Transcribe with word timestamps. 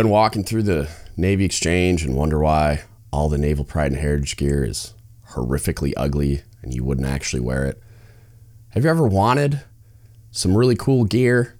Been 0.00 0.08
walking 0.08 0.44
through 0.44 0.62
the 0.62 0.88
Navy 1.18 1.44
Exchange 1.44 2.04
and 2.04 2.16
wonder 2.16 2.38
why 2.38 2.84
all 3.12 3.28
the 3.28 3.36
Naval 3.36 3.66
Pride 3.66 3.92
and 3.92 4.00
Heritage 4.00 4.38
gear 4.38 4.64
is 4.64 4.94
horrifically 5.32 5.92
ugly 5.94 6.40
and 6.62 6.72
you 6.72 6.82
wouldn't 6.82 7.06
actually 7.06 7.40
wear 7.40 7.66
it? 7.66 7.82
Have 8.70 8.82
you 8.82 8.88
ever 8.88 9.06
wanted 9.06 9.60
some 10.30 10.56
really 10.56 10.74
cool 10.74 11.04
gear 11.04 11.58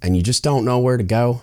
and 0.00 0.16
you 0.16 0.22
just 0.22 0.42
don't 0.42 0.64
know 0.64 0.78
where 0.78 0.96
to 0.96 1.02
go? 1.02 1.42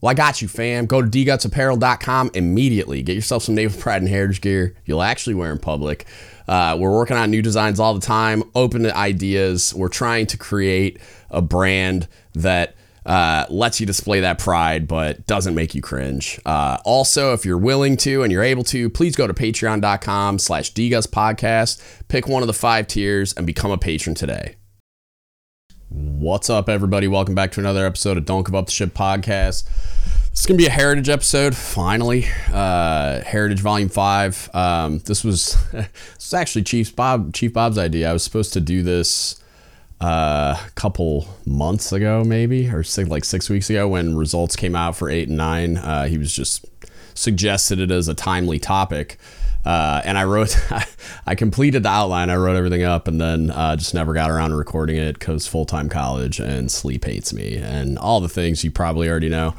Well, 0.00 0.12
I 0.12 0.14
got 0.14 0.40
you, 0.40 0.46
fam. 0.46 0.86
Go 0.86 1.02
to 1.02 1.08
dgutsapparel.com 1.08 2.30
immediately. 2.32 3.02
Get 3.02 3.16
yourself 3.16 3.42
some 3.42 3.56
Naval 3.56 3.80
Pride 3.80 4.02
and 4.02 4.08
Heritage 4.08 4.40
gear 4.40 4.76
you'll 4.84 5.02
actually 5.02 5.34
wear 5.34 5.50
in 5.50 5.58
public. 5.58 6.06
Uh, 6.46 6.76
we're 6.78 6.94
working 6.94 7.16
on 7.16 7.32
new 7.32 7.42
designs 7.42 7.80
all 7.80 7.94
the 7.94 8.00
time, 8.00 8.44
open 8.54 8.84
to 8.84 8.96
ideas. 8.96 9.74
We're 9.74 9.88
trying 9.88 10.28
to 10.28 10.36
create 10.36 11.00
a 11.30 11.42
brand 11.42 12.06
that 12.34 12.75
uh, 13.06 13.46
lets 13.48 13.78
you 13.80 13.86
display 13.86 14.20
that 14.20 14.38
pride, 14.38 14.88
but 14.88 15.26
doesn't 15.26 15.54
make 15.54 15.74
you 15.74 15.80
cringe. 15.80 16.40
Uh, 16.44 16.78
also, 16.84 17.32
if 17.32 17.44
you're 17.44 17.56
willing 17.56 17.96
to 17.98 18.22
and 18.24 18.32
you're 18.32 18.42
able 18.42 18.64
to, 18.64 18.90
please 18.90 19.14
go 19.14 19.26
to 19.26 19.32
patreon.com 19.32 20.38
slash 20.40 20.72
podcast, 20.74 21.80
pick 22.08 22.26
one 22.26 22.42
of 22.42 22.48
the 22.48 22.52
five 22.52 22.88
tiers, 22.88 23.32
and 23.34 23.46
become 23.46 23.70
a 23.70 23.78
patron 23.78 24.14
today. 24.14 24.56
What's 25.88 26.50
up, 26.50 26.68
everybody? 26.68 27.06
Welcome 27.06 27.36
back 27.36 27.52
to 27.52 27.60
another 27.60 27.86
episode 27.86 28.18
of 28.18 28.24
Don't 28.24 28.44
Give 28.44 28.56
Up 28.56 28.66
the 28.66 28.72
Ship 28.72 28.92
podcast. 28.92 29.68
Is 30.32 30.44
gonna 30.44 30.58
be 30.58 30.66
a 30.66 30.70
heritage 30.70 31.08
episode, 31.08 31.56
finally. 31.56 32.26
Uh, 32.52 33.20
heritage 33.22 33.60
Volume 33.60 33.88
Five. 33.88 34.50
Um, 34.52 34.98
this 34.98 35.22
was 35.22 35.56
this 35.72 35.88
was 36.16 36.34
actually 36.34 36.64
Chief 36.64 36.94
Bob 36.94 37.32
Chief 37.32 37.52
Bob's 37.52 37.78
idea. 37.78 38.10
I 38.10 38.12
was 38.12 38.24
supposed 38.24 38.52
to 38.54 38.60
do 38.60 38.82
this 38.82 39.40
uh, 40.00 40.56
a 40.66 40.70
couple 40.72 41.28
months 41.46 41.92
ago, 41.92 42.22
maybe, 42.24 42.68
or 42.68 42.82
six, 42.82 43.08
like 43.08 43.24
six 43.24 43.48
weeks 43.48 43.70
ago 43.70 43.88
when 43.88 44.16
results 44.16 44.56
came 44.56 44.76
out 44.76 44.96
for 44.96 45.08
eight 45.08 45.28
and 45.28 45.36
nine. 45.36 45.76
Uh, 45.78 46.06
he 46.06 46.18
was 46.18 46.32
just 46.32 46.66
suggested 47.14 47.80
it 47.80 47.90
as 47.90 48.08
a 48.08 48.14
timely 48.14 48.58
topic. 48.58 49.18
Uh, 49.64 50.00
and 50.04 50.16
I 50.16 50.24
wrote, 50.24 50.56
I 51.26 51.34
completed 51.34 51.82
the 51.82 51.88
outline. 51.88 52.30
I 52.30 52.36
wrote 52.36 52.56
everything 52.56 52.84
up, 52.84 53.08
and 53.08 53.20
then 53.20 53.50
uh, 53.50 53.74
just 53.76 53.94
never 53.94 54.14
got 54.14 54.30
around 54.30 54.50
to 54.50 54.56
recording 54.56 54.96
it 54.96 55.18
because 55.18 55.46
full 55.46 55.64
time 55.64 55.88
college 55.88 56.38
and 56.38 56.70
sleep 56.70 57.04
hates 57.04 57.32
me, 57.32 57.56
and 57.56 57.98
all 57.98 58.20
the 58.20 58.28
things 58.28 58.62
you 58.62 58.70
probably 58.70 59.08
already 59.08 59.28
know. 59.28 59.54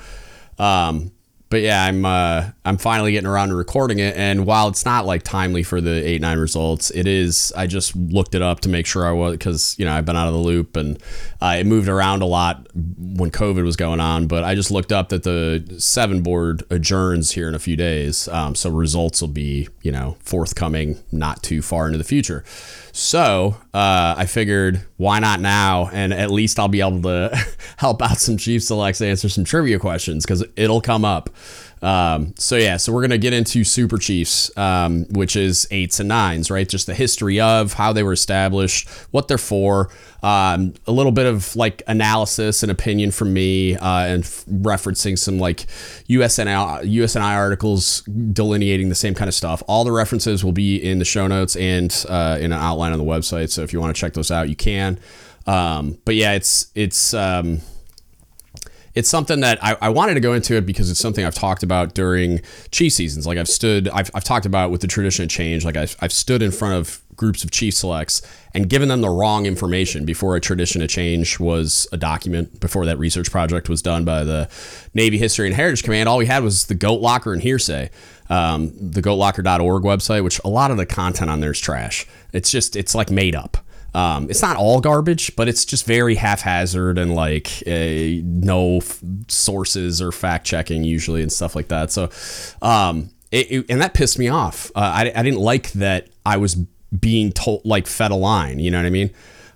Um, 0.57 1.11
but 1.49 1.61
yeah, 1.61 1.83
I'm 1.83 2.05
uh, 2.05 2.49
I'm 2.65 2.77
finally 2.77 3.13
getting 3.13 3.27
around 3.27 3.49
to 3.49 3.55
recording 3.55 3.99
it, 3.99 4.15
and 4.17 4.45
while 4.45 4.67
it's 4.67 4.85
not 4.85 5.05
like 5.05 5.23
timely 5.23 5.63
for 5.63 5.79
the 5.79 6.05
eight 6.05 6.21
nine 6.21 6.39
results, 6.39 6.91
it 6.91 7.07
is. 7.07 7.53
I 7.55 7.67
just 7.67 7.95
looked 7.95 8.35
it 8.35 8.41
up 8.41 8.59
to 8.61 8.69
make 8.69 8.85
sure 8.85 9.07
I 9.07 9.11
was 9.11 9.33
because 9.33 9.75
you 9.79 9.85
know 9.85 9.93
I've 9.93 10.05
been 10.05 10.17
out 10.17 10.27
of 10.27 10.33
the 10.33 10.39
loop 10.39 10.75
and 10.75 11.01
uh, 11.41 11.55
it 11.59 11.65
moved 11.65 11.87
around 11.87 12.21
a 12.21 12.25
lot 12.25 12.67
when 12.73 13.31
COVID 13.31 13.63
was 13.63 13.77
going 13.77 14.01
on. 14.01 14.27
But 14.27 14.43
I 14.43 14.55
just 14.55 14.71
looked 14.71 14.91
up 14.91 15.09
that 15.09 15.23
the 15.23 15.75
seven 15.77 16.21
board 16.21 16.63
adjourns 16.69 17.31
here 17.31 17.47
in 17.47 17.55
a 17.55 17.59
few 17.59 17.77
days, 17.77 18.27
um, 18.27 18.53
so 18.53 18.69
results 18.69 19.21
will 19.21 19.29
be 19.29 19.69
you 19.81 19.91
know 19.91 20.17
forthcoming 20.19 21.01
not 21.11 21.43
too 21.43 21.61
far 21.61 21.85
into 21.85 21.97
the 21.97 22.03
future. 22.03 22.43
So 22.91 23.55
uh, 23.73 24.15
I 24.17 24.25
figured, 24.25 24.85
why 24.97 25.19
not 25.19 25.39
now? 25.39 25.89
And 25.93 26.13
at 26.13 26.31
least 26.31 26.59
I'll 26.59 26.67
be 26.67 26.81
able 26.81 27.01
to 27.03 27.37
help 27.77 28.01
out 28.01 28.17
some 28.17 28.37
Chiefs 28.37 28.67
Selects 28.67 29.01
answer 29.01 29.29
some 29.29 29.43
trivia 29.43 29.79
questions 29.79 30.25
because 30.25 30.43
it'll 30.55 30.81
come 30.81 31.05
up. 31.05 31.29
Um, 31.81 32.33
so 32.37 32.55
yeah, 32.55 32.77
so 32.77 32.91
we're 32.91 33.01
gonna 33.01 33.17
get 33.17 33.33
into 33.33 33.63
Super 33.63 33.97
Chiefs, 33.97 34.55
um, 34.57 35.05
which 35.11 35.35
is 35.35 35.67
eights 35.71 35.99
and 35.99 36.09
nines, 36.09 36.49
right? 36.49 36.67
Just 36.67 36.87
the 36.87 36.95
history 36.95 37.39
of 37.39 37.73
how 37.73 37.93
they 37.93 38.03
were 38.03 38.13
established, 38.13 38.89
what 39.11 39.27
they're 39.27 39.37
for, 39.37 39.89
um, 40.23 40.73
a 40.87 40.91
little 40.91 41.11
bit 41.11 41.25
of 41.25 41.55
like 41.55 41.83
analysis 41.87 42.63
and 42.63 42.71
opinion 42.71 43.11
from 43.11 43.33
me, 43.33 43.75
uh, 43.75 44.05
and 44.05 44.23
f- 44.23 44.45
referencing 44.45 45.17
some 45.17 45.37
like 45.37 45.67
USNI 46.09 46.83
USNI 46.83 47.35
articles 47.35 48.01
delineating 48.01 48.89
the 48.89 48.95
same 48.95 49.13
kind 49.13 49.27
of 49.27 49.35
stuff. 49.35 49.61
All 49.67 49.83
the 49.83 49.91
references 49.91 50.43
will 50.43 50.51
be 50.51 50.77
in 50.77 50.99
the 50.99 51.05
show 51.05 51.27
notes 51.27 51.55
and 51.55 51.93
uh, 52.09 52.37
in 52.39 52.51
an 52.51 52.59
outline 52.59 52.91
on 52.91 52.97
the 52.97 53.05
website. 53.05 53.49
So 53.51 53.61
if 53.61 53.73
you 53.73 53.79
want 53.79 53.95
to 53.95 53.99
check 53.99 54.13
those 54.13 54.31
out, 54.31 54.49
you 54.49 54.55
can. 54.55 54.99
Um, 55.45 55.97
but 56.05 56.15
yeah, 56.15 56.33
it's 56.33 56.67
it's 56.75 57.13
um, 57.13 57.61
it's 58.97 59.09
something 59.09 59.41
that 59.41 59.63
I, 59.63 59.77
I, 59.79 59.89
wanted 59.89 60.15
to 60.15 60.19
go 60.19 60.33
into 60.33 60.55
it 60.55 60.65
because 60.65 60.89
it's 60.89 60.99
something 60.99 61.23
I've 61.23 61.35
talked 61.35 61.61
about 61.61 61.93
during 61.93 62.41
chief 62.71 62.93
seasons. 62.93 63.27
Like 63.27 63.37
I've 63.37 63.47
stood, 63.47 63.87
I've, 63.89 64.09
I've 64.15 64.23
talked 64.23 64.47
about 64.47 64.71
with 64.71 64.81
the 64.81 64.87
tradition 64.87 65.21
of 65.21 65.29
change. 65.29 65.63
Like 65.63 65.77
I've, 65.77 65.95
I've 65.99 66.11
stood 66.11 66.41
in 66.41 66.49
front 66.49 66.73
of 66.73 66.99
groups 67.15 67.43
of 67.43 67.51
chief 67.51 67.75
selects 67.75 68.23
and 68.55 68.67
given 68.67 68.89
them 68.89 69.01
the 69.01 69.09
wrong 69.09 69.45
information 69.45 70.03
before 70.03 70.35
a 70.35 70.41
tradition 70.41 70.81
of 70.81 70.89
change 70.89 71.39
was 71.39 71.87
a 71.91 71.97
document, 71.97 72.59
before 72.59 72.87
that 72.87 72.97
research 72.97 73.29
project 73.29 73.69
was 73.69 73.83
done 73.83 74.03
by 74.03 74.23
the 74.23 74.49
Navy 74.95 75.19
History 75.19 75.45
and 75.45 75.55
Heritage 75.55 75.83
Command. 75.83 76.09
All 76.09 76.17
we 76.17 76.25
had 76.25 76.43
was 76.43 76.65
the 76.65 76.75
goat 76.75 76.99
locker 76.99 77.33
and 77.33 77.43
hearsay. 77.43 77.91
Um, 78.29 78.73
the 78.79 79.03
goatlocker.org 79.03 79.83
website, 79.83 80.23
which 80.23 80.41
a 80.43 80.49
lot 80.49 80.71
of 80.71 80.77
the 80.77 80.87
content 80.87 81.29
on 81.29 81.39
there 81.39 81.51
is 81.51 81.59
trash. 81.59 82.07
It's 82.33 82.49
just, 82.49 82.75
it's 82.75 82.95
like 82.95 83.11
made 83.11 83.35
up. 83.35 83.57
Um, 83.97 84.29
it's 84.29 84.43
not 84.43 84.57
all 84.57 84.79
garbage, 84.79 85.35
but 85.35 85.47
it's 85.47 85.65
just 85.65 85.87
very 85.87 86.13
haphazard 86.13 86.99
and 86.99 87.15
like 87.15 87.63
uh, 87.65 88.21
no 88.23 88.77
f- 88.77 89.01
sources 89.27 90.03
or 90.03 90.11
fact 90.11 90.45
checking 90.45 90.83
usually 90.83 91.23
and 91.23 91.31
stuff 91.31 91.55
like 91.55 91.69
that. 91.69 91.91
So, 91.91 92.11
um, 92.61 93.09
it, 93.31 93.51
it, 93.51 93.65
and 93.69 93.81
that 93.81 93.95
pissed 93.95 94.19
me 94.19 94.27
off. 94.27 94.69
Uh, 94.75 94.81
I, 94.81 95.11
I 95.15 95.23
didn't 95.23 95.39
like 95.39 95.71
that 95.71 96.09
I 96.27 96.37
was 96.37 96.53
being 96.99 97.31
told 97.31 97.65
like 97.65 97.87
fed 97.87 98.11
a 98.11 98.15
line. 98.15 98.59
You 98.59 98.69
know 98.69 98.77
what 98.77 98.85
I 98.85 98.91
mean? 98.91 99.09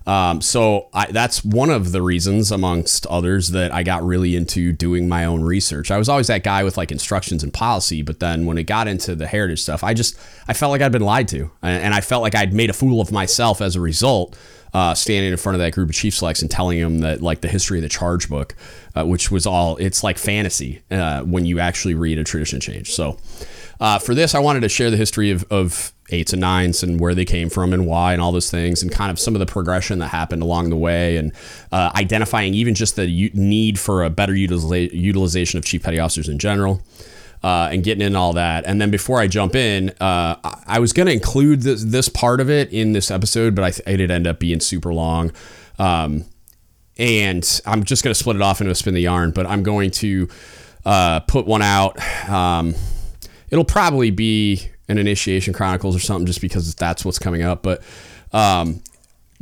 Um, 0.06 0.40
so 0.40 0.88
I, 0.92 1.10
that's 1.10 1.44
one 1.44 1.70
of 1.70 1.92
the 1.92 2.02
reasons, 2.02 2.50
amongst 2.50 3.06
others, 3.06 3.50
that 3.50 3.72
I 3.72 3.82
got 3.82 4.04
really 4.04 4.36
into 4.36 4.72
doing 4.72 5.08
my 5.08 5.24
own 5.24 5.42
research. 5.42 5.90
I 5.90 5.98
was 5.98 6.08
always 6.08 6.26
that 6.26 6.42
guy 6.42 6.64
with 6.64 6.76
like 6.76 6.90
instructions 6.90 7.42
and 7.42 7.52
policy, 7.52 8.02
but 8.02 8.20
then 8.20 8.46
when 8.46 8.58
it 8.58 8.64
got 8.64 8.88
into 8.88 9.14
the 9.14 9.26
heritage 9.26 9.62
stuff, 9.62 9.84
I 9.84 9.94
just 9.94 10.18
I 10.48 10.54
felt 10.54 10.70
like 10.70 10.80
I'd 10.80 10.92
been 10.92 11.02
lied 11.02 11.28
to, 11.28 11.50
and 11.62 11.94
I 11.94 12.00
felt 12.00 12.22
like 12.22 12.34
I'd 12.34 12.52
made 12.52 12.70
a 12.70 12.72
fool 12.72 13.00
of 13.00 13.12
myself 13.12 13.60
as 13.60 13.76
a 13.76 13.80
result. 13.80 14.36
Uh, 14.74 14.94
standing 14.94 15.30
in 15.30 15.36
front 15.36 15.54
of 15.54 15.60
that 15.60 15.74
group 15.74 15.90
of 15.90 15.94
chief 15.94 16.14
selects 16.14 16.40
and 16.40 16.50
telling 16.50 16.80
them 16.80 17.00
that 17.00 17.20
like 17.20 17.42
the 17.42 17.48
history 17.48 17.76
of 17.76 17.82
the 17.82 17.90
charge 17.90 18.30
book, 18.30 18.54
uh, 18.94 19.04
which 19.04 19.30
was 19.30 19.46
all 19.46 19.76
it's 19.76 20.02
like 20.02 20.16
fantasy 20.16 20.80
uh, 20.90 21.20
when 21.24 21.44
you 21.44 21.60
actually 21.60 21.94
read 21.94 22.18
a 22.18 22.24
tradition 22.24 22.58
change. 22.58 22.90
So 22.90 23.18
uh, 23.82 23.98
for 23.98 24.14
this, 24.14 24.32
I 24.32 24.38
wanted 24.38 24.60
to 24.60 24.68
share 24.68 24.92
the 24.92 24.96
history 24.96 25.32
of, 25.32 25.44
of 25.50 25.92
eights 26.10 26.32
and 26.32 26.40
nines 26.40 26.84
and 26.84 27.00
where 27.00 27.16
they 27.16 27.24
came 27.24 27.50
from 27.50 27.72
and 27.72 27.84
why 27.84 28.12
and 28.12 28.22
all 28.22 28.30
those 28.30 28.48
things 28.48 28.80
and 28.80 28.92
kind 28.92 29.10
of 29.10 29.18
some 29.18 29.34
of 29.34 29.40
the 29.40 29.46
progression 29.46 29.98
that 29.98 30.06
happened 30.06 30.40
along 30.40 30.70
the 30.70 30.76
way 30.76 31.16
and 31.16 31.32
uh, 31.72 31.90
identifying 31.96 32.54
even 32.54 32.76
just 32.76 32.94
the 32.94 33.06
u- 33.06 33.30
need 33.34 33.80
for 33.80 34.04
a 34.04 34.08
better 34.08 34.34
utiliza- 34.34 34.92
utilization 34.92 35.58
of 35.58 35.64
chief 35.64 35.82
petty 35.82 35.98
officers 35.98 36.28
in 36.28 36.38
general. 36.38 36.80
Uh, 37.42 37.70
and 37.72 37.82
getting 37.82 38.06
in 38.06 38.14
all 38.14 38.32
that. 38.32 38.64
And 38.66 38.80
then 38.80 38.92
before 38.92 39.18
I 39.18 39.26
jump 39.26 39.56
in, 39.56 39.90
uh, 40.00 40.36
I 40.64 40.78
was 40.78 40.92
going 40.92 41.06
to 41.06 41.12
include 41.12 41.62
this, 41.62 41.82
this, 41.82 42.08
part 42.08 42.40
of 42.40 42.48
it 42.48 42.72
in 42.72 42.92
this 42.92 43.10
episode, 43.10 43.56
but 43.56 43.64
I 43.64 43.70
th- 43.72 43.82
it 43.84 43.96
did 43.96 44.12
end 44.12 44.28
up 44.28 44.38
being 44.38 44.60
super 44.60 44.94
long. 44.94 45.32
Um, 45.76 46.24
and 46.98 47.60
I'm 47.66 47.82
just 47.82 48.04
going 48.04 48.12
to 48.12 48.14
split 48.14 48.36
it 48.36 48.42
off 48.42 48.60
into 48.60 48.70
a 48.70 48.76
spin 48.76 48.94
the 48.94 49.00
yarn, 49.00 49.32
but 49.32 49.44
I'm 49.46 49.64
going 49.64 49.90
to 49.90 50.28
uh, 50.84 51.18
put 51.18 51.44
one 51.44 51.62
out. 51.62 51.98
Um, 52.28 52.76
it'll 53.52 53.64
probably 53.64 54.10
be 54.10 54.68
an 54.88 54.98
Initiation 54.98 55.52
Chronicles 55.54 55.94
or 55.94 56.00
something, 56.00 56.26
just 56.26 56.40
because 56.40 56.74
that's 56.74 57.04
what's 57.04 57.18
coming 57.18 57.42
up. 57.42 57.62
But 57.62 57.82
um, 58.32 58.82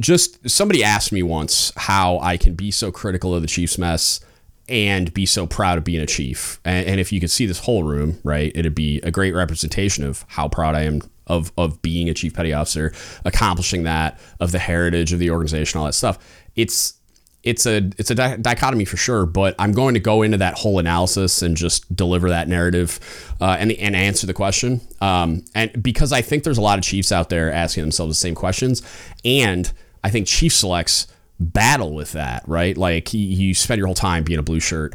just 0.01 0.51
somebody 0.51 0.85
asked 0.85 1.13
me 1.13 1.23
once 1.23 1.73
how 1.77 2.19
I 2.19 2.37
can 2.37 2.55
be 2.55 2.71
so 2.73 2.93
critical 2.93 3.35
of 3.35 3.41
the 3.41 3.49
Chiefs 3.49 3.79
mess 3.79 4.21
and 4.69 5.15
be 5.15 5.27
so 5.27 5.47
proud 5.47 5.79
of 5.79 5.85
being 5.85 6.01
a 6.01 6.07
chief. 6.07 6.61
And, 6.65 6.87
and, 6.87 7.01
if 7.01 7.13
you 7.13 7.19
could 7.19 7.31
see 7.31 7.47
this 7.47 7.59
whole 7.61 7.83
room, 7.83 8.19
right, 8.23 8.53
it'd 8.55 8.75
be 8.75 9.01
a 9.03 9.11
great 9.11 9.35
representation 9.35 10.05
of 10.05 10.25
how 10.29 10.49
proud 10.49 10.75
I 10.75 10.83
am 10.83 11.03
of 11.27 11.53
of 11.57 11.81
being 11.83 12.09
a 12.09 12.15
chief 12.15 12.35
petty 12.35 12.53
officer, 12.53 12.93
accomplishing 13.25 13.85
that, 13.85 14.19
of 14.41 14.53
the 14.53 14.59
heritage 14.59 15.13
of 15.13 15.19
the 15.19 15.31
organization, 15.31 15.79
all 15.79 15.87
that 15.87 15.95
stuff. 15.95 16.19
It's 16.57 17.00
it's 17.43 17.65
a 17.65 17.79
it's 17.97 18.11
a 18.11 18.15
di- 18.15 18.37
dichotomy 18.37 18.85
for 18.85 18.97
sure, 18.97 19.25
but 19.25 19.55
I'm 19.59 19.73
going 19.73 19.95
to 19.95 20.01
go 20.01 20.23
into 20.23 20.37
that 20.39 20.55
whole 20.59 20.79
analysis 20.79 21.41
and 21.41 21.57
just 21.57 21.95
deliver 21.95 22.29
that 22.29 22.49
narrative 22.49 23.01
uh, 23.41 23.57
and 23.59 23.73
and 23.73 23.97
answer 23.97 24.27
the 24.27 24.35
question. 24.35 24.81
Um, 25.01 25.45
and 25.55 25.83
because 25.83 26.13
I 26.13 26.21
think 26.21 26.45
there's 26.45 26.59
a 26.59 26.63
lot 26.63 26.79
of 26.79 26.85
Chiefs 26.85 27.13
out 27.13 27.31
there 27.31 27.51
asking 27.51 27.83
themselves 27.83 28.17
the 28.17 28.21
same 28.21 28.35
questions, 28.35 28.83
and 29.25 29.73
I 30.05 30.11
think 30.11 30.27
Chief 30.27 30.53
selects 30.53 31.07
battle 31.39 31.95
with 31.95 32.13
that, 32.13 32.43
right? 32.47 32.77
Like 32.77 33.15
you 33.15 33.55
spend 33.55 33.79
your 33.79 33.87
whole 33.87 33.95
time 33.95 34.23
being 34.23 34.39
a 34.39 34.43
blue 34.43 34.61
shirt 34.61 34.95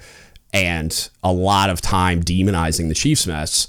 and 0.54 1.10
a 1.24 1.34
lot 1.34 1.72
of 1.72 1.82
time 1.82 2.22
demonizing 2.22 2.90
the 2.90 2.94
Chiefs 2.94 3.26
mess, 3.26 3.68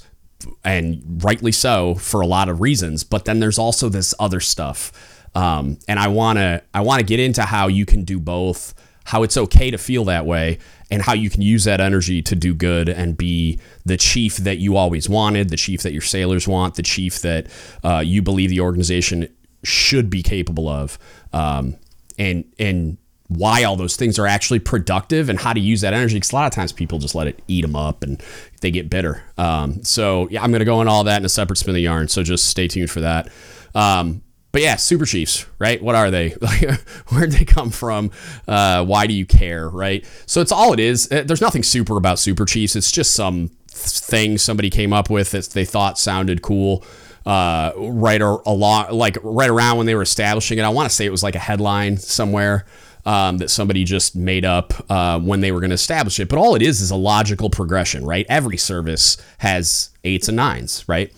and 0.63 1.01
rightly 1.23 1.51
so 1.51 1.95
for 1.95 2.21
a 2.21 2.27
lot 2.27 2.47
of 2.47 2.61
reasons. 2.61 3.03
But 3.03 3.25
then 3.25 3.39
there's 3.39 3.57
also 3.57 3.89
this 3.89 4.13
other 4.19 4.39
stuff 4.39 5.16
um, 5.35 5.77
and 5.87 5.99
I 5.99 6.07
want 6.07 6.37
to 6.37 6.63
I 6.73 6.81
want 6.81 6.99
to 6.99 7.05
get 7.05 7.19
into 7.19 7.43
how 7.43 7.67
you 7.67 7.85
can 7.85 8.03
do 8.03 8.19
both, 8.19 8.73
how 9.05 9.23
it's 9.23 9.37
okay 9.37 9.71
to 9.71 9.77
feel 9.77 10.05
that 10.05 10.25
way, 10.25 10.59
and 10.89 11.01
how 11.01 11.13
you 11.13 11.29
can 11.29 11.41
use 11.41 11.63
that 11.65 11.79
energy 11.79 12.21
to 12.23 12.35
do 12.35 12.53
good 12.53 12.89
and 12.89 13.17
be 13.17 13.59
the 13.85 13.97
chief 13.97 14.37
that 14.37 14.57
you 14.57 14.77
always 14.77 15.09
wanted, 15.09 15.49
the 15.49 15.57
chief 15.57 15.83
that 15.83 15.93
your 15.93 16.01
sailors 16.01 16.47
want, 16.47 16.75
the 16.75 16.83
chief 16.83 17.21
that 17.21 17.47
uh, 17.83 18.01
you 18.05 18.21
believe 18.21 18.49
the 18.49 18.61
organization 18.61 19.27
should 19.63 20.09
be 20.09 20.23
capable 20.23 20.67
of. 20.67 20.97
Um, 21.33 21.75
and 22.17 22.45
and 22.57 22.97
why 23.27 23.63
all 23.63 23.75
those 23.75 23.95
things 23.97 24.17
are 24.17 24.25
actually 24.25 24.59
productive 24.59 25.29
and 25.29 25.39
how 25.39 25.53
to 25.53 25.59
use 25.59 25.81
that 25.81 25.93
energy. 25.93 26.15
Because 26.15 26.31
a 26.31 26.35
lot 26.35 26.47
of 26.47 26.53
times 26.53 26.71
people 26.71 26.97
just 26.97 27.13
let 27.13 27.27
it 27.27 27.41
eat 27.47 27.61
them 27.61 27.75
up 27.75 28.03
and 28.03 28.21
they 28.61 28.71
get 28.71 28.89
bitter. 28.89 29.23
Um, 29.37 29.83
so 29.83 30.27
yeah, 30.31 30.41
I'm 30.41 30.51
going 30.51 30.59
to 30.59 30.65
go 30.65 30.79
on 30.79 30.87
all 30.87 31.03
that 31.03 31.17
in 31.17 31.25
a 31.25 31.29
separate 31.29 31.57
spin 31.57 31.71
of 31.71 31.75
the 31.75 31.81
yarn. 31.81 32.07
So 32.07 32.23
just 32.23 32.47
stay 32.47 32.67
tuned 32.67 32.89
for 32.89 33.01
that. 33.01 33.29
Um, 33.75 34.21
but 34.57 34.63
yeah, 34.63 34.75
Super 34.75 35.05
Chiefs, 35.05 35.45
right? 35.59 35.79
What 35.79 35.93
are 35.93 36.09
they? 36.09 36.29
Where'd 37.09 37.31
they 37.31 37.45
come 37.45 37.69
from? 37.69 38.09
Uh, 38.47 38.83
why 38.83 39.05
do 39.05 39.13
you 39.13 39.23
care, 39.23 39.69
right? 39.69 40.03
So 40.25 40.41
it's 40.41 40.51
all 40.51 40.73
it 40.73 40.79
is. 40.79 41.07
Uh, 41.11 41.21
there's 41.23 41.41
nothing 41.41 41.61
super 41.61 41.95
about 41.95 42.17
Super 42.17 42.43
Chiefs. 42.43 42.75
It's 42.75 42.91
just 42.91 43.13
some 43.13 43.49
thing 43.67 44.39
somebody 44.39 44.71
came 44.71 44.93
up 44.93 45.11
with 45.11 45.29
that 45.29 45.45
they 45.51 45.63
thought 45.63 45.99
sounded 45.99 46.41
cool. 46.41 46.83
Uh, 47.23 47.71
right 47.77 48.19
or 48.19 48.41
along, 48.47 48.89
like 48.93 49.19
right 49.21 49.51
around 49.51 49.77
when 49.77 49.85
they 49.85 49.93
were 49.93 50.01
establishing 50.01 50.57
it. 50.57 50.63
I 50.63 50.69
want 50.69 50.89
to 50.89 50.95
say 50.95 51.05
it 51.05 51.11
was 51.11 51.21
like 51.21 51.35
a 51.35 51.39
headline 51.39 51.97
somewhere. 51.97 52.65
Um, 53.05 53.37
that 53.37 53.49
somebody 53.49 53.85
just 53.85 54.15
made 54.17 54.43
up 54.43 54.73
uh, 54.89 55.17
when 55.19 55.39
they 55.39 55.53
were 55.53 55.61
going 55.61 55.69
to 55.69 55.75
establish 55.75 56.19
it. 56.19 56.27
But 56.27 56.39
all 56.39 56.55
it 56.55 56.61
is 56.63 56.81
is 56.81 56.91
a 56.91 56.95
logical 56.97 57.49
progression, 57.49 58.03
right? 58.03 58.25
Every 58.27 58.57
service 58.57 59.17
has 59.37 59.91
eights 60.03 60.27
and 60.27 60.35
nines, 60.35 60.83
right? 60.89 61.13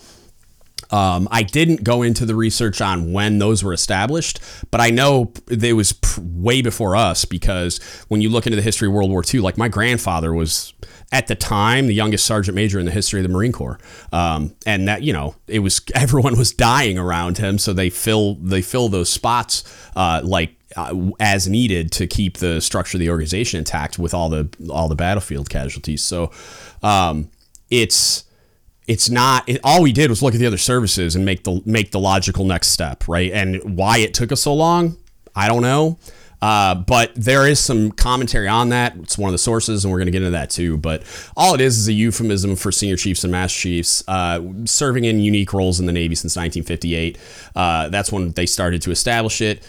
Um, 0.90 1.28
I 1.30 1.42
didn't 1.42 1.84
go 1.84 2.02
into 2.02 2.26
the 2.26 2.34
research 2.34 2.80
on 2.80 3.12
when 3.12 3.38
those 3.38 3.62
were 3.62 3.72
established, 3.72 4.40
but 4.70 4.80
I 4.80 4.90
know 4.90 5.32
it 5.48 5.74
was 5.74 5.94
way 6.18 6.62
before 6.62 6.96
us 6.96 7.24
because 7.24 7.78
when 8.08 8.20
you 8.20 8.28
look 8.28 8.46
into 8.46 8.56
the 8.56 8.62
history 8.62 8.88
of 8.88 8.94
World 8.94 9.10
War 9.10 9.22
II, 9.32 9.40
like 9.40 9.56
my 9.56 9.68
grandfather 9.68 10.34
was 10.34 10.72
at 11.12 11.26
the 11.26 11.34
time 11.34 11.86
the 11.86 11.94
youngest 11.94 12.24
sergeant 12.24 12.54
major 12.54 12.78
in 12.78 12.86
the 12.86 12.92
history 12.92 13.20
of 13.20 13.24
the 13.24 13.32
Marine 13.32 13.52
Corps, 13.52 13.78
um, 14.12 14.54
and 14.66 14.86
that 14.88 15.02
you 15.02 15.12
know 15.12 15.34
it 15.46 15.60
was 15.60 15.80
everyone 15.94 16.36
was 16.36 16.52
dying 16.52 16.98
around 16.98 17.38
him, 17.38 17.58
so 17.58 17.72
they 17.72 17.90
fill 17.90 18.34
they 18.36 18.62
fill 18.62 18.88
those 18.88 19.10
spots 19.10 19.64
uh, 19.96 20.20
like 20.24 20.54
uh, 20.76 20.94
as 21.18 21.48
needed 21.48 21.90
to 21.92 22.06
keep 22.06 22.38
the 22.38 22.60
structure 22.60 22.96
of 22.96 23.00
the 23.00 23.10
organization 23.10 23.58
intact 23.58 23.98
with 23.98 24.14
all 24.14 24.28
the 24.28 24.48
all 24.70 24.88
the 24.88 24.94
battlefield 24.94 25.50
casualties. 25.50 26.02
So 26.02 26.30
um, 26.82 27.30
it's 27.70 28.24
it's 28.86 29.10
not 29.10 29.48
it, 29.48 29.60
all 29.62 29.82
we 29.82 29.92
did 29.92 30.10
was 30.10 30.22
look 30.22 30.34
at 30.34 30.40
the 30.40 30.46
other 30.46 30.58
services 30.58 31.14
and 31.16 31.24
make 31.24 31.44
the 31.44 31.62
make 31.64 31.92
the 31.92 32.00
logical 32.00 32.44
next 32.44 32.68
step 32.68 33.06
right? 33.08 33.32
And 33.32 33.76
why 33.76 33.98
it 33.98 34.14
took 34.14 34.32
us 34.32 34.42
so 34.42 34.54
long 34.54 34.96
i 35.34 35.48
don't 35.48 35.62
know. 35.62 35.98
Uh, 36.42 36.74
but 36.74 37.12
there 37.14 37.46
is 37.46 37.60
some 37.60 37.92
commentary 37.92 38.48
on 38.48 38.70
that. 38.70 38.96
It's 38.96 39.18
one 39.18 39.28
of 39.28 39.32
the 39.32 39.38
sources 39.38 39.84
and 39.84 39.92
we're 39.92 39.98
going 39.98 40.06
to 40.06 40.12
get 40.12 40.22
into 40.22 40.30
that 40.30 40.48
too. 40.48 40.78
But 40.78 41.02
all 41.36 41.54
it 41.54 41.60
is 41.60 41.78
is 41.78 41.88
a 41.88 41.92
euphemism 41.92 42.56
for 42.56 42.72
senior 42.72 42.96
chiefs 42.96 43.24
and 43.24 43.30
master 43.30 43.60
chiefs 43.60 44.02
uh, 44.08 44.40
serving 44.64 45.04
in 45.04 45.20
unique 45.20 45.52
roles 45.52 45.80
in 45.80 45.86
the 45.86 45.92
navy 45.92 46.14
since 46.14 46.36
1958 46.36 47.18
uh, 47.54 47.88
that's 47.88 48.10
when 48.10 48.32
they 48.32 48.46
started 48.46 48.80
to 48.82 48.90
establish 48.90 49.40
it 49.40 49.62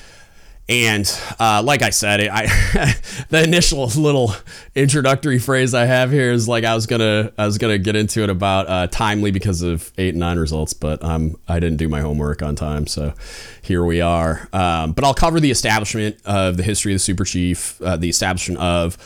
and 0.69 1.19
uh, 1.39 1.61
like 1.63 1.81
I 1.81 1.89
said, 1.89 2.27
I 2.31 2.45
the 3.29 3.43
initial 3.43 3.87
little 3.87 4.33
introductory 4.75 5.39
phrase 5.39 5.73
I 5.73 5.85
have 5.85 6.11
here 6.11 6.31
is 6.31 6.47
like 6.47 6.63
I 6.63 6.75
was 6.75 6.87
gonna 6.87 7.31
I 7.37 7.45
was 7.45 7.57
gonna 7.57 7.77
get 7.77 7.95
into 7.95 8.23
it 8.23 8.29
about 8.29 8.69
uh, 8.69 8.87
timely 8.87 9.31
because 9.31 9.61
of 9.61 9.91
eight 9.97 10.09
and 10.09 10.19
nine 10.19 10.39
results, 10.39 10.73
but 10.73 11.03
um, 11.03 11.35
I 11.47 11.59
didn't 11.59 11.77
do 11.77 11.89
my 11.89 12.01
homework 12.01 12.41
on 12.41 12.55
time, 12.55 12.87
so 12.87 13.13
here 13.61 13.83
we 13.83 14.01
are. 14.01 14.47
Um, 14.53 14.93
but 14.93 15.03
I'll 15.03 15.13
cover 15.13 15.39
the 15.39 15.51
establishment 15.51 16.17
of 16.25 16.57
the 16.57 16.63
history 16.63 16.93
of 16.93 16.95
the 16.95 16.99
Super 16.99 17.25
Chief, 17.25 17.81
uh, 17.81 17.97
the 17.97 18.09
establishment 18.09 18.59
of 18.61 18.97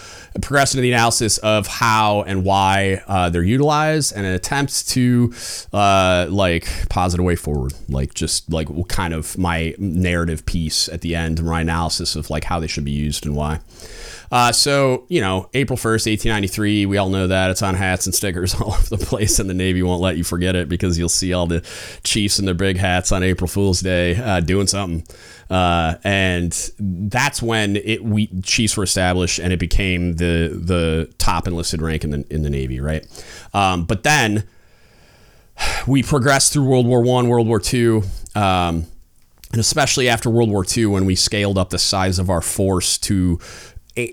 progressing 0.41 0.77
to 0.77 0.81
the 0.81 0.91
analysis 0.91 1.37
of 1.39 1.67
how 1.67 2.23
and 2.23 2.43
why 2.43 3.01
uh, 3.07 3.29
they're 3.29 3.43
utilized, 3.43 4.13
and 4.15 4.25
an 4.25 4.33
attempt 4.33 4.87
to 4.89 5.33
uh, 5.73 6.27
like 6.29 6.67
posit 6.89 7.19
a 7.19 7.23
way 7.23 7.35
forward, 7.35 7.73
like 7.89 8.13
just 8.13 8.51
like 8.51 8.67
kind 8.87 9.13
of 9.13 9.37
my 9.37 9.73
narrative 9.79 10.45
piece 10.45 10.89
at 10.89 11.01
the 11.01 11.15
end 11.15 11.39
analysis 11.61 12.15
of 12.15 12.29
like 12.29 12.43
how 12.43 12.59
they 12.59 12.67
should 12.67 12.85
be 12.85 12.91
used 12.91 13.25
and 13.25 13.35
why. 13.35 13.59
Uh, 14.31 14.51
so, 14.51 15.05
you 15.07 15.21
know, 15.21 15.49
April 15.53 15.77
1st, 15.77 16.07
1893, 16.07 16.85
we 16.85 16.97
all 16.97 17.09
know 17.09 17.27
that. 17.27 17.51
It's 17.51 17.61
on 17.61 17.75
hats 17.75 18.05
and 18.05 18.13
stickers 18.13 18.55
all 18.61 18.73
over 18.73 18.97
the 18.97 18.97
place, 18.97 19.39
and 19.39 19.49
the 19.49 19.53
Navy 19.53 19.83
won't 19.83 20.01
let 20.01 20.17
you 20.17 20.23
forget 20.23 20.55
it 20.55 20.67
because 20.67 20.97
you'll 20.97 21.09
see 21.09 21.33
all 21.33 21.47
the 21.47 21.61
chiefs 22.03 22.39
in 22.39 22.45
their 22.45 22.55
big 22.55 22.77
hats 22.77 23.11
on 23.11 23.23
April 23.23 23.47
Fool's 23.47 23.81
Day 23.81 24.15
uh, 24.15 24.39
doing 24.39 24.67
something. 24.67 25.05
Uh, 25.49 25.95
and 26.03 26.71
that's 26.79 27.41
when 27.41 27.75
it 27.75 28.03
we 28.03 28.27
chiefs 28.41 28.75
were 28.75 28.83
established 28.83 29.37
and 29.37 29.53
it 29.53 29.59
became 29.59 30.13
the 30.13 30.59
the 30.59 31.13
top 31.19 31.47
enlisted 31.47 31.83
rank 31.83 32.03
in 32.03 32.09
the 32.09 32.25
in 32.31 32.41
the 32.41 32.49
Navy, 32.49 32.79
right? 32.79 33.05
Um, 33.53 33.85
but 33.85 34.01
then 34.01 34.43
we 35.85 36.01
progressed 36.01 36.51
through 36.51 36.65
World 36.65 36.87
War 36.87 37.03
One, 37.03 37.27
World 37.27 37.47
War 37.47 37.59
Two. 37.59 38.03
Um, 38.33 38.87
and 39.51 39.59
especially 39.59 40.09
after 40.09 40.29
World 40.29 40.49
War 40.49 40.65
II, 40.65 40.87
when 40.87 41.05
we 41.05 41.15
scaled 41.15 41.57
up 41.57 41.69
the 41.69 41.79
size 41.79 42.19
of 42.19 42.29
our 42.29 42.41
force 42.41 42.97
to 42.99 43.39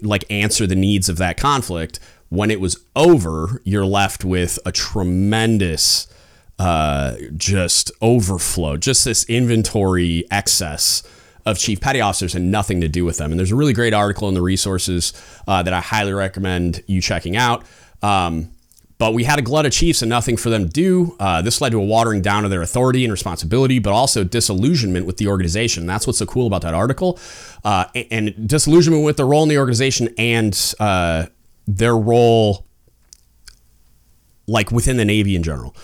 like 0.02 0.24
answer 0.30 0.66
the 0.66 0.76
needs 0.76 1.08
of 1.08 1.16
that 1.18 1.36
conflict, 1.36 1.98
when 2.28 2.50
it 2.50 2.60
was 2.60 2.82
over, 2.96 3.60
you're 3.64 3.84
left 3.84 4.24
with 4.24 4.58
a 4.64 4.72
tremendous 4.72 6.06
uh, 6.58 7.16
just 7.36 7.90
overflow, 8.00 8.76
just 8.76 9.04
this 9.04 9.24
inventory 9.24 10.24
excess 10.30 11.02
of 11.44 11.58
chief 11.58 11.80
petty 11.80 12.00
officers 12.00 12.34
and 12.34 12.50
nothing 12.50 12.80
to 12.80 12.88
do 12.88 13.04
with 13.04 13.18
them. 13.18 13.32
And 13.32 13.38
there's 13.38 13.50
a 13.50 13.56
really 13.56 13.72
great 13.72 13.92
article 13.92 14.28
in 14.28 14.34
the 14.34 14.42
resources 14.42 15.12
uh, 15.48 15.62
that 15.62 15.74
I 15.74 15.80
highly 15.80 16.12
recommend 16.12 16.82
you 16.86 17.00
checking 17.00 17.36
out. 17.36 17.64
Um, 18.00 18.52
but 19.02 19.14
we 19.14 19.24
had 19.24 19.36
a 19.36 19.42
glut 19.42 19.66
of 19.66 19.72
chiefs 19.72 20.00
and 20.00 20.08
nothing 20.08 20.36
for 20.36 20.48
them 20.48 20.62
to 20.62 20.70
do. 20.70 21.16
Uh, 21.18 21.42
this 21.42 21.60
led 21.60 21.72
to 21.72 21.78
a 21.78 21.84
watering 21.84 22.22
down 22.22 22.44
of 22.44 22.52
their 22.52 22.62
authority 22.62 23.04
and 23.04 23.10
responsibility, 23.10 23.80
but 23.80 23.92
also 23.92 24.22
disillusionment 24.22 25.06
with 25.06 25.16
the 25.16 25.26
organization. 25.26 25.86
That's 25.86 26.06
what's 26.06 26.20
so 26.20 26.26
cool 26.26 26.46
about 26.46 26.62
that 26.62 26.72
article. 26.72 27.18
Uh, 27.64 27.86
and 28.12 28.46
disillusionment 28.46 29.04
with 29.04 29.16
their 29.16 29.26
role 29.26 29.42
in 29.42 29.48
the 29.48 29.58
organization 29.58 30.10
and 30.18 30.56
uh, 30.78 31.26
their 31.66 31.96
role, 31.96 32.64
like 34.46 34.70
within 34.70 34.98
the 34.98 35.04
Navy 35.04 35.34
in 35.34 35.42
general. 35.42 35.74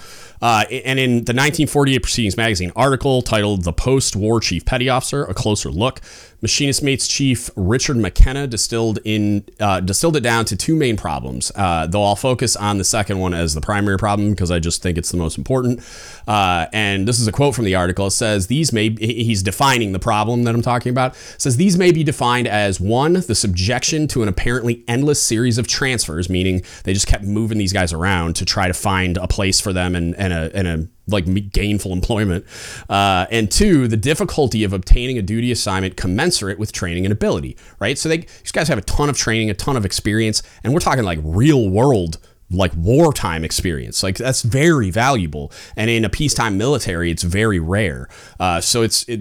Uh, 0.41 0.65
and 0.70 1.00
in 1.00 1.11
the 1.11 1.35
1948 1.35 1.99
Proceedings 1.99 2.37
magazine 2.37 2.70
article 2.76 3.23
titled 3.23 3.65
The 3.65 3.73
Post 3.73 4.15
War 4.15 4.38
Chief 4.38 4.65
Petty 4.65 4.88
Officer, 4.88 5.25
a 5.25 5.35
closer 5.35 5.73
look, 5.73 6.00
Machinist 6.40 6.82
Mates 6.82 7.08
Chief 7.08 7.50
Richard 7.56 7.96
McKenna 7.96 8.46
distilled 8.46 9.00
in 9.05 9.44
uh, 9.58 9.81
distilled 9.81 10.17
it 10.17 10.20
down 10.20 10.44
to 10.46 10.56
two 10.56 10.76
main 10.76 10.96
problems. 10.96 11.50
Uh, 11.55 11.87
though 11.87 12.05
I'll 12.05 12.17
focus 12.17 12.55
on 12.55 12.79
the 12.79 12.85
second 12.85 13.19
one 13.19 13.34
as 13.34 13.55
the 13.55 13.60
primary 13.60 13.98
problem 13.98 14.31
because 14.31 14.51
I 14.51 14.60
just 14.60 14.81
think 14.81 14.98
it's 14.98 15.10
the 15.10 15.17
most 15.17 15.36
important. 15.36 15.81
Uh, 16.29 16.67
and 16.72 17.08
this 17.08 17.19
is 17.19 17.27
a 17.27 17.32
quote 17.32 17.55
from 17.55 17.65
the 17.65 17.74
article. 17.74 18.06
It 18.06 18.13
says 18.13 18.46
these 18.46 18.72
may 18.72 18.91
he's 18.91 19.43
defining 19.43 19.93
the 19.93 19.98
problem 19.98 20.44
that 20.44 20.55
I'm 20.55 20.63
talking 20.63 20.91
about. 20.91 21.15
It 21.15 21.41
says 21.41 21.56
these 21.56 21.77
may 21.77 21.91
be 21.91 22.05
defined 22.05 22.46
as 22.46 22.81
one 22.81 23.15
the 23.15 23.34
subjection 23.34 24.06
to 24.08 24.22
an 24.22 24.29
apparently 24.29 24.84
endless 24.86 25.20
series 25.20 25.58
of 25.58 25.67
transfers, 25.67 26.31
meaning 26.31 26.63
they 26.84 26.94
just 26.94 27.08
kept 27.08 27.24
moving 27.24 27.58
these 27.58 27.72
guys 27.72 27.93
around 27.93 28.36
to 28.36 28.44
try 28.44 28.69
to 28.69 28.74
find 28.74 29.17
a 29.17 29.27
place 29.27 29.60
for 29.60 29.72
them 29.72 29.96
and, 29.96 30.15
and 30.15 30.32
a 30.32 30.51
and 30.55 30.69
a 30.69 30.89
like 31.08 31.53
gainful 31.53 31.93
employment. 31.93 32.44
Uh, 32.88 33.27
and 33.31 33.50
two, 33.50 33.88
the 33.88 33.96
difficulty 33.96 34.65
of 34.65 34.72
obtaining 34.72 35.19
a 35.19 35.22
duty 35.22 35.50
assignment 35.50 35.96
commensurate 35.96 36.58
with 36.58 36.72
training 36.72 37.05
and 37.05 37.12
ability, 37.12 37.56
right? 37.81 37.98
So 37.98 38.08
they, 38.08 38.19
these 38.19 38.53
guys 38.53 38.69
have 38.69 38.79
a 38.79 38.82
ton 38.82 39.08
of 39.08 39.17
training, 39.17 39.50
a 39.50 39.55
ton 39.55 39.77
of 39.77 39.84
experience, 39.84 40.43
and 40.62 40.72
we're 40.72 40.81
talking 40.81 41.05
like 41.05 41.19
real 41.22 41.69
world 41.69 42.19
like 42.50 42.72
wartime 42.77 43.44
experience. 43.44 44.03
Like 44.03 44.17
that's 44.17 44.43
very 44.43 44.91
valuable, 44.91 45.53
and 45.77 45.91
in 45.91 46.05
a 46.05 46.08
peacetime 46.08 46.56
military, 46.56 47.10
it's 47.10 47.22
very 47.22 47.58
rare. 47.58 48.08
Uh, 48.41 48.60
so 48.60 48.82
it's 48.82 49.05
it, 49.08 49.20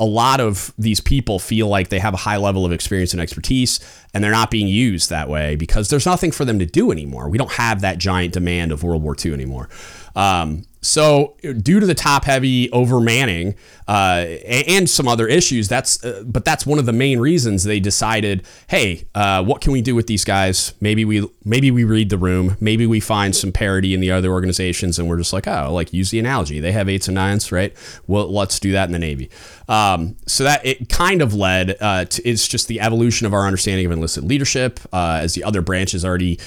a 0.00 0.04
lot 0.04 0.40
of 0.40 0.72
these 0.78 1.00
people 1.00 1.38
feel 1.38 1.68
like 1.68 1.88
they 1.88 1.98
have 1.98 2.14
a 2.14 2.18
high 2.18 2.38
level 2.38 2.64
of 2.64 2.72
experience 2.72 3.12
and 3.12 3.20
expertise, 3.20 3.80
and 4.14 4.22
they're 4.24 4.30
not 4.30 4.50
being 4.50 4.68
used 4.68 5.10
that 5.10 5.28
way 5.28 5.56
because 5.56 5.88
there's 5.88 6.06
nothing 6.06 6.32
for 6.32 6.44
them 6.44 6.58
to 6.58 6.66
do 6.66 6.90
anymore. 6.90 7.28
We 7.28 7.38
don't 7.38 7.52
have 7.52 7.82
that 7.82 7.98
giant 7.98 8.32
demand 8.32 8.72
of 8.72 8.82
World 8.82 9.02
War 9.02 9.16
II 9.22 9.34
anymore. 9.34 9.68
Um, 10.14 10.64
so, 10.86 11.34
due 11.42 11.80
to 11.80 11.86
the 11.86 11.96
top 11.96 12.26
heavy 12.26 12.68
overmanning 12.68 13.56
uh, 13.88 14.24
and 14.68 14.88
some 14.88 15.08
other 15.08 15.26
issues, 15.26 15.66
that's 15.66 16.02
uh, 16.04 16.22
but 16.24 16.44
that's 16.44 16.64
one 16.64 16.78
of 16.78 16.86
the 16.86 16.92
main 16.92 17.18
reasons 17.18 17.64
they 17.64 17.80
decided, 17.80 18.46
hey, 18.68 19.08
uh, 19.12 19.42
what 19.42 19.60
can 19.60 19.72
we 19.72 19.82
do 19.82 19.96
with 19.96 20.06
these 20.06 20.24
guys? 20.24 20.74
Maybe 20.80 21.04
we 21.04 21.28
maybe 21.44 21.72
we 21.72 21.82
read 21.82 22.08
the 22.08 22.18
room, 22.18 22.56
maybe 22.60 22.86
we 22.86 23.00
find 23.00 23.34
some 23.34 23.50
parity 23.50 23.94
in 23.94 24.00
the 24.00 24.12
other 24.12 24.30
organizations, 24.30 24.96
and 25.00 25.08
we're 25.08 25.16
just 25.16 25.32
like, 25.32 25.48
oh, 25.48 25.74
like 25.74 25.92
use 25.92 26.12
the 26.12 26.20
analogy. 26.20 26.60
They 26.60 26.70
have 26.70 26.88
eights 26.88 27.08
and 27.08 27.16
nines, 27.16 27.50
right? 27.50 27.74
Well, 28.06 28.32
let's 28.32 28.60
do 28.60 28.70
that 28.70 28.84
in 28.84 28.92
the 28.92 29.00
Navy. 29.00 29.28
Um, 29.68 30.16
so 30.26 30.44
that 30.44 30.64
it 30.64 30.88
kind 30.88 31.20
of 31.20 31.34
led 31.34 31.76
uh, 31.80 32.04
to 32.04 32.22
it's 32.22 32.46
just 32.46 32.68
the 32.68 32.80
evolution 32.80 33.26
of 33.26 33.34
our 33.34 33.44
understanding 33.44 33.86
of 33.86 33.90
enlisted 33.90 34.22
leadership 34.22 34.78
uh, 34.92 35.18
as 35.20 35.34
the 35.34 35.42
other 35.42 35.62
branches 35.62 36.04
already 36.04 36.38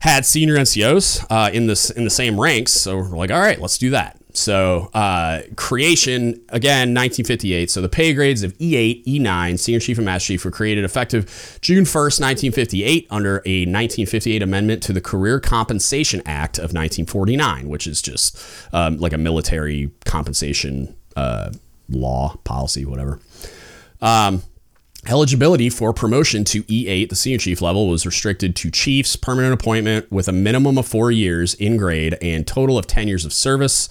had 0.00 0.26
senior 0.26 0.56
NCOs 0.56 1.26
uh, 1.30 1.50
in 1.50 1.66
this 1.66 1.90
in 1.90 2.04
the 2.04 2.10
same 2.10 2.38
ranks. 2.38 2.72
So 2.72 2.98
we're 2.98 3.16
like, 3.16 3.30
all 3.30 3.40
right, 3.40 3.58
let's 3.58 3.77
do 3.78 3.90
that. 3.90 4.18
So 4.34 4.90
uh, 4.94 5.42
creation 5.56 6.40
again, 6.50 6.94
1958. 6.94 7.70
So 7.70 7.80
the 7.80 7.88
pay 7.88 8.14
grades 8.14 8.42
of 8.42 8.56
E8, 8.58 9.04
E9, 9.04 9.58
senior 9.58 9.80
chief 9.80 9.98
and 9.98 10.04
master 10.04 10.28
chief 10.28 10.44
were 10.44 10.50
created 10.50 10.84
effective 10.84 11.58
June 11.60 11.84
1st, 11.84 12.20
1958, 12.20 13.06
under 13.10 13.36
a 13.44 13.66
1958 13.66 14.42
amendment 14.42 14.82
to 14.84 14.92
the 14.92 15.00
Career 15.00 15.40
Compensation 15.40 16.22
Act 16.26 16.58
of 16.58 16.72
1949, 16.72 17.68
which 17.68 17.86
is 17.86 18.00
just 18.00 18.40
um, 18.72 18.98
like 18.98 19.12
a 19.12 19.18
military 19.18 19.90
compensation 20.04 20.94
uh, 21.16 21.50
law 21.88 22.36
policy, 22.44 22.84
whatever. 22.84 23.18
Um, 24.00 24.42
Eligibility 25.08 25.70
for 25.70 25.94
promotion 25.94 26.44
to 26.44 26.62
E8, 26.64 27.08
the 27.08 27.16
senior 27.16 27.38
chief 27.38 27.62
level, 27.62 27.88
was 27.88 28.04
restricted 28.04 28.54
to 28.56 28.70
chiefs, 28.70 29.16
permanent 29.16 29.54
appointment 29.54 30.10
with 30.12 30.28
a 30.28 30.32
minimum 30.32 30.76
of 30.76 30.86
four 30.86 31.10
years 31.10 31.54
in 31.54 31.78
grade 31.78 32.18
and 32.20 32.46
total 32.46 32.76
of 32.76 32.86
10 32.86 33.08
years 33.08 33.24
of 33.24 33.32
service. 33.32 33.88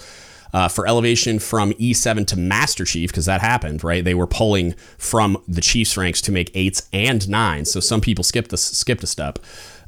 Uh, 0.53 0.69
for 0.69 0.87
elevation 0.87 1.39
from 1.39 1.73
E7 1.73 2.25
to 2.25 2.37
Master 2.37 2.85
Chief, 2.85 3.11
because 3.11 3.25
that 3.25 3.41
happened, 3.41 3.83
right? 3.83 4.05
They 4.05 4.13
were 4.13 4.25
pulling 4.25 4.75
from 4.97 5.43
the 5.45 5.59
Chiefs 5.59 5.97
ranks 5.97 6.21
to 6.21 6.31
make 6.31 6.49
eights 6.55 6.87
and 6.93 7.27
nines. 7.27 7.69
So 7.69 7.81
some 7.81 7.99
people 7.99 8.23
skipped 8.23 8.49
the 8.49 8.57
skipped 8.57 9.03
a 9.03 9.07
step. 9.07 9.39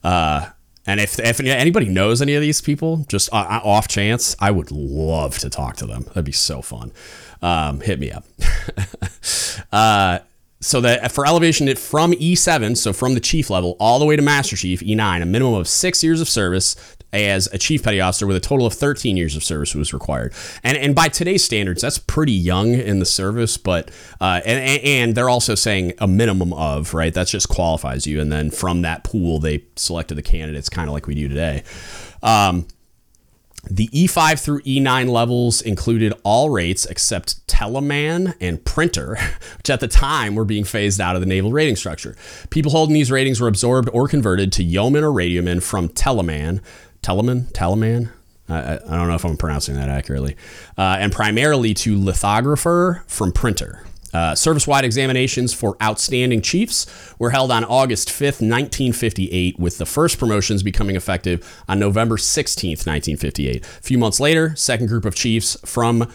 Uh, 0.03 0.48
and 0.86 1.00
if, 1.00 1.17
if 1.17 1.39
anybody 1.39 1.88
knows 1.88 2.21
any 2.21 2.36
of 2.36 2.41
these 2.41 2.59
people, 2.59 3.05
just 3.07 3.33
uh, 3.33 3.38
uh, 3.38 3.62
off 3.63 3.88
chance, 3.88 4.36
I 4.38 4.51
would 4.51 4.69
love 4.69 5.38
to 5.39 5.50
talk 5.50 5.77
to 5.77 5.86
them. 5.86 6.03
That'd 6.09 6.25
be 6.25 6.33
so 6.33 6.62
fun. 6.62 6.91
Um, 7.41 7.79
hit 7.79 7.98
me 7.98 8.12
up. 8.12 8.25
uh, 9.71 10.19
so 10.62 10.82
that 10.82 11.12
for 11.12 11.25
elevation 11.25 11.74
from 11.75 12.12
E7, 12.13 12.75
so 12.75 12.92
from 12.92 13.13
the 13.13 13.20
chief 13.20 13.50
level 13.50 13.78
all 13.80 14.00
the 14.00 14.06
way 14.06 14.16
to 14.16 14.22
Master 14.22 14.56
Chief 14.56 14.82
E9, 14.82 15.22
a 15.22 15.25
minimum 15.25 15.54
of 15.54 15.68
six 15.68 16.04
years 16.04 16.20
of 16.20 16.28
service 16.28 16.75
as 17.12 17.48
a 17.54 17.58
chief 17.58 17.84
petty 17.84 18.00
officer 18.00 18.28
with 18.28 18.36
a 18.36 18.39
total 18.39 18.66
of 18.66 18.74
13 18.74 19.18
years 19.18 19.36
of 19.36 19.44
service 19.44 19.74
was 19.74 19.94
required. 19.94 20.34
And 20.63 20.78
and 20.78 20.94
by 20.94 21.08
today's 21.08 21.44
standards, 21.44 21.82
that's 21.82 21.98
pretty 21.98 22.34
young 22.34 22.74
in 22.74 23.00
the 23.00 23.06
service, 23.06 23.58
but 23.58 23.89
uh, 24.22 24.42
and, 24.46 24.84
and 24.84 25.16
they're 25.16 25.30
also 25.30 25.56
saying 25.56 25.94
a 26.00 26.08
minimum 26.08 26.54
of, 26.54 26.94
right? 26.94 27.13
That 27.13 27.28
just 27.28 27.50
qualifies 27.50 28.06
you. 28.06 28.20
And 28.20 28.32
then 28.32 28.51
from 28.51 28.82
that 28.84 29.04
pool, 29.04 29.39
they 29.39 29.63
selected 29.75 30.16
the 30.16 30.22
candidates 30.22 30.70
kind 30.70 30.88
of 30.88 30.94
like 30.94 31.08
we 31.08 31.16
do 31.16 31.28
today. 31.28 31.63
Um, 32.22 32.68
the 33.70 33.88
E5 33.89 34.39
through 34.39 34.62
E9 34.62 35.10
levels 35.10 35.62
included 35.62 36.13
all 36.24 36.50
rates 36.50 36.86
except 36.86 37.46
teleman 37.48 38.36
and 38.39 38.63
printer, 38.63 39.18
which 39.58 39.70
at 39.70 39.80
the 39.80 39.88
time 39.88 40.36
were 40.36 40.46
being 40.46 40.63
phased 40.63 41.01
out 41.01 41.16
of 41.16 41.22
the 41.22 41.28
naval 41.28 41.51
rating 41.51 41.75
structure. 41.75 42.16
People 42.50 42.72
holding 42.72 42.94
these 42.94 43.12
ratings 43.12 43.42
were 43.42 43.48
absorbed 43.48 43.89
or 43.94 44.08
converted 44.08 44.51
to 44.54 44.63
yeoman 44.63 45.04
or 45.04 45.12
radioman 45.12 45.62
from 45.62 45.89
teleman, 45.89 46.62
teleman, 47.01 47.51
teleman. 47.51 48.12
I, 48.48 48.75
I 48.75 48.98
don't 48.98 49.08
know 49.08 49.16
if 49.16 49.25
I'm 49.25 49.38
pronouncing 49.38 49.75
that 49.75 49.89
accurately, 49.89 50.36
uh, 50.78 50.98
and 51.00 51.12
primarily 51.12 51.74
to 51.75 52.04
lithographer 52.04 53.04
from 53.08 53.32
printer. 53.32 53.84
Uh, 54.13 54.36
service 54.36 54.68
wide 54.68 54.86
examinations 54.86 55.54
for 55.54 55.78
outstanding 55.82 56.42
chiefs 56.42 56.86
were 57.20 57.30
held 57.30 57.51
on 57.51 57.63
August 57.63 58.10
5th, 58.10 58.42
1958, 58.42 59.60
with 59.60 59.78
the 59.78 59.86
first 59.86 60.18
promotions 60.18 60.63
becoming 60.63 60.96
effective 60.96 61.63
on 61.68 61.80
November 61.80 62.18
16th, 62.18 62.86
1958. 62.88 63.63
A 63.63 63.68
few 63.82 63.98
months 63.98 64.20
later, 64.20 64.56
second 64.56 64.88
group 64.88 65.06
of 65.06 65.16
chiefs 65.16 65.58
from 65.66 66.12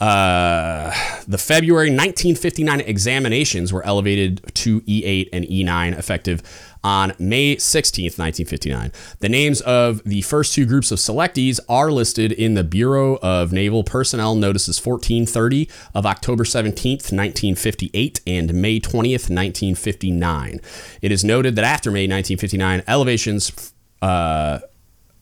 uh, 0.00 0.92
the 1.26 1.38
February 1.38 1.88
1959 1.88 2.80
examinations 2.82 3.72
were 3.72 3.84
elevated 3.84 4.40
to 4.54 4.80
E8 4.82 5.28
and 5.32 5.44
E9 5.46 5.98
effective 5.98 6.42
on 6.82 7.12
May 7.18 7.56
16th, 7.56 8.18
1959. 8.18 8.92
The 9.20 9.28
names 9.28 9.60
of 9.62 10.02
the 10.04 10.22
first 10.22 10.54
two 10.54 10.66
groups 10.66 10.90
of 10.90 10.98
selectees 10.98 11.60
are 11.68 11.90
listed 11.90 12.32
in 12.32 12.54
the 12.54 12.64
Bureau 12.64 13.18
of 13.22 13.52
Naval 13.52 13.84
Personnel 13.84 14.34
Notices 14.34 14.78
1430 14.84 15.68
of 15.94 16.06
October 16.06 16.44
17th, 16.44 17.12
1958 17.12 18.20
and 18.26 18.54
May 18.54 18.80
20th, 18.80 19.28
1959. 19.30 20.60
It 21.02 21.12
is 21.12 21.24
noted 21.24 21.56
that 21.56 21.64
after 21.64 21.90
May 21.90 22.06
1959, 22.06 22.82
elevations 22.86 23.72
uh, 24.02 24.60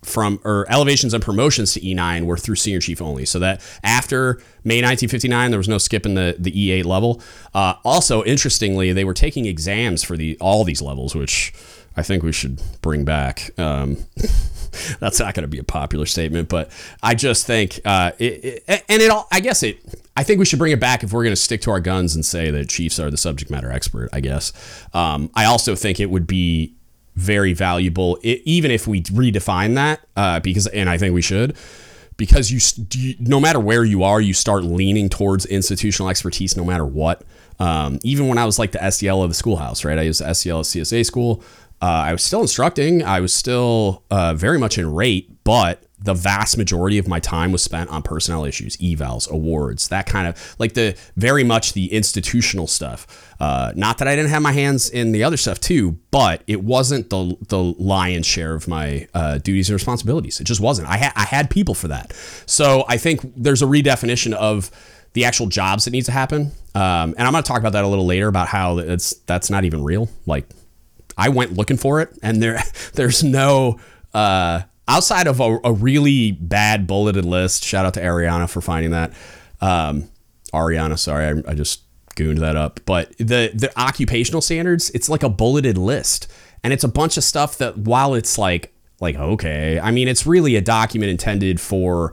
from 0.05 0.41
or 0.45 0.67
elevations 0.71 1.13
and 1.15 1.23
promotions 1.23 1.73
to 1.75 1.81
E9 1.81 2.27
were 2.27 2.37
through 2.37 2.55
senior 2.57 2.81
chief 2.81 3.03
only. 3.03 3.25
So 3.25 3.39
that 3.41 3.61
after 3.83 4.35
May 4.65 4.77
1959, 4.77 5.51
there 5.51 5.59
was 5.59 5.69
no 5.69 5.79
skipping 5.79 6.15
the 6.15 6.37
the 6.39 6.53
E8 6.53 6.85
level. 6.85 7.21
Uh, 7.55 7.75
also, 7.85 8.25
interestingly, 8.25 8.93
they 8.93 9.05
were 9.05 9.15
taking 9.15 9.47
exams 9.47 10.03
for 10.03 10.17
the 10.17 10.37
all 10.41 10.65
these 10.65 10.81
levels, 10.83 11.15
which 11.15 11.53
I 11.97 12.03
think 12.03 12.23
we 12.23 12.33
should 12.33 12.61
bring 12.83 13.05
back. 13.05 13.51
Um, 13.59 13.97
that's 15.01 15.19
not 15.19 15.35
going 15.35 15.43
to 15.43 15.49
be 15.49 15.59
a 15.59 15.65
popular 15.65 16.07
statement, 16.07 16.49
but 16.49 16.71
I 17.03 17.15
just 17.15 17.47
think, 17.47 17.81
uh, 17.85 18.13
it, 18.19 18.63
it, 18.69 18.85
and 18.89 19.01
it 19.01 19.11
all. 19.11 19.27
I 19.33 19.41
guess 19.41 19.63
it. 19.63 19.79
I 20.17 20.23
think 20.23 20.39
we 20.39 20.45
should 20.45 20.59
bring 20.59 20.73
it 20.73 20.81
back 20.81 21.03
if 21.03 21.13
we're 21.13 21.25
going 21.25 21.35
to 21.35 21.41
stick 21.41 21.63
to 21.63 21.71
our 21.71 21.81
guns 21.81 22.15
and 22.15 22.25
say 22.25 22.51
that 22.51 22.69
Chiefs 22.69 22.99
are 22.99 23.11
the 23.11 23.17
subject 23.17 23.51
matter 23.51 23.71
expert. 23.71 24.11
I 24.13 24.21
guess. 24.21 24.53
Um, 24.93 25.31
I 25.35 25.47
also 25.47 25.75
think 25.75 25.99
it 25.99 26.11
would 26.11 26.27
be 26.27 26.75
very 27.17 27.53
valuable, 27.53 28.19
it, 28.23 28.43
even 28.45 28.71
if 28.71 28.87
we 28.87 29.03
redefine 29.03 29.75
that, 29.75 30.01
uh, 30.17 30.39
because, 30.41 30.67
and 30.69 30.89
I 30.89 30.99
think 30.99 31.15
we 31.15 31.23
should, 31.23 31.57
because 32.17 32.51
you, 32.51 32.61
you, 32.93 33.15
no 33.19 33.41
matter 33.41 33.59
where 33.59 33.85
you 33.85 34.03
are, 34.03 34.21
you 34.21 34.35
start 34.35 34.65
leaning 34.65 35.09
towards 35.09 35.47
institutional 35.47 36.09
expertise 36.09 36.57
no 36.57 36.65
matter 36.65 36.87
what. 36.87 37.23
Um, 37.59 37.99
even 38.03 38.29
when 38.29 38.39
I 38.39 38.45
was 38.45 38.59
like 38.59 38.73
the 38.73 38.91
SEL 38.91 39.23
of 39.23 39.31
the 39.31 39.35
schoolhouse, 39.35 39.85
right? 39.85 39.99
I 39.99 40.03
used 40.03 40.19
SEL 40.19 40.61
at 40.61 40.67
CSA 40.67 41.05
school. 41.05 41.43
Uh, 41.81 41.87
I 41.87 42.13
was 42.13 42.23
still 42.23 42.41
instructing. 42.41 43.03
I 43.03 43.21
was 43.21 43.35
still 43.35 44.05
uh, 44.11 44.35
very 44.35 44.59
much 44.59 44.79
in 44.79 44.93
rate, 44.95 45.31
but 45.45 45.86
the 46.07 46.15
vast 46.15 46.57
majority 46.57 46.99
of 46.99 47.07
my 47.07 47.21
time 47.21 47.53
was 47.53 47.63
spent 47.63 47.91
on 47.91 48.01
personnel 48.03 48.45
issues, 48.45 48.77
evals, 48.79 49.29
awards, 49.31 49.89
that 49.89 50.07
kind 50.07 50.27
of 50.27 50.57
like 50.59 50.75
the 50.75 50.97
very 51.17 51.45
much 51.45 51.75
the 51.75 51.93
institutional 51.93 52.67
stuff. 52.67 53.35
Uh, 53.39 53.73
not 53.77 53.99
that 53.99 54.09
I 54.09 54.17
didn't 54.17 54.31
have 54.31 54.41
my 54.41 54.53
hands 54.53 54.89
in 54.89 55.13
the 55.13 55.25
other 55.25 55.37
stuff 55.37 55.61
too, 55.61 55.99
but 56.11 56.43
it 56.47 56.63
wasn't 56.63 57.11
the 57.11 57.37
the 57.49 57.59
lion's 57.63 58.27
share 58.27 58.55
of 58.55 58.67
my 58.67 59.07
uh, 59.13 59.39
duties 59.39 59.69
and 59.69 59.75
responsibilities. 59.75 60.41
It 60.41 60.45
just 60.45 60.61
wasn't. 60.61 60.89
I 60.89 60.97
had 60.97 61.13
I 61.17 61.25
had 61.25 61.51
people 61.51 61.75
for 61.75 61.89
that. 61.89 62.13
So 62.47 62.85
I 62.89 62.97
think 62.97 63.21
there's 63.37 63.63
a 63.63 63.67
redefinition 63.67 64.33
of 64.33 64.71
the 65.13 65.25
actual 65.25 65.47
jobs 65.47 65.85
that 65.85 65.91
needs 65.91 66.07
to 66.07 66.13
happen. 66.13 66.53
Um, 66.75 67.15
and 67.17 67.23
I'm 67.23 67.33
going 67.33 67.43
to 67.43 67.49
talk 67.49 67.61
about 67.61 67.73
that 67.73 67.85
a 67.85 67.89
little 67.89 68.07
later 68.07 68.29
about 68.29 68.49
how 68.49 68.79
it's 68.79 69.15
that's 69.27 69.51
not 69.51 69.65
even 69.65 69.83
real. 69.83 70.09
Like 70.25 70.47
I 71.17 71.31
went 71.31 71.55
looking 71.55 71.77
for 71.77 72.01
it, 72.01 72.17
and 72.23 72.41
there 72.41 72.63
there's 72.95 73.25
no. 73.25 73.81
Uh, 74.15 74.63
outside 74.89 75.27
of 75.27 75.41
a, 75.41 75.59
a, 75.65 75.73
really 75.73 76.33
bad 76.33 76.87
bulleted 76.87 77.25
list, 77.25 77.65
shout 77.65 77.87
out 77.87 77.95
to 77.95 78.01
Ariana 78.01 78.49
for 78.49 78.61
finding 78.61 78.93
that. 78.93 79.13
Um, 79.61 80.09
Ariana, 80.53 80.99
sorry, 80.99 81.27
I, 81.27 81.51
I, 81.51 81.55
just 81.55 81.83
gooned 82.15 82.39
that 82.39 82.57
up. 82.57 82.81
But 82.87 83.17
the 83.19 83.51
the 83.55 83.71
occupational 83.77 84.41
standards, 84.41 84.91
it's 84.91 85.09
like 85.09 85.23
a 85.23 85.29
bulleted 85.29 85.77
list, 85.79 86.31
and 86.63 86.73
it's 86.73 86.85
a 86.85 86.89
bunch 86.89 87.17
of 87.17 87.25
stuff 87.25 87.59
that 87.59 87.79
while 87.79 88.15
it's 88.15 88.39
like 88.39 88.73
like 89.01 89.17
okay, 89.17 89.79
I 89.81 89.91
mean, 89.91 90.09
it's 90.09 90.27
really 90.27 90.57
a 90.57 90.61
document 90.61 91.11
intended 91.11 91.61
for 91.61 92.13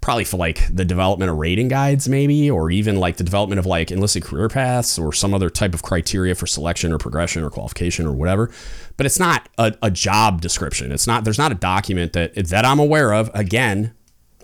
probably 0.00 0.24
for 0.24 0.38
like 0.38 0.74
the 0.74 0.84
development 0.84 1.30
of 1.30 1.36
rating 1.36 1.68
guides 1.68 2.08
maybe 2.08 2.50
or 2.50 2.70
even 2.70 2.96
like 2.96 3.18
the 3.18 3.24
development 3.24 3.58
of 3.58 3.66
like 3.66 3.90
enlisted 3.90 4.22
career 4.22 4.48
paths 4.48 4.98
or 4.98 5.12
some 5.12 5.34
other 5.34 5.50
type 5.50 5.74
of 5.74 5.82
criteria 5.82 6.34
for 6.34 6.46
selection 6.46 6.92
or 6.92 6.98
progression 6.98 7.42
or 7.42 7.50
qualification 7.50 8.06
or 8.06 8.12
whatever. 8.12 8.50
But 8.96 9.06
it's 9.06 9.18
not 9.18 9.48
a, 9.58 9.74
a 9.82 9.90
job 9.90 10.40
description. 10.40 10.90
It's 10.92 11.06
not 11.06 11.24
there's 11.24 11.38
not 11.38 11.52
a 11.52 11.56
document 11.56 12.12
that 12.14 12.34
that 12.34 12.64
i'm 12.64 12.78
aware 12.78 13.12
of. 13.12 13.30
Again 13.34 13.94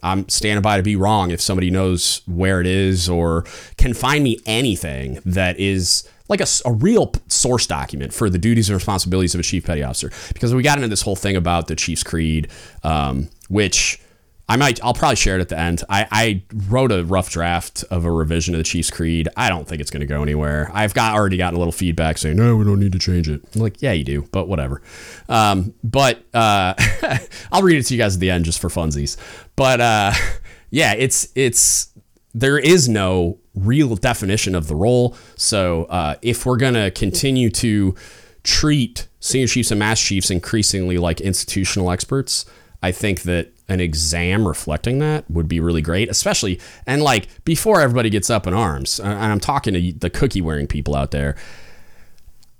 I'm 0.03 0.29
standing 0.29 0.63
by 0.63 0.77
to 0.77 0.83
be 0.83 0.95
wrong 0.95 1.31
if 1.31 1.41
somebody 1.41 1.71
knows 1.71 2.23
where 2.27 2.61
it 2.61 2.67
is 2.67 3.09
or 3.09 3.45
can 3.77 3.95
find 3.95 4.23
me 4.23 4.39
anything 4.47 5.21
that 5.25 5.59
is 5.59 6.09
like 6.29 6.41
a, 6.41 6.47
a, 6.65 6.73
real 6.73 7.13
source 7.29 7.67
document 7.67 8.13
for 8.13 8.29
the 8.29 8.39
duties 8.39 8.69
and 8.69 8.75
responsibilities 8.75 9.35
of 9.35 9.41
a 9.41 9.43
chief 9.43 9.65
petty 9.65 9.83
officer. 9.83 10.11
Because 10.33 10.55
we 10.55 10.63
got 10.63 10.79
into 10.79 10.89
this 10.89 11.03
whole 11.03 11.17
thing 11.17 11.37
about 11.37 11.69
the 11.69 11.77
Chief's 11.77 12.03
Creed, 12.03 12.49
um, 12.83 13.29
which 13.49 14.01
I 14.49 14.57
might. 14.57 14.83
I'll 14.83 14.95
probably 14.95 15.17
share 15.17 15.37
it 15.37 15.41
at 15.41 15.49
the 15.49 15.59
end. 15.59 15.83
I, 15.89 16.07
I 16.11 16.43
wrote 16.69 16.93
a 16.93 17.05
rough 17.05 17.31
draft 17.31 17.85
of 17.91 18.05
a 18.05 18.11
revision 18.11 18.55
of 18.55 18.59
the 18.59 18.65
Chiefs 18.65 18.91
Creed. 18.91 19.29
I 19.37 19.49
don't 19.49 19.67
think 19.67 19.81
it's 19.81 19.91
going 19.91 20.03
to 20.03 20.07
go 20.07 20.23
anywhere. 20.23 20.71
I've 20.73 20.95
got 20.95 21.15
already 21.15 21.37
gotten 21.37 21.57
a 21.57 21.59
little 21.59 21.73
feedback 21.73 22.17
saying, 22.17 22.37
"No, 22.37 22.55
we 22.57 22.65
don't 22.65 22.79
need 22.79 22.93
to 22.93 22.99
change 23.01 23.29
it." 23.29 23.43
I'm 23.55 23.61
like, 23.61 23.83
yeah, 23.83 23.91
you 23.91 24.05
do, 24.05 24.23
but 24.31 24.47
whatever. 24.47 24.83
Um, 25.29 25.75
but 25.83 26.23
uh, 26.33 26.75
I'll 27.53 27.63
read 27.63 27.79
it 27.79 27.85
to 27.87 27.95
you 27.95 27.99
guys 27.99 28.15
at 28.15 28.21
the 28.21 28.31
end 28.31 28.45
just 28.45 28.61
for 28.61 28.69
funsies. 28.69 29.17
But 29.57 29.81
uh, 29.81 30.13
yeah, 30.71 30.93
it's 30.93 31.27
it's 31.35 31.93
there 32.33 32.59
is 32.59 32.89
no 32.89 33.39
real 33.57 33.97
definition 33.97 34.55
of 34.55 34.69
the 34.69 34.77
role. 34.77 35.17
So 35.35 35.85
uh, 35.85 36.17
if 36.23 36.47
we're 36.47 36.59
gonna 36.59 36.93
continue 36.93 37.51
to 37.51 37.97
treat 38.45 39.09
senior 39.19 39.49
chiefs 39.49 39.73
and 39.73 39.81
master 39.81 40.07
chiefs 40.07 40.31
increasingly 40.31 40.99
like 40.99 41.21
institutional 41.21 41.91
experts, 41.91 42.47
I 42.83 42.93
think 42.93 43.23
that 43.23 43.53
an 43.69 43.81
exam 43.81 44.47
reflecting 44.47 44.99
that 45.01 45.29
would 45.31 45.49
be 45.49 45.61
really 45.61 45.83
great, 45.83 46.09
especially 46.09 46.61
and 46.87 47.03
like 47.03 47.29
before 47.45 47.81
everybody 47.81 48.11
gets 48.11 48.31
up 48.31 48.47
in 48.47 48.55
arms. 48.55 49.01
And 49.01 49.13
I'm 49.13 49.41
talking 49.41 49.75
to 49.75 49.93
the 49.93 50.11
cookie 50.11 50.41
wearing 50.41 50.67
people 50.67 50.95
out 50.95 51.11
there. 51.11 51.37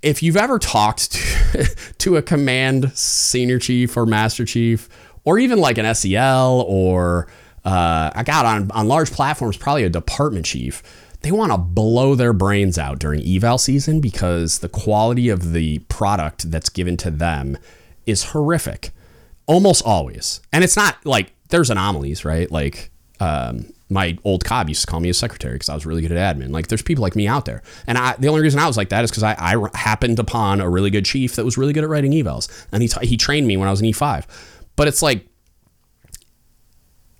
If 0.01 0.21
you've 0.21 0.37
ever 0.37 0.59
talked 0.59 1.11
to, 1.13 1.75
to 1.99 2.17
a 2.17 2.21
command 2.21 2.91
senior 2.93 3.59
chief 3.59 3.95
or 3.95 4.05
master 4.05 4.45
chief, 4.45 4.89
or 5.23 5.39
even 5.39 5.59
like 5.59 5.77
an 5.77 5.93
SEL 5.93 6.63
or 6.67 7.27
uh, 7.65 8.11
I 8.13 8.23
got 8.23 8.45
on 8.45 8.71
on 8.71 8.87
large 8.87 9.11
platforms, 9.11 9.57
probably 9.57 9.83
a 9.83 9.89
department 9.89 10.45
chief. 10.45 10.83
They 11.21 11.31
want 11.31 11.51
to 11.51 11.57
blow 11.57 12.15
their 12.15 12.31
brains 12.31 12.77
out 12.77 12.99
during 12.99 13.27
eval 13.27 13.57
season 13.57 13.99
because 13.99 14.59
the 14.59 14.69
quality 14.69 15.29
of 15.29 15.51
the 15.51 15.79
product 15.89 16.51
that's 16.51 16.69
given 16.69 16.95
to 16.97 17.09
them 17.09 17.57
is 18.05 18.25
horrific 18.25 18.91
almost 19.47 19.83
always. 19.85 20.41
And 20.53 20.63
it's 20.63 20.75
not 20.75 21.03
like 21.05 21.33
there's 21.49 21.69
anomalies, 21.69 22.23
right? 22.23 22.51
Like 22.51 22.91
um, 23.19 23.71
my 23.89 24.17
old 24.23 24.43
cob 24.45 24.69
used 24.69 24.81
to 24.81 24.87
call 24.87 24.99
me 24.99 25.09
a 25.09 25.13
secretary 25.13 25.55
because 25.55 25.69
I 25.69 25.73
was 25.73 25.85
really 25.85 26.01
good 26.01 26.11
at 26.11 26.37
admin. 26.37 26.51
Like 26.51 26.67
there's 26.67 26.81
people 26.81 27.01
like 27.01 27.15
me 27.15 27.27
out 27.27 27.45
there. 27.45 27.63
And 27.87 27.97
I, 27.97 28.15
the 28.17 28.27
only 28.27 28.41
reason 28.41 28.59
I 28.59 28.67
was 28.67 28.77
like 28.77 28.89
that 28.89 29.03
is 29.03 29.09
because 29.09 29.23
I, 29.23 29.35
I 29.39 29.77
happened 29.77 30.19
upon 30.19 30.61
a 30.61 30.69
really 30.69 30.89
good 30.89 31.05
chief 31.05 31.35
that 31.35 31.45
was 31.45 31.57
really 31.57 31.73
good 31.73 31.83
at 31.83 31.89
writing 31.89 32.11
evals. 32.11 32.67
And 32.71 32.83
he, 32.83 32.89
he 33.01 33.17
trained 33.17 33.47
me 33.47 33.57
when 33.57 33.67
I 33.67 33.71
was 33.71 33.81
an 33.81 33.87
E5. 33.87 34.25
But 34.75 34.87
it's 34.87 35.01
like, 35.01 35.25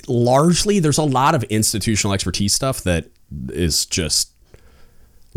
largely, 0.07 0.79
there's 0.79 0.97
a 0.97 1.03
lot 1.03 1.35
of 1.35 1.43
institutional 1.45 2.13
expertise 2.13 2.53
stuff 2.53 2.81
that 2.83 3.09
is 3.49 3.85
just 3.85 4.31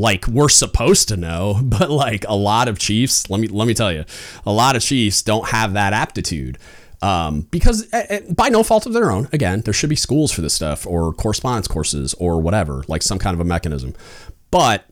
like 0.00 0.26
we're 0.26 0.48
supposed 0.48 1.08
to 1.08 1.16
know, 1.16 1.60
but 1.62 1.90
like 1.90 2.24
a 2.26 2.34
lot 2.34 2.68
of 2.68 2.78
chiefs, 2.78 3.28
let 3.30 3.40
me 3.40 3.48
let 3.48 3.68
me 3.68 3.74
tell 3.74 3.92
you, 3.92 4.04
a 4.46 4.52
lot 4.52 4.74
of 4.76 4.82
chiefs 4.82 5.22
don't 5.22 5.48
have 5.48 5.74
that 5.74 5.92
aptitude 5.92 6.58
um, 7.02 7.42
because 7.50 7.86
by 8.30 8.48
no 8.50 8.62
fault 8.62 8.86
of 8.86 8.92
their 8.92 9.10
own, 9.10 9.28
again, 9.32 9.62
there 9.62 9.72
should 9.72 9.90
be 9.90 9.96
schools 9.96 10.32
for 10.32 10.42
this 10.42 10.54
stuff 10.54 10.86
or 10.86 11.12
correspondence 11.12 11.66
courses 11.66 12.14
or 12.14 12.40
whatever, 12.40 12.84
like 12.88 13.02
some 13.02 13.18
kind 13.18 13.34
of 13.34 13.40
a 13.40 13.44
mechanism. 13.44 13.94
But 14.50 14.84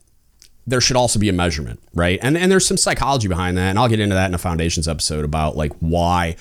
there 0.66 0.80
should 0.80 0.96
also 0.96 1.18
be 1.18 1.28
a 1.28 1.32
measurement, 1.32 1.80
right? 1.94 2.18
And 2.22 2.36
and 2.36 2.50
there's 2.50 2.66
some 2.66 2.76
psychology 2.76 3.28
behind 3.28 3.56
that, 3.56 3.70
and 3.70 3.78
I'll 3.78 3.88
get 3.88 4.00
into 4.00 4.14
that 4.14 4.26
in 4.26 4.34
a 4.34 4.38
foundations 4.38 4.88
episode 4.88 5.24
about 5.24 5.56
like 5.56 5.72
why 5.80 6.36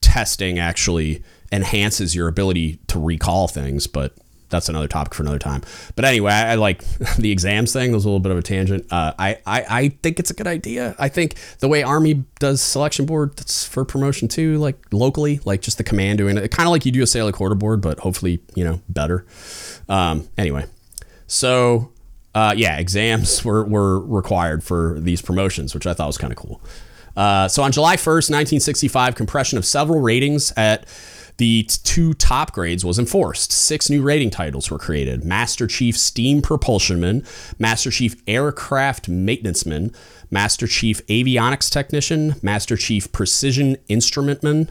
testing 0.00 0.58
actually 0.58 1.22
enhances 1.52 2.14
your 2.14 2.28
ability 2.28 2.78
to 2.88 2.98
recall 2.98 3.46
things, 3.46 3.86
but 3.86 4.16
that's 4.52 4.68
another 4.68 4.86
topic 4.86 5.14
for 5.14 5.24
another 5.24 5.40
time. 5.40 5.62
But 5.96 6.04
anyway, 6.04 6.30
I, 6.30 6.52
I 6.52 6.54
like 6.54 6.84
the 7.18 7.32
exams 7.32 7.72
thing. 7.72 7.90
was 7.90 8.04
a 8.04 8.08
little 8.08 8.20
bit 8.20 8.30
of 8.30 8.38
a 8.38 8.42
tangent. 8.42 8.86
Uh, 8.92 9.12
I, 9.18 9.38
I 9.44 9.64
I 9.68 9.88
think 10.02 10.20
it's 10.20 10.30
a 10.30 10.34
good 10.34 10.46
idea. 10.46 10.94
I 11.00 11.08
think 11.08 11.34
the 11.58 11.66
way 11.66 11.82
Army 11.82 12.24
does 12.38 12.60
selection 12.60 13.04
board 13.06 13.36
that's 13.36 13.66
for 13.66 13.84
promotion 13.84 14.28
too, 14.28 14.58
like 14.58 14.76
locally, 14.92 15.40
like 15.44 15.60
just 15.62 15.78
the 15.78 15.84
command 15.84 16.18
doing 16.18 16.38
it, 16.38 16.48
kind 16.52 16.68
of 16.68 16.70
like 16.70 16.86
you 16.86 16.92
do 16.92 17.02
a 17.02 17.06
sailor 17.06 17.32
quarter 17.32 17.56
board, 17.56 17.80
but 17.80 17.98
hopefully 17.98 18.40
you 18.54 18.62
know 18.62 18.80
better. 18.88 19.26
Um, 19.88 20.28
anyway, 20.38 20.66
so 21.26 21.90
uh, 22.34 22.54
yeah, 22.56 22.78
exams 22.78 23.44
were 23.44 23.64
were 23.64 23.98
required 24.00 24.62
for 24.62 24.98
these 25.00 25.20
promotions, 25.20 25.74
which 25.74 25.86
I 25.86 25.94
thought 25.94 26.06
was 26.06 26.18
kind 26.18 26.32
of 26.32 26.38
cool. 26.38 26.60
Uh, 27.16 27.46
so 27.48 27.62
on 27.62 27.72
July 27.72 27.96
1st, 27.96 28.30
1965, 28.30 29.14
compression 29.14 29.58
of 29.58 29.66
several 29.66 30.00
ratings 30.00 30.52
at 30.56 30.86
the 31.38 31.64
two 31.64 32.14
top 32.14 32.52
grades 32.52 32.84
was 32.84 32.98
enforced. 32.98 33.52
Six 33.52 33.90
new 33.90 34.02
rating 34.02 34.30
titles 34.30 34.70
were 34.70 34.78
created 34.78 35.24
Master 35.24 35.66
Chief 35.66 35.96
Steam 35.96 36.42
Propulsionman, 36.42 37.26
Master 37.58 37.90
Chief 37.90 38.14
Aircraft 38.26 39.10
Maintenanceman, 39.10 39.94
Master 40.30 40.66
Chief 40.66 41.06
Avionics 41.06 41.70
Technician, 41.70 42.34
Master 42.42 42.76
Chief 42.76 43.10
Precision 43.12 43.76
Instrumentman, 43.88 44.70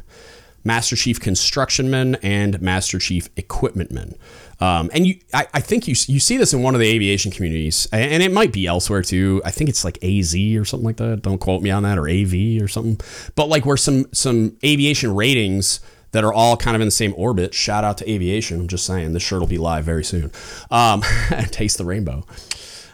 Master 0.64 0.96
Chief 0.96 1.20
Constructionman, 1.20 2.18
and 2.22 2.62
Master 2.62 3.00
Chief 3.00 3.34
Equipmentman. 3.36 4.18
Um, 4.60 4.92
and 4.94 5.08
you, 5.08 5.20
I, 5.34 5.48
I, 5.56 5.60
think 5.60 5.88
you 5.88 5.96
you 6.08 6.20
see 6.20 6.38
this 6.38 6.54
in 6.54 6.62
one 6.62 6.76
of 6.76 6.82
the 6.82 6.88
aviation 6.88 7.32
communities, 7.32 7.88
and 7.92 8.22
it 8.22 8.32
might 8.32 8.54
be 8.54 8.68
elsewhere 8.68 9.02
too. 9.02 9.42
I 9.44 9.50
think 9.50 9.72
it's 9.72 9.84
like 9.84 9.98
AZ 10.04 10.36
or 10.36 10.66
something 10.66 10.86
like 10.86 10.98
that. 10.98 11.24
Don't 11.24 11.40
quote 11.40 11.64
me 11.64 11.72
on 11.72 11.82
that, 11.82 11.98
or 11.98 12.08
AV 12.08 12.62
or 12.62 12.68
something. 12.68 13.00
But 13.36 13.50
like 13.50 13.66
where 13.66 13.78
some 13.78 14.06
some 14.14 14.56
aviation 14.64 15.16
ratings 15.16 15.80
that 16.12 16.24
are 16.24 16.34
all 16.34 16.58
kind 16.58 16.76
of 16.76 16.82
in 16.82 16.88
the 16.88 16.92
same 16.92 17.14
orbit. 17.18 17.54
Shout 17.54 17.84
out 17.84 17.98
to 18.00 18.12
aviation. 18.12 18.60
I'm 18.60 18.68
just 18.68 18.86
saying 18.86 19.14
this 19.14 19.24
shirt 19.24 19.40
will 19.40 19.48
be 19.48 19.58
live 19.58 19.86
very 19.86 20.04
soon. 20.04 20.32
Um, 20.70 21.02
taste 21.52 21.78
the 21.78 21.86
rainbow. 21.86 22.26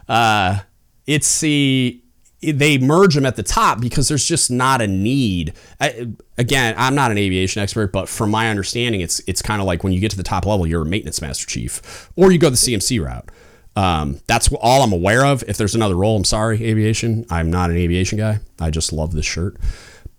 Uh, 0.08 0.60
it's 1.06 1.40
the 1.40 2.02
they 2.42 2.78
merge 2.78 3.16
them 3.16 3.26
at 3.26 3.36
the 3.36 3.44
top 3.44 3.82
because 3.82 4.08
there's 4.08 4.26
just 4.26 4.52
not 4.52 4.80
a 4.80 4.88
need. 4.88 5.54
I, 5.82 6.08
again, 6.38 6.76
I'm 6.78 6.94
not 6.94 7.10
an 7.10 7.18
aviation 7.18 7.64
expert, 7.64 7.92
but 7.92 8.08
from 8.08 8.30
my 8.30 8.50
understanding, 8.50 9.02
it's 9.02 9.22
it's 9.28 9.42
kind 9.42 9.60
of 9.60 9.66
like 9.66 9.84
when 9.84 9.92
you 9.92 10.00
get 10.00 10.12
to 10.12 10.18
the 10.18 10.24
top 10.24 10.46
level, 10.46 10.68
you're 10.68 10.84
a 10.84 10.86
maintenance 10.86 11.22
master 11.22 11.48
chief, 11.48 12.12
or 12.16 12.32
you 12.32 12.38
go 12.38 12.50
the 12.50 12.56
CMC 12.56 13.04
route. 13.04 13.30
Um, 13.76 14.20
that's 14.28 14.52
all 14.54 14.82
I'm 14.82 14.92
aware 14.94 15.26
of. 15.26 15.44
If 15.48 15.58
there's 15.58 15.76
another 15.76 15.96
role, 15.96 16.16
I'm 16.16 16.24
sorry, 16.24 16.64
aviation. 16.64 17.26
I'm 17.30 17.52
not 17.52 17.70
an 17.70 17.78
aviation 17.78 18.18
guy. 18.18 18.40
I 18.60 18.72
just 18.72 18.92
love 18.94 19.14
this 19.14 19.26
shirt. 19.26 19.58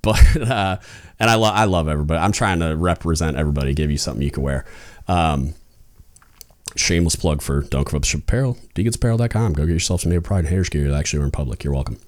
But 0.00 0.36
uh, 0.36 0.78
and 1.20 1.30
I 1.30 1.34
love 1.34 1.54
I 1.54 1.64
love 1.64 1.88
everybody. 1.88 2.20
I'm 2.20 2.32
trying 2.32 2.60
to 2.60 2.76
represent 2.76 3.36
everybody, 3.36 3.74
give 3.74 3.90
you 3.90 3.98
something 3.98 4.22
you 4.22 4.30
can 4.30 4.42
wear. 4.42 4.64
Um, 5.06 5.54
shameless 6.76 7.16
plug 7.16 7.42
for 7.42 7.62
Don't 7.62 7.84
Give 7.86 7.94
Up 7.96 8.04
Apparel. 8.14 8.56
Go 9.52 9.66
get 9.66 9.72
yourself 9.72 10.02
some 10.02 10.10
Naval 10.10 10.22
Pride 10.22 10.40
and 10.40 10.48
Heritage 10.48 10.70
gear. 10.70 10.92
Actually, 10.92 11.20
we're 11.20 11.26
in 11.26 11.30
public. 11.30 11.64
You're 11.64 11.74
welcome. 11.74 11.98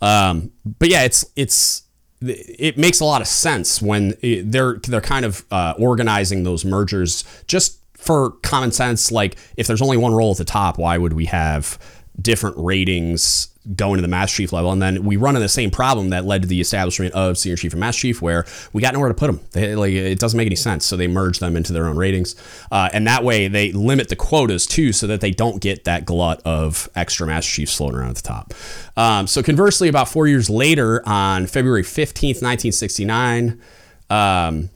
Um, 0.00 0.52
but 0.78 0.88
yeah, 0.88 1.04
it's 1.04 1.24
it's 1.36 1.82
it 2.22 2.76
makes 2.76 3.00
a 3.00 3.04
lot 3.04 3.20
of 3.22 3.26
sense 3.26 3.80
when 3.80 4.14
it, 4.20 4.50
they're 4.50 4.78
they're 4.86 5.00
kind 5.00 5.24
of 5.24 5.44
uh, 5.50 5.74
organizing 5.78 6.44
those 6.44 6.64
mergers 6.64 7.24
just 7.46 7.80
for 7.94 8.30
common 8.42 8.72
sense. 8.72 9.10
Like 9.10 9.36
if 9.56 9.66
there's 9.66 9.82
only 9.82 9.96
one 9.96 10.14
role 10.14 10.30
at 10.32 10.38
the 10.38 10.44
top, 10.44 10.78
why 10.78 10.98
would 10.98 11.12
we 11.12 11.26
have 11.26 11.78
different 12.20 12.56
ratings 12.58 13.48
going 13.76 13.96
to 13.96 14.02
the 14.02 14.08
master 14.08 14.38
chief 14.38 14.52
level. 14.52 14.72
And 14.72 14.80
then 14.80 15.04
we 15.04 15.16
run 15.16 15.36
into 15.36 15.44
the 15.44 15.48
same 15.48 15.70
problem 15.70 16.08
that 16.10 16.24
led 16.24 16.42
to 16.42 16.48
the 16.48 16.60
establishment 16.60 17.12
of 17.14 17.36
senior 17.36 17.56
chief 17.56 17.72
and 17.72 17.80
master 17.80 18.00
chief, 18.00 18.22
where 18.22 18.46
we 18.72 18.80
got 18.80 18.94
nowhere 18.94 19.08
to 19.08 19.14
put 19.14 19.26
them. 19.26 19.40
They, 19.52 19.74
like 19.74 19.92
it 19.92 20.18
doesn't 20.18 20.36
make 20.36 20.46
any 20.46 20.56
sense. 20.56 20.86
So 20.86 20.96
they 20.96 21.06
merge 21.06 21.40
them 21.40 21.56
into 21.56 21.72
their 21.72 21.86
own 21.86 21.96
ratings, 21.96 22.34
uh, 22.72 22.88
and 22.92 23.06
that 23.06 23.22
way 23.22 23.48
they 23.48 23.70
limit 23.72 24.08
the 24.08 24.16
quotas 24.16 24.66
too, 24.66 24.92
so 24.92 25.06
that 25.08 25.20
they 25.20 25.30
don't 25.30 25.60
get 25.60 25.84
that 25.84 26.06
glut 26.06 26.40
of 26.44 26.88
extra 26.94 27.26
master 27.26 27.50
chiefs 27.50 27.76
floating 27.76 27.98
around 27.98 28.10
at 28.10 28.16
the 28.16 28.22
top. 28.22 28.54
Um, 28.96 29.26
so 29.26 29.42
conversely, 29.42 29.88
about 29.88 30.08
four 30.08 30.26
years 30.26 30.48
later, 30.48 31.06
on 31.06 31.46
February 31.46 31.82
fifteenth, 31.82 32.40
nineteen 32.40 32.72
sixty 32.72 33.04
nine. 33.04 33.60
Um, 34.08 34.70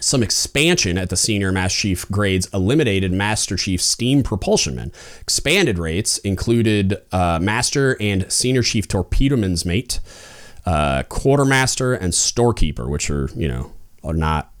some 0.00 0.22
expansion 0.22 0.98
at 0.98 1.10
the 1.10 1.16
senior 1.16 1.52
Master 1.52 1.80
Chief 1.80 2.10
grades 2.10 2.48
eliminated 2.52 3.12
Master 3.12 3.56
Chief 3.56 3.80
steam 3.80 4.22
propulsion 4.22 4.48
propulsionman. 4.48 4.92
Expanded 5.20 5.78
rates 5.78 6.18
included 6.18 6.96
uh, 7.12 7.38
Master 7.40 7.96
and 8.00 8.30
Senior 8.30 8.62
Chief 8.62 8.88
torpedoman's 8.88 9.64
mate, 9.64 10.00
uh, 10.66 11.02
Quartermaster, 11.04 11.94
and 11.94 12.12
Storekeeper, 12.14 12.88
which 12.88 13.10
are, 13.10 13.30
you 13.34 13.48
know, 13.48 13.72
are 14.04 14.14
not. 14.14 14.52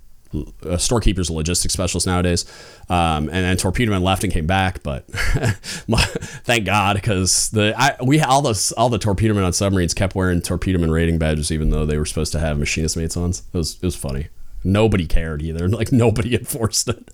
A 0.60 0.78
storekeeper's 0.78 1.30
logistics 1.30 1.72
specialist 1.72 2.06
nowadays. 2.06 2.44
Um, 2.90 3.30
and 3.30 3.46
then 3.46 3.56
torpedoman 3.56 4.02
left 4.02 4.24
and 4.24 4.30
came 4.30 4.46
back, 4.46 4.82
but 4.82 5.06
thank 5.10 6.66
God 6.66 6.96
because 6.96 7.48
the 7.48 7.72
I, 7.74 7.96
we 8.04 8.20
all 8.20 8.42
the 8.42 8.74
all 8.76 8.90
the 8.90 8.98
torpedomen 8.98 9.42
on 9.42 9.54
submarines 9.54 9.94
kept 9.94 10.14
wearing 10.14 10.42
torpedoman 10.42 10.90
rating 10.90 11.18
badges 11.18 11.50
even 11.50 11.70
though 11.70 11.86
they 11.86 11.96
were 11.96 12.04
supposed 12.04 12.32
to 12.32 12.40
have 12.40 12.58
machinist 12.58 12.94
mates 12.94 13.16
on. 13.16 13.30
It 13.30 13.42
was 13.54 13.76
it 13.76 13.82
was 13.82 13.96
funny. 13.96 14.28
Nobody 14.64 15.06
cared 15.06 15.42
either. 15.42 15.68
Like 15.78 15.92
nobody 15.92 16.34
enforced 16.34 16.88
it. 16.88 17.10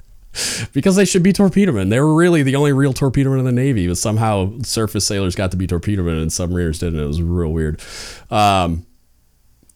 because 0.73 0.97
they 0.97 1.05
should 1.05 1.23
be 1.23 1.33
torpedomen. 1.33 1.91
They 1.91 2.01
were 2.01 2.15
really 2.15 2.43
the 2.43 2.57
only 2.57 2.73
real 2.73 2.93
torpedomen 2.93 3.39
in 3.39 3.45
the 3.45 3.53
Navy, 3.53 3.87
but 3.87 3.99
somehow 3.99 4.59
surface 4.63 5.07
sailors 5.07 5.35
got 5.35 5.51
to 5.51 5.57
be 5.57 5.67
torpedomen 5.67 6.19
and 6.19 6.31
submariners 6.31 6.81
didn't. 6.81 6.99
It 6.99 7.07
was 7.07 7.21
real 7.23 7.53
weird. 7.53 7.81
Um, 8.31 8.87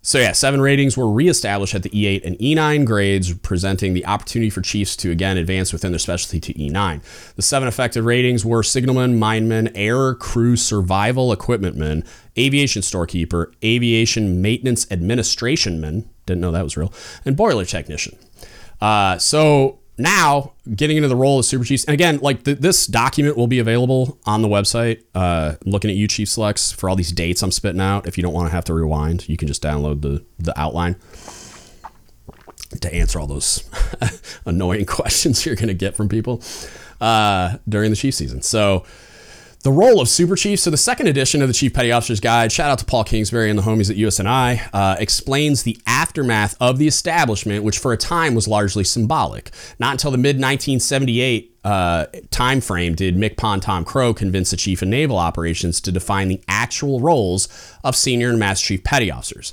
so 0.01 0.19
yeah, 0.19 0.33
seven 0.33 0.61
ratings 0.61 0.97
were 0.97 1.11
reestablished 1.11 1.75
at 1.75 1.83
the 1.83 1.91
E8 1.91 2.25
and 2.25 2.39
E9 2.39 2.87
grades, 2.87 3.35
presenting 3.35 3.93
the 3.93 4.07
opportunity 4.07 4.49
for 4.49 4.63
chiefs 4.63 4.97
to 4.97 5.11
again 5.11 5.37
advance 5.37 5.73
within 5.73 5.93
their 5.93 5.99
specialty 5.99 6.41
to 6.41 6.55
E9. 6.55 7.35
The 7.35 7.43
seven 7.43 7.69
effective 7.69 8.05
ratings 8.05 8.45
were 8.45 8.63
signalman, 8.63 9.19
mineman, 9.19 9.69
air 9.77 10.15
crew 10.15 10.57
survival 10.57 11.35
equipmentman, 11.37 12.07
aviation 12.39 12.81
storekeeper, 12.81 13.53
aviation 13.63 14.41
maintenance 14.41 14.87
administrationman, 14.87 16.07
didn't 16.29 16.41
know 16.41 16.53
that 16.53 16.63
was 16.63 16.77
real, 16.77 16.93
and 17.25 17.37
boiler 17.37 17.65
technician. 17.65 18.17
Uh, 18.81 19.19
so 19.19 19.81
now 20.01 20.53
getting 20.77 20.97
into 20.97 21.09
the 21.09 21.17
role 21.17 21.41
of 21.41 21.45
super 21.45 21.65
chiefs 21.65 21.85
and 21.85 21.93
again 21.93 22.19
like 22.19 22.45
th- 22.45 22.59
this 22.59 22.87
document 22.87 23.37
will 23.37 23.49
be 23.49 23.59
available 23.59 24.19
on 24.25 24.43
the 24.43 24.49
website. 24.49 25.03
Uh, 25.15 25.55
looking 25.65 25.91
at 25.91 25.97
you 25.97 26.07
chief 26.07 26.29
selects 26.29 26.71
for 26.71 26.89
all 26.89 26.95
these 26.95 27.11
dates 27.11 27.43
i'm 27.43 27.51
spitting 27.51 27.81
out. 27.81 28.07
If 28.07 28.17
you 28.17 28.23
don't 28.23 28.33
want 28.33 28.47
to 28.49 28.53
have 28.53 28.65
to 28.67 28.75
rewind 28.75 29.29
you 29.29 29.37
can 29.37 29.49
just 29.49 29.61
download 29.61 30.03
the 30.03 30.25
the 30.39 30.59
outline 30.59 30.95
to 32.81 32.95
answer 32.95 33.19
all 33.19 33.27
those 33.27 33.69
annoying 34.45 34.87
questions 34.87 35.45
you're 35.45 35.57
going 35.57 35.69
to 35.69 35.75
get 35.75 35.97
from 35.97 36.09
people 36.09 36.43
uh, 37.01 37.57
during 37.69 37.91
the 37.91 37.97
chief 37.97 38.15
season. 38.15 38.43
So 38.43 38.85
the 39.63 39.73
role 39.73 40.01
of 40.01 40.09
Super 40.09 40.37
Chief. 40.37 40.61
So 40.61 40.71
the 40.71 40.77
second 40.77 41.09
edition 41.09 41.43
of 41.43 41.49
the 41.49 41.55
Chief 41.55 41.73
Petty 41.73 41.91
Officer's 41.91 42.21
Guide, 42.21 42.53
shout 42.53 42.71
out 42.71 42.79
to 42.79 42.85
Paul 42.85 43.05
Kingsbury 43.05 43.51
and 43.51 43.59
the 43.59 43.63
homies 43.63 43.91
at 43.91 43.97
USNI, 43.97 44.69
uh, 44.73 44.97
explains 44.99 45.65
the 45.65 45.79
aftermath 45.87 46.57
of 46.61 46.79
the 46.79 46.87
establishment, 46.87 47.65
which 47.65 47.79
for 47.79 47.93
a 47.93 47.97
time 47.97 48.35
was 48.35 48.47
largely 48.47 48.85
symbolic. 48.85 49.51
Not 49.79 49.93
until 49.93 50.11
the 50.11 50.19
mid 50.19 50.37
1978 50.37 51.57
uh, 51.65 52.07
time 52.31 52.61
frame 52.61 52.95
did 52.95 53.17
MCPON 53.17 53.61
Tom 53.61 53.85
Crow 53.85 54.15
convince 54.15 54.51
the 54.51 54.57
Chief 54.57 54.81
of 54.81 54.89
Naval 54.89 55.19
Operations 55.19 55.81
to 55.83 55.93
define 55.93 56.29
the 56.29 56.41
actual 56.49 57.01
roles 57.01 57.49
of 57.83 57.97
Senior 57.97 58.31
and 58.31 58.39
Master 58.39 58.69
Chief 58.69 58.85
Petty 58.85 59.11
Officers 59.11 59.53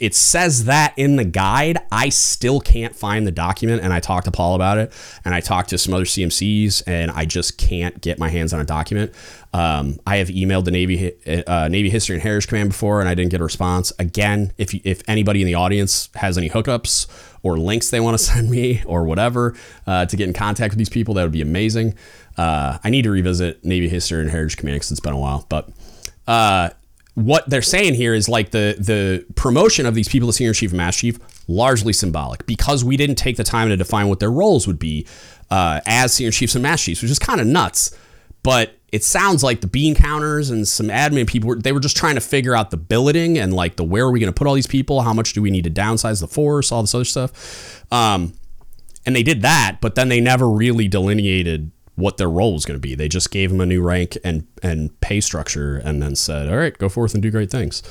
it 0.00 0.12
says 0.12 0.64
that 0.64 0.92
in 0.96 1.14
the 1.14 1.24
guide. 1.24 1.78
I 1.92 2.08
still 2.08 2.60
can't 2.60 2.96
find 2.96 3.24
the 3.24 3.30
document, 3.30 3.80
and 3.82 3.92
I 3.92 4.00
talked 4.00 4.24
to 4.24 4.32
Paul 4.32 4.56
about 4.56 4.78
it, 4.78 4.92
and 5.24 5.34
I 5.34 5.40
talked 5.40 5.70
to 5.70 5.78
some 5.78 5.94
other 5.94 6.04
CMCs, 6.04 6.82
and 6.84 7.12
I 7.12 7.26
just 7.26 7.56
can't 7.56 8.00
get 8.00 8.18
my 8.18 8.28
hands 8.28 8.52
on 8.52 8.60
a 8.60 8.64
document. 8.64 9.12
Um, 9.52 10.00
I 10.04 10.16
have 10.16 10.28
emailed 10.28 10.64
the 10.64 10.72
Navy 10.72 11.12
uh, 11.46 11.68
Navy 11.68 11.90
History 11.90 12.16
and 12.16 12.22
Heritage 12.24 12.48
Command 12.48 12.70
before, 12.70 12.98
and 12.98 13.08
I 13.08 13.14
didn't 13.14 13.30
get 13.30 13.40
a 13.40 13.44
response. 13.44 13.92
Again, 14.00 14.52
if 14.58 14.74
if 14.84 15.00
anybody 15.06 15.42
in 15.42 15.46
the 15.46 15.54
audience 15.54 16.08
has 16.16 16.36
any 16.36 16.50
hookups 16.50 17.06
or 17.44 17.56
links 17.56 17.90
they 17.90 18.00
want 18.00 18.18
to 18.18 18.24
send 18.32 18.50
me 18.50 18.82
or 18.84 19.04
whatever 19.04 19.54
uh, 19.86 20.06
to 20.06 20.16
get 20.16 20.26
in 20.26 20.34
contact 20.34 20.72
with 20.72 20.78
these 20.78 20.90
people, 20.90 21.14
that 21.14 21.22
would 21.22 21.30
be 21.30 21.42
amazing. 21.42 21.94
Uh, 22.36 22.78
I 22.82 22.90
need 22.90 23.02
to 23.02 23.10
revisit 23.10 23.64
Navy 23.64 23.88
history 23.88 24.20
and 24.20 24.30
heritage 24.30 24.56
command 24.56 24.76
because 24.76 24.90
it's 24.90 25.00
been 25.00 25.14
a 25.14 25.18
while. 25.18 25.46
But 25.48 25.70
uh, 26.26 26.70
what 27.16 27.48
they're 27.48 27.62
saying 27.62 27.94
here 27.94 28.12
is 28.12 28.28
like 28.28 28.50
the 28.50 28.76
the 28.78 29.24
promotion 29.36 29.86
of 29.86 29.94
these 29.94 30.06
people 30.06 30.28
to 30.28 30.34
senior 30.34 30.52
chief 30.52 30.70
and 30.70 30.76
master 30.76 31.00
chief 31.00 31.18
largely 31.48 31.92
symbolic 31.92 32.44
because 32.44 32.84
we 32.84 32.94
didn't 32.94 33.16
take 33.16 33.38
the 33.38 33.44
time 33.44 33.70
to 33.70 33.76
define 33.76 34.08
what 34.08 34.20
their 34.20 34.30
roles 34.30 34.66
would 34.66 34.78
be 34.78 35.06
uh, 35.50 35.80
as 35.86 36.12
senior 36.12 36.30
chiefs 36.30 36.54
and 36.54 36.62
master 36.62 36.86
chiefs, 36.86 37.00
which 37.00 37.10
is 37.10 37.18
kind 37.18 37.40
of 37.40 37.46
nuts. 37.46 37.96
But 38.42 38.76
it 38.92 39.02
sounds 39.02 39.42
like 39.42 39.62
the 39.62 39.66
bean 39.66 39.94
counters 39.94 40.50
and 40.50 40.68
some 40.68 40.88
admin 40.88 41.26
people 41.26 41.56
they 41.56 41.72
were 41.72 41.80
just 41.80 41.96
trying 41.96 42.16
to 42.16 42.20
figure 42.20 42.54
out 42.54 42.70
the 42.70 42.76
billeting 42.76 43.38
and 43.38 43.54
like 43.54 43.76
the 43.76 43.84
where 43.84 44.04
are 44.04 44.10
we 44.10 44.20
going 44.20 44.32
to 44.32 44.38
put 44.38 44.46
all 44.46 44.54
these 44.54 44.66
people? 44.66 45.00
How 45.00 45.14
much 45.14 45.32
do 45.32 45.40
we 45.40 45.50
need 45.50 45.64
to 45.64 45.70
downsize 45.70 46.20
the 46.20 46.28
force? 46.28 46.70
All 46.70 46.82
this 46.82 46.94
other 46.94 47.04
stuff. 47.04 47.82
Um, 47.90 48.34
and 49.06 49.16
they 49.16 49.22
did 49.22 49.40
that 49.42 49.78
but 49.80 49.94
then 49.94 50.08
they 50.08 50.20
never 50.20 50.48
really 50.48 50.88
delineated 50.88 51.70
what 51.96 52.16
their 52.16 52.30
role 52.30 52.52
was 52.54 52.64
going 52.64 52.76
to 52.78 52.80
be. 52.80 52.94
They 52.94 53.08
just 53.08 53.30
gave 53.30 53.50
them 53.50 53.60
a 53.60 53.66
new 53.66 53.82
rank 53.82 54.16
and 54.22 54.46
and 54.62 54.98
pay 55.00 55.20
structure 55.20 55.76
and 55.76 56.02
then 56.02 56.14
said 56.14 56.48
all 56.48 56.56
right 56.56 56.76
go 56.76 56.88
forth 56.88 57.14
and 57.14 57.22
do 57.22 57.30
great 57.30 57.50
things 57.50 57.82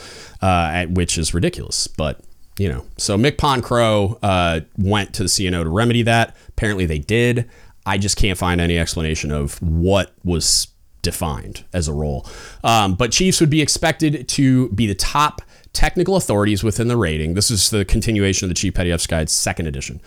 uh, 0.42 0.86
which 0.86 1.18
is 1.18 1.34
ridiculous 1.34 1.88
but 1.88 2.22
you 2.58 2.70
know. 2.70 2.86
So 2.98 3.18
MCPON 3.18 3.64
crow 3.64 4.18
uh, 4.22 4.62
went 4.78 5.14
to 5.16 5.24
the 5.24 5.30
cno 5.30 5.64
to 5.64 5.70
remedy 5.70 6.04
that. 6.04 6.36
Apparently 6.50 6.86
they 6.86 7.00
did. 7.00 7.50
I 7.86 7.98
just 7.98 8.18
can't 8.18 8.38
find 8.38 8.60
any 8.60 8.80
explanation 8.80 9.32
of 9.32 9.62
what 9.62 10.14
was 10.24 10.68
defined 11.02 11.66
as 11.72 11.88
a 11.88 11.94
role. 11.94 12.26
Um, 12.64 12.96
but 12.96 13.12
Chiefs 13.12 13.40
would 13.40 13.50
be 13.50 13.62
expected 13.62 14.28
to 14.30 14.70
be 14.70 14.88
the 14.88 14.96
top 14.96 15.42
technical 15.76 16.16
authorities 16.16 16.64
within 16.64 16.88
the 16.88 16.98
rating. 16.98 17.34
This 17.36 17.52
is 17.52 17.70
the 17.70 17.86
continuation 17.86 18.46
of 18.46 18.50
the 18.50 18.56
Chief 18.56 18.74
Petty 18.74 18.92
Officer 18.92 19.10
Guide, 19.10 19.30
second 19.30 19.68
edition. 19.68 20.02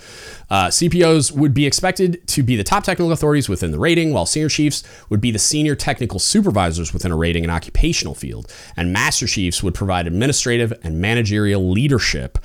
Uh, 0.50 0.68
CPOs 0.68 1.30
would 1.30 1.54
be 1.54 1.66
expected 1.66 2.26
to 2.28 2.42
be 2.42 2.56
the 2.56 2.64
top 2.64 2.82
technical 2.82 3.12
authorities 3.12 3.48
within 3.48 3.70
the 3.70 3.78
rating, 3.78 4.12
while 4.12 4.26
senior 4.26 4.48
chiefs 4.48 4.82
would 5.10 5.20
be 5.20 5.30
the 5.30 5.38
senior 5.38 5.74
technical 5.76 6.18
supervisors 6.18 6.92
within 6.92 7.12
a 7.12 7.16
rating 7.16 7.44
and 7.44 7.52
occupational 7.52 8.14
field. 8.14 8.52
And 8.76 8.92
master 8.92 9.26
chiefs 9.26 9.62
would 9.62 9.74
provide 9.74 10.06
administrative 10.06 10.72
and 10.82 11.00
managerial 11.00 11.70
leadership 11.70 12.38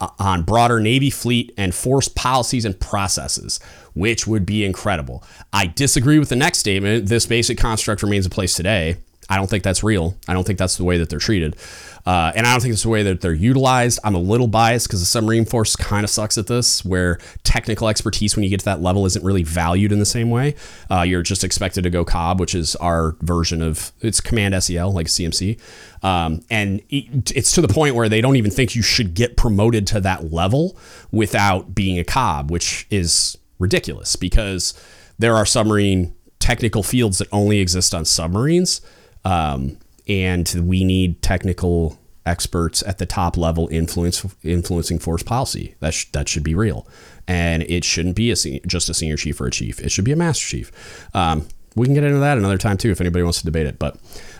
uh, 0.00 0.08
on 0.18 0.42
broader 0.42 0.80
Navy 0.80 1.10
fleet 1.10 1.52
and 1.58 1.74
force 1.74 2.08
policies 2.08 2.64
and 2.64 2.78
processes, 2.80 3.60
which 3.94 4.26
would 4.26 4.46
be 4.46 4.64
incredible. 4.64 5.22
I 5.52 5.66
disagree 5.66 6.18
with 6.18 6.30
the 6.30 6.36
next 6.36 6.58
statement. 6.58 7.06
This 7.06 7.26
basic 7.26 7.58
construct 7.58 8.02
remains 8.02 8.24
in 8.24 8.30
place 8.30 8.54
today. 8.54 8.96
I 9.30 9.36
don't 9.36 9.48
think 9.48 9.62
that's 9.62 9.84
real. 9.84 10.16
I 10.26 10.34
don't 10.34 10.44
think 10.44 10.58
that's 10.58 10.76
the 10.76 10.84
way 10.84 10.98
that 10.98 11.08
they're 11.08 11.20
treated. 11.20 11.56
Uh, 12.04 12.32
and 12.34 12.46
I 12.46 12.52
don't 12.52 12.60
think 12.60 12.72
it's 12.72 12.82
the 12.82 12.88
way 12.88 13.04
that 13.04 13.20
they're 13.20 13.32
utilized. 13.32 14.00
I'm 14.02 14.16
a 14.16 14.20
little 14.20 14.48
biased 14.48 14.88
because 14.88 14.98
the 14.98 15.06
submarine 15.06 15.44
force 15.44 15.76
kind 15.76 16.02
of 16.02 16.10
sucks 16.10 16.36
at 16.36 16.48
this, 16.48 16.84
where 16.84 17.18
technical 17.44 17.88
expertise, 17.88 18.34
when 18.34 18.42
you 18.42 18.50
get 18.50 18.58
to 18.60 18.64
that 18.64 18.82
level, 18.82 19.06
isn't 19.06 19.24
really 19.24 19.44
valued 19.44 19.92
in 19.92 20.00
the 20.00 20.06
same 20.06 20.30
way. 20.30 20.56
Uh, 20.90 21.02
you're 21.02 21.22
just 21.22 21.44
expected 21.44 21.84
to 21.84 21.90
go 21.90 22.04
COB, 22.04 22.40
which 22.40 22.56
is 22.56 22.74
our 22.76 23.14
version 23.20 23.62
of 23.62 23.92
it's 24.00 24.20
Command 24.20 24.60
SEL, 24.62 24.92
like 24.92 25.06
CMC. 25.06 25.60
Um, 26.02 26.42
and 26.50 26.82
it's 26.90 27.52
to 27.52 27.60
the 27.60 27.68
point 27.68 27.94
where 27.94 28.08
they 28.08 28.20
don't 28.20 28.36
even 28.36 28.50
think 28.50 28.74
you 28.74 28.82
should 28.82 29.14
get 29.14 29.36
promoted 29.36 29.86
to 29.88 30.00
that 30.00 30.32
level 30.32 30.76
without 31.12 31.72
being 31.72 32.00
a 32.00 32.04
COB, 32.04 32.50
which 32.50 32.86
is 32.90 33.38
ridiculous 33.60 34.16
because 34.16 34.74
there 35.18 35.36
are 35.36 35.46
submarine 35.46 36.14
technical 36.40 36.82
fields 36.82 37.18
that 37.18 37.28
only 37.30 37.60
exist 37.60 37.94
on 37.94 38.04
submarines. 38.04 38.80
Um, 39.24 39.76
and 40.08 40.52
we 40.64 40.84
need 40.84 41.22
technical 41.22 41.98
experts 42.26 42.82
at 42.86 42.98
the 42.98 43.06
top 43.06 43.36
level 43.36 43.68
influence 43.68 44.24
influencing 44.42 44.98
force 44.98 45.22
policy. 45.22 45.74
That 45.80 45.94
sh- 45.94 46.06
that 46.12 46.28
should 46.28 46.44
be 46.44 46.54
real, 46.54 46.86
and 47.26 47.62
it 47.64 47.84
shouldn't 47.84 48.16
be 48.16 48.30
a 48.30 48.36
se- 48.36 48.62
just 48.66 48.88
a 48.88 48.94
senior 48.94 49.16
chief 49.16 49.40
or 49.40 49.46
a 49.46 49.50
chief. 49.50 49.80
It 49.80 49.90
should 49.90 50.04
be 50.04 50.12
a 50.12 50.16
master 50.16 50.46
chief. 50.46 50.72
Um, 51.14 51.48
we 51.76 51.86
can 51.86 51.94
get 51.94 52.04
into 52.04 52.18
that 52.18 52.38
another 52.38 52.58
time 52.58 52.76
too 52.76 52.90
if 52.90 53.00
anybody 53.00 53.22
wants 53.22 53.38
to 53.38 53.44
debate 53.44 53.66
it. 53.66 53.78
But 53.78 53.96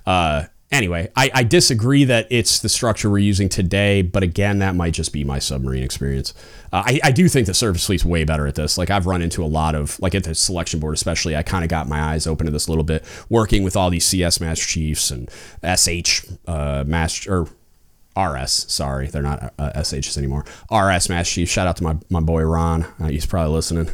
uh, 0.07 0.45
anyway, 0.71 1.11
I, 1.17 1.31
I, 1.35 1.43
disagree 1.43 2.05
that 2.05 2.27
it's 2.31 2.61
the 2.61 2.69
structure 2.69 3.11
we're 3.11 3.19
using 3.19 3.49
today, 3.49 4.03
but 4.03 4.23
again, 4.23 4.61
that 4.61 4.75
might 4.75 4.93
just 4.93 5.13
be 5.13 5.25
my 5.25 5.39
submarine 5.39 5.83
experience. 5.83 6.35
Uh, 6.73 6.83
I, 6.87 7.01
I, 7.05 7.13
do 7.13 7.29
think 7.29 7.47
the 7.47 7.55
surface 7.55 7.87
fleet's 7.87 8.05
way 8.05 8.25
better 8.25 8.47
at 8.47 8.55
this. 8.55 8.79
Like 8.79 8.91
I've 8.91 9.07
run 9.07 9.23
into 9.23 9.45
a 9.45 9.47
lot 9.47 9.75
of, 9.75 9.99
like 10.01 10.15
at 10.15 10.25
the 10.25 10.35
selection 10.35 10.81
board 10.81 10.95
especially, 10.95 11.37
I 11.37 11.43
kind 11.43 11.65
of 11.65 11.71
got 11.71 11.89
my 11.89 12.01
eyes 12.01 12.27
open 12.27 12.47
to 12.47 12.53
this 12.53 12.67
a 12.67 12.71
little 12.71 12.85
bit, 12.85 13.05
working 13.29 13.63
with 13.63 13.77
all 13.77 13.91
these 13.91 14.07
CS 14.07 14.41
Master 14.41 14.67
Chiefs 14.67 15.11
and 15.11 15.29
SH 15.65 16.27
uh, 16.47 16.85
Master, 16.87 17.33
or 17.33 17.49
RS, 18.17 18.67
sorry, 18.73 19.09
they're 19.09 19.23
not 19.23 19.55
uh, 19.59 19.73
SHs 19.77 20.19
anymore. 20.19 20.45
RS 20.71 21.09
Master 21.09 21.35
Chief. 21.35 21.49
Shout 21.49 21.67
out 21.67 21.77
to 21.77 21.85
my, 21.85 21.97
my 22.09 22.21
boy 22.21 22.43
Ron. 22.43 22.85
Uh, 23.01 23.07
he's 23.07 23.27
probably 23.27 23.55
listening. 23.55 23.91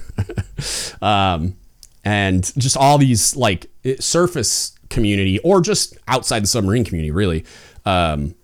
um, 1.02 1.56
and 2.04 2.52
just 2.56 2.76
all 2.76 2.98
these 2.98 3.36
like 3.36 3.66
surface 3.98 4.75
community 4.90 5.38
or 5.40 5.60
just 5.60 5.96
outside 6.08 6.42
the 6.42 6.46
submarine 6.46 6.84
community, 6.84 7.10
really. 7.10 7.44
Um, 7.84 8.34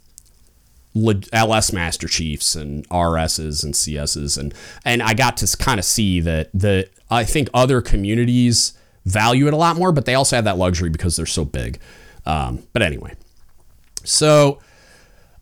LS 1.33 1.73
Master 1.73 2.07
Chiefs 2.07 2.55
and 2.55 2.87
RSs 2.91 3.65
and 3.65 3.73
CSs 3.73 4.37
and 4.37 4.53
and 4.85 5.03
I 5.03 5.15
got 5.15 5.39
to 5.39 5.57
kind 5.57 5.79
of 5.79 5.87
see 5.87 6.21
that 6.21 6.51
the 6.53 6.87
I 7.11 7.25
think 7.25 7.49
other 7.55 7.81
communities 7.81 8.75
value 9.05 9.47
it 9.47 9.55
a 9.55 9.57
lot 9.57 9.77
more, 9.77 9.91
but 9.93 10.05
they 10.05 10.15
also 10.15 10.37
have 10.37 10.45
that 10.45 10.59
luxury 10.59 10.91
because 10.91 11.17
they're 11.17 11.27
so 11.27 11.45
big. 11.45 11.79
Um, 12.25 12.63
but 12.73 12.83
anyway, 12.83 13.15
so 14.05 14.61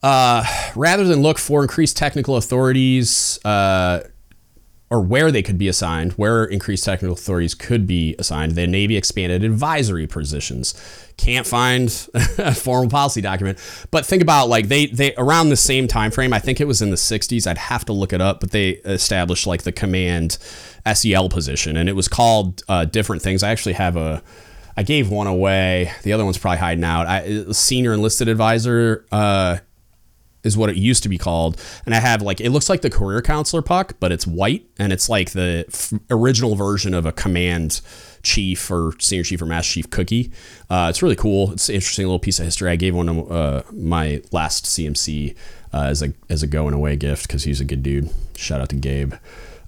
uh, 0.02 0.44
rather 0.74 1.04
than 1.04 1.20
look 1.20 1.38
for 1.38 1.62
increased 1.62 1.96
technical 1.96 2.36
authorities, 2.36 3.38
uh, 3.44 4.00
or 4.90 5.00
where 5.00 5.30
they 5.30 5.42
could 5.42 5.56
be 5.56 5.68
assigned, 5.68 6.12
where 6.12 6.44
increased 6.44 6.84
technical 6.84 7.14
authorities 7.14 7.54
could 7.54 7.86
be 7.86 8.16
assigned. 8.18 8.56
The 8.56 8.66
Navy 8.66 8.96
expanded 8.96 9.44
advisory 9.44 10.08
positions. 10.08 10.74
Can't 11.16 11.46
find 11.46 11.86
a 12.38 12.52
formal 12.52 12.90
policy 12.90 13.20
document, 13.20 13.58
but 13.92 14.04
think 14.04 14.20
about 14.20 14.48
like 14.48 14.66
they 14.66 14.86
they 14.86 15.14
around 15.14 15.50
the 15.50 15.56
same 15.56 15.86
time 15.86 16.10
frame. 16.10 16.32
I 16.32 16.40
think 16.40 16.60
it 16.60 16.66
was 16.66 16.82
in 16.82 16.90
the 16.90 16.96
60s. 16.96 17.46
I'd 17.46 17.58
have 17.58 17.84
to 17.84 17.92
look 17.92 18.12
it 18.12 18.20
up, 18.20 18.40
but 18.40 18.50
they 18.50 18.70
established 18.70 19.46
like 19.46 19.62
the 19.62 19.72
command 19.72 20.38
SEL 20.92 21.28
position, 21.28 21.76
and 21.76 21.88
it 21.88 21.94
was 21.94 22.08
called 22.08 22.64
uh, 22.68 22.84
different 22.84 23.22
things. 23.22 23.44
I 23.44 23.50
actually 23.50 23.74
have 23.74 23.96
a. 23.96 24.22
I 24.76 24.82
gave 24.82 25.10
one 25.10 25.26
away. 25.26 25.92
The 26.04 26.12
other 26.14 26.24
one's 26.24 26.38
probably 26.38 26.58
hiding 26.58 26.84
out. 26.84 27.06
I, 27.06 27.52
senior 27.52 27.92
enlisted 27.92 28.28
advisor. 28.28 29.04
Uh, 29.12 29.58
is 30.42 30.56
what 30.56 30.70
it 30.70 30.76
used 30.76 31.02
to 31.02 31.08
be 31.08 31.18
called. 31.18 31.60
And 31.86 31.94
I 31.94 32.00
have 32.00 32.22
like 32.22 32.40
it 32.40 32.50
looks 32.50 32.68
like 32.68 32.82
the 32.82 32.90
career 32.90 33.22
counselor 33.22 33.62
puck, 33.62 33.94
but 34.00 34.12
it's 34.12 34.26
white 34.26 34.66
and 34.78 34.92
it's 34.92 35.08
like 35.08 35.30
the 35.30 35.64
f- 35.68 35.92
original 36.10 36.54
version 36.54 36.94
of 36.94 37.06
a 37.06 37.12
command 37.12 37.80
chief 38.22 38.70
or 38.70 38.92
senior 38.98 39.24
chief 39.24 39.42
or 39.42 39.46
master 39.46 39.74
chief 39.74 39.90
cookie. 39.90 40.30
Uh, 40.68 40.86
it's 40.90 41.02
really 41.02 41.16
cool. 41.16 41.52
It's 41.52 41.68
an 41.68 41.74
interesting 41.76 42.06
little 42.06 42.18
piece 42.18 42.38
of 42.38 42.44
history. 42.44 42.70
I 42.70 42.76
gave 42.76 42.94
one 42.94 43.06
to 43.06 43.24
uh, 43.26 43.62
my 43.72 44.22
last 44.32 44.66
CMC 44.66 45.36
uh, 45.72 45.82
as 45.82 46.02
a 46.02 46.12
as 46.28 46.42
a 46.42 46.46
going 46.46 46.74
away 46.74 46.96
gift 46.96 47.26
because 47.26 47.44
he's 47.44 47.60
a 47.60 47.64
good 47.64 47.82
dude. 47.82 48.10
Shout 48.36 48.60
out 48.60 48.68
to 48.70 48.76
Gabe. 48.76 49.14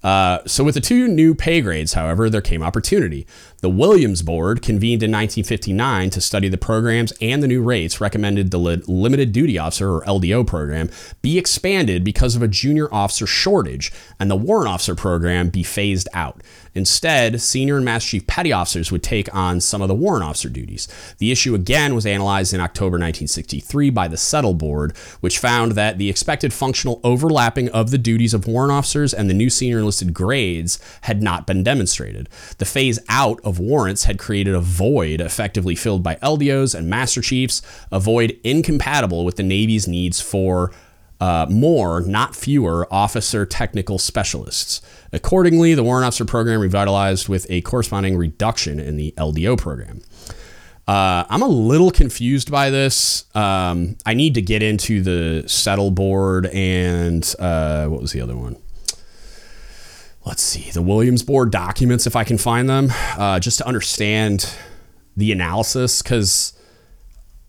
Uh, 0.02 0.40
so, 0.46 0.64
with 0.64 0.74
the 0.74 0.80
two 0.80 1.06
new 1.06 1.34
pay 1.34 1.60
grades, 1.60 1.92
however, 1.92 2.28
there 2.28 2.40
came 2.40 2.62
opportunity. 2.62 3.26
The 3.60 3.70
Williams 3.70 4.22
Board, 4.22 4.60
convened 4.60 5.04
in 5.04 5.12
1959 5.12 6.10
to 6.10 6.20
study 6.20 6.48
the 6.48 6.58
programs 6.58 7.12
and 7.20 7.40
the 7.40 7.46
new 7.46 7.62
rates, 7.62 8.00
recommended 8.00 8.50
the 8.50 8.58
Limited 8.58 9.30
Duty 9.30 9.58
Officer, 9.58 9.94
or 9.94 10.02
LDO 10.02 10.44
program, 10.44 10.90
be 11.22 11.38
expanded 11.38 12.02
because 12.02 12.34
of 12.34 12.42
a 12.42 12.48
junior 12.48 12.92
officer 12.92 13.26
shortage, 13.28 13.92
and 14.18 14.28
the 14.28 14.36
Warrant 14.36 14.68
Officer 14.68 14.96
program 14.96 15.50
be 15.50 15.62
phased 15.62 16.08
out. 16.12 16.42
Instead, 16.74 17.40
senior 17.40 17.76
and 17.76 17.84
master 17.84 18.10
chief 18.10 18.26
petty 18.26 18.50
officers 18.50 18.90
would 18.90 19.02
take 19.02 19.32
on 19.34 19.60
some 19.60 19.82
of 19.82 19.88
the 19.88 19.94
warrant 19.94 20.24
officer 20.24 20.48
duties. 20.48 20.88
The 21.18 21.30
issue 21.30 21.54
again 21.54 21.94
was 21.94 22.06
analyzed 22.06 22.54
in 22.54 22.60
October 22.60 22.94
1963 22.94 23.90
by 23.90 24.08
the 24.08 24.16
Settle 24.16 24.54
Board, 24.54 24.96
which 25.20 25.38
found 25.38 25.72
that 25.72 25.91
the 25.98 26.10
expected 26.10 26.52
functional 26.52 27.00
overlapping 27.04 27.68
of 27.70 27.90
the 27.90 27.98
duties 27.98 28.34
of 28.34 28.46
warrant 28.46 28.72
officers 28.72 29.12
and 29.14 29.28
the 29.28 29.34
new 29.34 29.50
senior 29.50 29.78
enlisted 29.78 30.12
grades 30.14 30.78
had 31.02 31.22
not 31.22 31.46
been 31.46 31.62
demonstrated. 31.62 32.28
The 32.58 32.64
phase 32.64 32.98
out 33.08 33.40
of 33.44 33.58
warrants 33.58 34.04
had 34.04 34.18
created 34.18 34.54
a 34.54 34.60
void 34.60 35.20
effectively 35.20 35.74
filled 35.74 36.02
by 36.02 36.16
LDOs 36.16 36.74
and 36.74 36.88
master 36.88 37.20
chiefs, 37.20 37.62
a 37.90 38.00
void 38.00 38.38
incompatible 38.44 39.24
with 39.24 39.36
the 39.36 39.42
Navy's 39.42 39.88
needs 39.88 40.20
for 40.20 40.72
uh, 41.22 41.46
more, 41.48 42.00
not 42.00 42.34
fewer, 42.34 42.92
officer 42.92 43.46
technical 43.46 43.96
specialists. 43.96 44.82
Accordingly, 45.12 45.72
the 45.72 45.84
warrant 45.84 46.04
officer 46.04 46.24
program 46.24 46.60
revitalized 46.60 47.28
with 47.28 47.46
a 47.48 47.60
corresponding 47.60 48.16
reduction 48.16 48.80
in 48.80 48.96
the 48.96 49.14
LDO 49.16 49.56
program. 49.56 50.00
Uh, 50.86 51.24
I'm 51.28 51.42
a 51.42 51.48
little 51.48 51.90
confused 51.90 52.50
by 52.50 52.70
this. 52.70 53.24
Um, 53.34 53.96
I 54.04 54.14
need 54.14 54.34
to 54.34 54.42
get 54.42 54.62
into 54.62 55.00
the 55.00 55.48
settle 55.48 55.90
board 55.90 56.46
and 56.46 57.34
uh, 57.38 57.86
what 57.86 58.00
was 58.00 58.12
the 58.12 58.20
other 58.20 58.36
one? 58.36 58.56
Let's 60.24 60.42
see, 60.42 60.70
the 60.70 60.82
Williams 60.82 61.22
board 61.22 61.50
documents, 61.50 62.06
if 62.06 62.14
I 62.14 62.24
can 62.24 62.38
find 62.38 62.68
them, 62.68 62.88
uh, 63.16 63.40
just 63.40 63.58
to 63.58 63.66
understand 63.66 64.52
the 65.16 65.32
analysis. 65.32 66.00
Because 66.00 66.52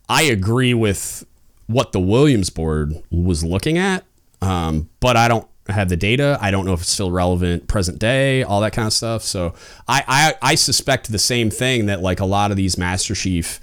I 0.08 0.22
agree 0.22 0.74
with 0.74 1.24
what 1.66 1.92
the 1.92 2.00
Williams 2.00 2.50
board 2.50 2.94
was 3.10 3.44
looking 3.44 3.78
at, 3.78 4.04
um, 4.42 4.90
but 5.00 5.16
I 5.16 5.28
don't 5.28 5.48
have 5.68 5.88
the 5.88 5.96
data. 5.96 6.38
I 6.40 6.50
don't 6.50 6.66
know 6.66 6.74
if 6.74 6.80
it's 6.80 6.90
still 6.90 7.10
relevant 7.10 7.68
present 7.68 7.98
day, 7.98 8.42
all 8.42 8.60
that 8.60 8.72
kind 8.72 8.86
of 8.86 8.92
stuff. 8.92 9.22
So 9.22 9.54
I, 9.88 10.04
I, 10.42 10.50
I 10.50 10.54
suspect 10.56 11.10
the 11.10 11.18
same 11.18 11.50
thing 11.50 11.86
that 11.86 12.02
like 12.02 12.20
a 12.20 12.26
lot 12.26 12.50
of 12.50 12.56
these 12.56 12.76
Master 12.76 13.14
Chief 13.14 13.60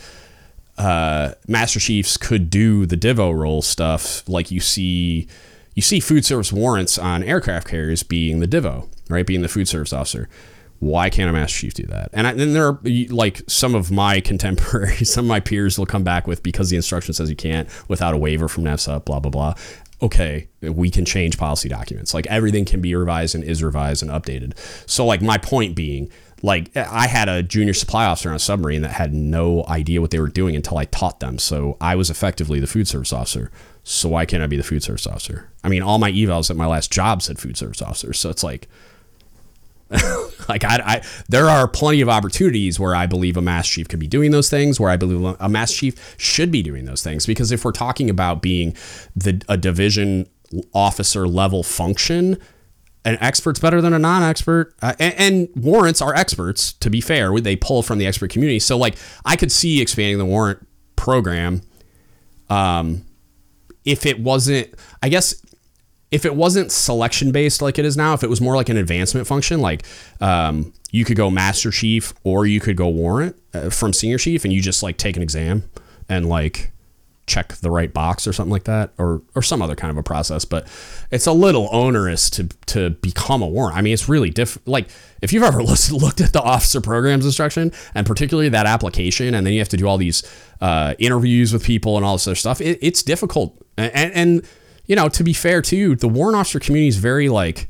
uh, 0.78 1.34
Master 1.48 1.80
Chiefs 1.80 2.18
could 2.18 2.50
do 2.50 2.86
the 2.86 2.98
Divo 2.98 3.38
role 3.38 3.62
stuff. 3.62 4.28
Like 4.28 4.50
you 4.50 4.60
see, 4.60 5.28
you 5.76 5.82
see 5.82 6.00
food 6.00 6.26
service 6.26 6.52
warrants 6.52 6.98
on 6.98 7.24
aircraft 7.24 7.68
carriers 7.68 8.04
being 8.04 8.40
the 8.40 8.48
Divo, 8.48 8.90
right? 9.10 9.26
Being 9.26 9.42
the 9.42 9.48
food 9.48 9.68
service 9.68 9.94
officer. 9.94 10.28
Why 10.80 11.12
can't 11.12 11.30
a 11.30 11.34
Master 11.34 11.60
Chief 11.60 11.76
do 11.76 11.84
that? 11.88 12.10
And 12.12 12.40
then 12.40 12.54
there 12.54 12.68
are 12.68 12.80
like 13.10 13.44
some 13.46 13.76
of 13.76 13.92
my 13.92 14.20
contemporaries, 14.22 15.14
some 15.14 15.26
of 15.26 15.30
my 15.30 15.40
peers 15.40 15.78
will 15.78 15.86
come 15.86 16.04
back 16.04 16.26
with 16.26 16.42
because 16.42 16.72
the 16.72 16.76
instruction 16.78 17.14
says 17.14 17.30
you 17.30 17.36
can't 17.36 17.70
without 17.88 18.16
a 18.16 18.18
waiver 18.18 18.48
from 18.48 18.64
NEFSA, 18.64 19.06
blah, 19.06 19.20
blah, 19.20 19.30
blah 19.30 19.54
okay, 20.02 20.50
we 20.62 20.90
can 20.90 21.06
change 21.06 21.38
policy 21.38 21.70
documents. 21.70 22.14
Like 22.14 22.28
everything 22.28 22.66
can 22.66 22.82
be 22.82 22.96
revised 22.96 23.36
and 23.36 23.44
is 23.44 23.64
revised 23.64 24.02
and 24.02 24.12
updated. 24.12 24.58
So, 24.90 25.06
like, 25.06 25.22
my 25.22 25.38
point 25.38 25.76
being, 25.76 26.10
like, 26.42 26.76
I 26.76 27.08
had 27.08 27.30
a 27.30 27.44
junior 27.44 27.74
supply 27.74 28.06
officer 28.06 28.30
on 28.30 28.36
a 28.36 28.40
submarine 28.40 28.82
that 28.82 28.92
had 28.92 29.14
no 29.14 29.64
idea 29.68 30.02
what 30.02 30.12
they 30.12 30.20
were 30.20 30.28
doing 30.28 30.56
until 30.56 30.78
I 30.78 30.86
taught 30.86 31.20
them. 31.20 31.38
So, 31.38 31.78
I 31.80 31.96
was 31.96 32.10
effectively 32.10 32.60
the 32.60 32.68
food 32.68 32.88
service 32.88 33.14
officer. 33.14 33.52
So, 33.84 34.10
why 34.10 34.26
can't 34.26 34.42
I 34.42 34.48
be 34.48 34.58
the 34.58 34.64
food 34.64 34.84
service 34.84 35.06
officer? 35.06 35.50
I 35.64 35.70
mean, 35.70 35.84
all 35.84 36.00
my 36.00 36.12
evals 36.12 36.50
at 36.50 36.56
my 36.56 36.66
last 36.66 36.92
job 36.92 37.22
said 37.22 37.38
food 37.38 37.58
service 37.58 37.82
officer. 37.82 38.14
So, 38.14 38.30
it's 38.30 38.44
like, 38.44 38.68
like 40.50 40.64
I, 40.64 40.82
I, 40.86 41.02
there 41.30 41.50
are 41.50 41.68
plenty 41.68 42.02
of 42.02 42.10
opportunities 42.10 42.80
where 42.80 42.96
I 42.96 43.06
believe 43.06 43.38
a 43.38 43.42
mass 43.42 43.68
chief 43.68 43.88
could 43.88 44.00
be 44.00 44.08
doing 44.08 44.32
those 44.32 44.50
things, 44.50 44.80
where 44.80 44.90
I 44.90 44.98
believe 44.98 45.36
a 45.40 45.50
mass 45.50 45.74
chief 45.74 46.16
should 46.18 46.52
be 46.52 46.62
doing 46.62 46.86
those 46.86 47.04
things. 47.04 47.26
Because 47.26 47.52
if 47.52 47.66
we're 47.66 47.72
talking 47.72 48.10
about 48.10 48.42
being 48.42 48.76
the 49.16 49.42
a 49.50 49.58
division 49.58 50.28
officer 50.74 51.28
level 51.28 51.64
function, 51.64 52.38
an 53.04 53.18
expert's 53.20 53.60
better 53.60 53.82
than 53.82 53.94
a 53.94 54.00
non-expert, 54.00 54.76
uh, 54.82 54.94
and, 55.00 55.14
and, 55.18 55.50
warrants 55.56 56.02
are 56.02 56.14
experts. 56.14 56.74
To 56.74 56.90
be 56.90 57.02
fair, 57.02 57.40
they 57.40 57.56
pull 57.56 57.82
from 57.82 57.98
the 57.98 58.06
expert 58.06 58.30
community. 58.30 58.60
So 58.60 58.78
like 58.78 58.96
I 59.26 59.36
could 59.36 59.52
see 59.52 59.82
expanding 59.82 60.20
the 60.20 60.26
warrant 60.26 60.68
program. 60.96 61.62
Um, 62.50 63.06
if 63.86 64.06
it 64.06 64.20
wasn't, 64.20 64.76
I 65.02 65.10
guess 65.10 65.42
if 66.12 66.26
it 66.26 66.36
wasn't 66.36 66.72
selection 66.72 67.32
based 67.32 67.62
like 67.62 67.80
it 67.80 67.86
is 67.86 67.96
now, 67.96 68.14
if 68.14 68.24
it 68.24 68.30
was 68.30 68.42
more 68.42 68.56
like 68.56 68.70
an 68.70 68.78
advancement 68.78 69.26
function, 69.26 69.62
like 69.62 69.84
um, 70.20 70.74
you 70.92 71.06
could 71.06 71.16
go 71.16 71.32
master 71.32 71.72
chief 71.72 72.14
or 72.24 72.46
you 72.46 72.60
could 72.60 72.76
go 72.76 72.90
warrant 72.90 73.36
uh, 73.54 73.70
from 73.70 73.94
senior 73.94 74.18
chief 74.18 74.44
and 74.44 74.54
you 74.54 74.62
just 74.62 74.84
like 74.84 74.98
take 74.98 75.16
an 75.16 75.24
exam 75.24 75.64
and 76.10 76.28
like 76.28 76.72
check 77.28 77.54
the 77.56 77.72
right 77.72 77.94
box 77.94 78.28
or 78.28 78.34
something 78.34 78.52
like 78.52 78.66
that 78.66 78.92
or 78.98 79.22
or 79.36 79.42
some 79.42 79.62
other 79.62 79.76
kind 79.76 79.90
of 79.90 79.96
a 79.96 80.04
process. 80.04 80.44
But 80.44 80.68
it's 81.12 81.28
a 81.28 81.32
little 81.32 81.70
onerous 81.72 82.30
to 82.32 82.50
to 82.66 82.90
become 82.90 83.42
a 83.42 83.48
warrant. 83.48 83.78
I 83.78 83.82
mean 83.82 83.94
it's 83.94 84.10
really 84.10 84.30
diff 84.30 84.58
like 84.66 84.90
if 85.22 85.32
you've 85.32 85.44
ever 85.44 85.64
looked 85.64 86.20
at 86.20 86.34
the 86.34 86.42
officer 86.42 86.82
programs 86.82 87.26
instruction 87.26 87.72
and 87.96 88.06
particularly 88.06 88.50
that 88.50 88.66
application 88.66 89.34
and 89.34 89.46
then 89.46 89.54
you 89.54 89.60
have 89.60 89.70
to 89.70 89.78
do 89.78 89.88
all 89.88 89.98
these 89.98 90.24
uh, 90.60 90.94
interviews 91.00 91.54
with 91.54 91.64
people 91.64 91.96
and 91.96 92.06
all 92.06 92.16
this 92.16 92.28
other 92.28 92.36
stuff 92.36 92.60
it, 92.60 92.78
it's 92.82 93.02
difficult. 93.02 93.58
And, 93.78 94.14
and 94.14 94.48
you 94.92 94.98
know, 94.98 95.08
to 95.08 95.24
be 95.24 95.32
fair 95.32 95.62
too, 95.62 95.96
the 95.96 96.10
warrant 96.10 96.36
officer 96.36 96.60
community 96.60 96.90
is 96.90 96.98
very 96.98 97.30
like 97.30 97.70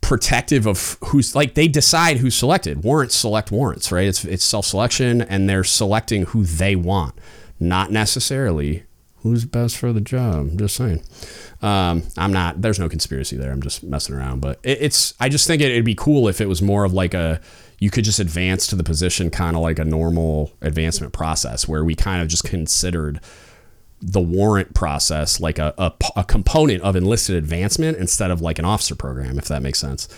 protective 0.00 0.66
of 0.66 0.96
who's 1.04 1.34
like 1.36 1.52
they 1.52 1.68
decide 1.68 2.16
who's 2.16 2.34
selected. 2.34 2.82
Warrants 2.82 3.14
select 3.14 3.52
warrants, 3.52 3.92
right? 3.92 4.08
It's 4.08 4.24
it's 4.24 4.42
self 4.42 4.64
selection, 4.64 5.20
and 5.20 5.50
they're 5.50 5.64
selecting 5.64 6.22
who 6.22 6.44
they 6.44 6.76
want, 6.76 7.14
not 7.60 7.92
necessarily 7.92 8.84
who's 9.16 9.44
best 9.44 9.76
for 9.76 9.92
the 9.92 10.00
job. 10.00 10.36
I'm 10.36 10.56
just 10.56 10.76
saying. 10.76 11.02
Um, 11.60 12.04
I'm 12.16 12.32
not. 12.32 12.62
There's 12.62 12.78
no 12.78 12.88
conspiracy 12.88 13.36
there. 13.36 13.52
I'm 13.52 13.60
just 13.60 13.82
messing 13.82 14.14
around. 14.14 14.40
But 14.40 14.60
it, 14.62 14.78
it's. 14.80 15.12
I 15.20 15.28
just 15.28 15.46
think 15.46 15.60
it, 15.60 15.70
it'd 15.70 15.84
be 15.84 15.94
cool 15.94 16.26
if 16.26 16.40
it 16.40 16.46
was 16.46 16.62
more 16.62 16.84
of 16.84 16.94
like 16.94 17.12
a. 17.12 17.38
You 17.80 17.90
could 17.90 18.04
just 18.04 18.18
advance 18.18 18.66
to 18.68 18.76
the 18.76 18.84
position, 18.84 19.28
kind 19.28 19.56
of 19.56 19.60
like 19.60 19.78
a 19.78 19.84
normal 19.84 20.52
advancement 20.62 21.12
process, 21.12 21.68
where 21.68 21.84
we 21.84 21.94
kind 21.94 22.22
of 22.22 22.28
just 22.28 22.44
considered 22.44 23.20
the 24.00 24.20
warrant 24.20 24.74
process 24.74 25.40
like 25.40 25.58
a, 25.58 25.74
a, 25.76 25.92
a, 26.16 26.24
component 26.24 26.82
of 26.82 26.96
enlisted 26.96 27.36
advancement 27.36 27.98
instead 27.98 28.30
of 28.30 28.40
like 28.40 28.58
an 28.58 28.64
officer 28.64 28.94
program, 28.94 29.38
if 29.38 29.46
that 29.46 29.62
makes 29.62 29.78
sense. 29.78 30.08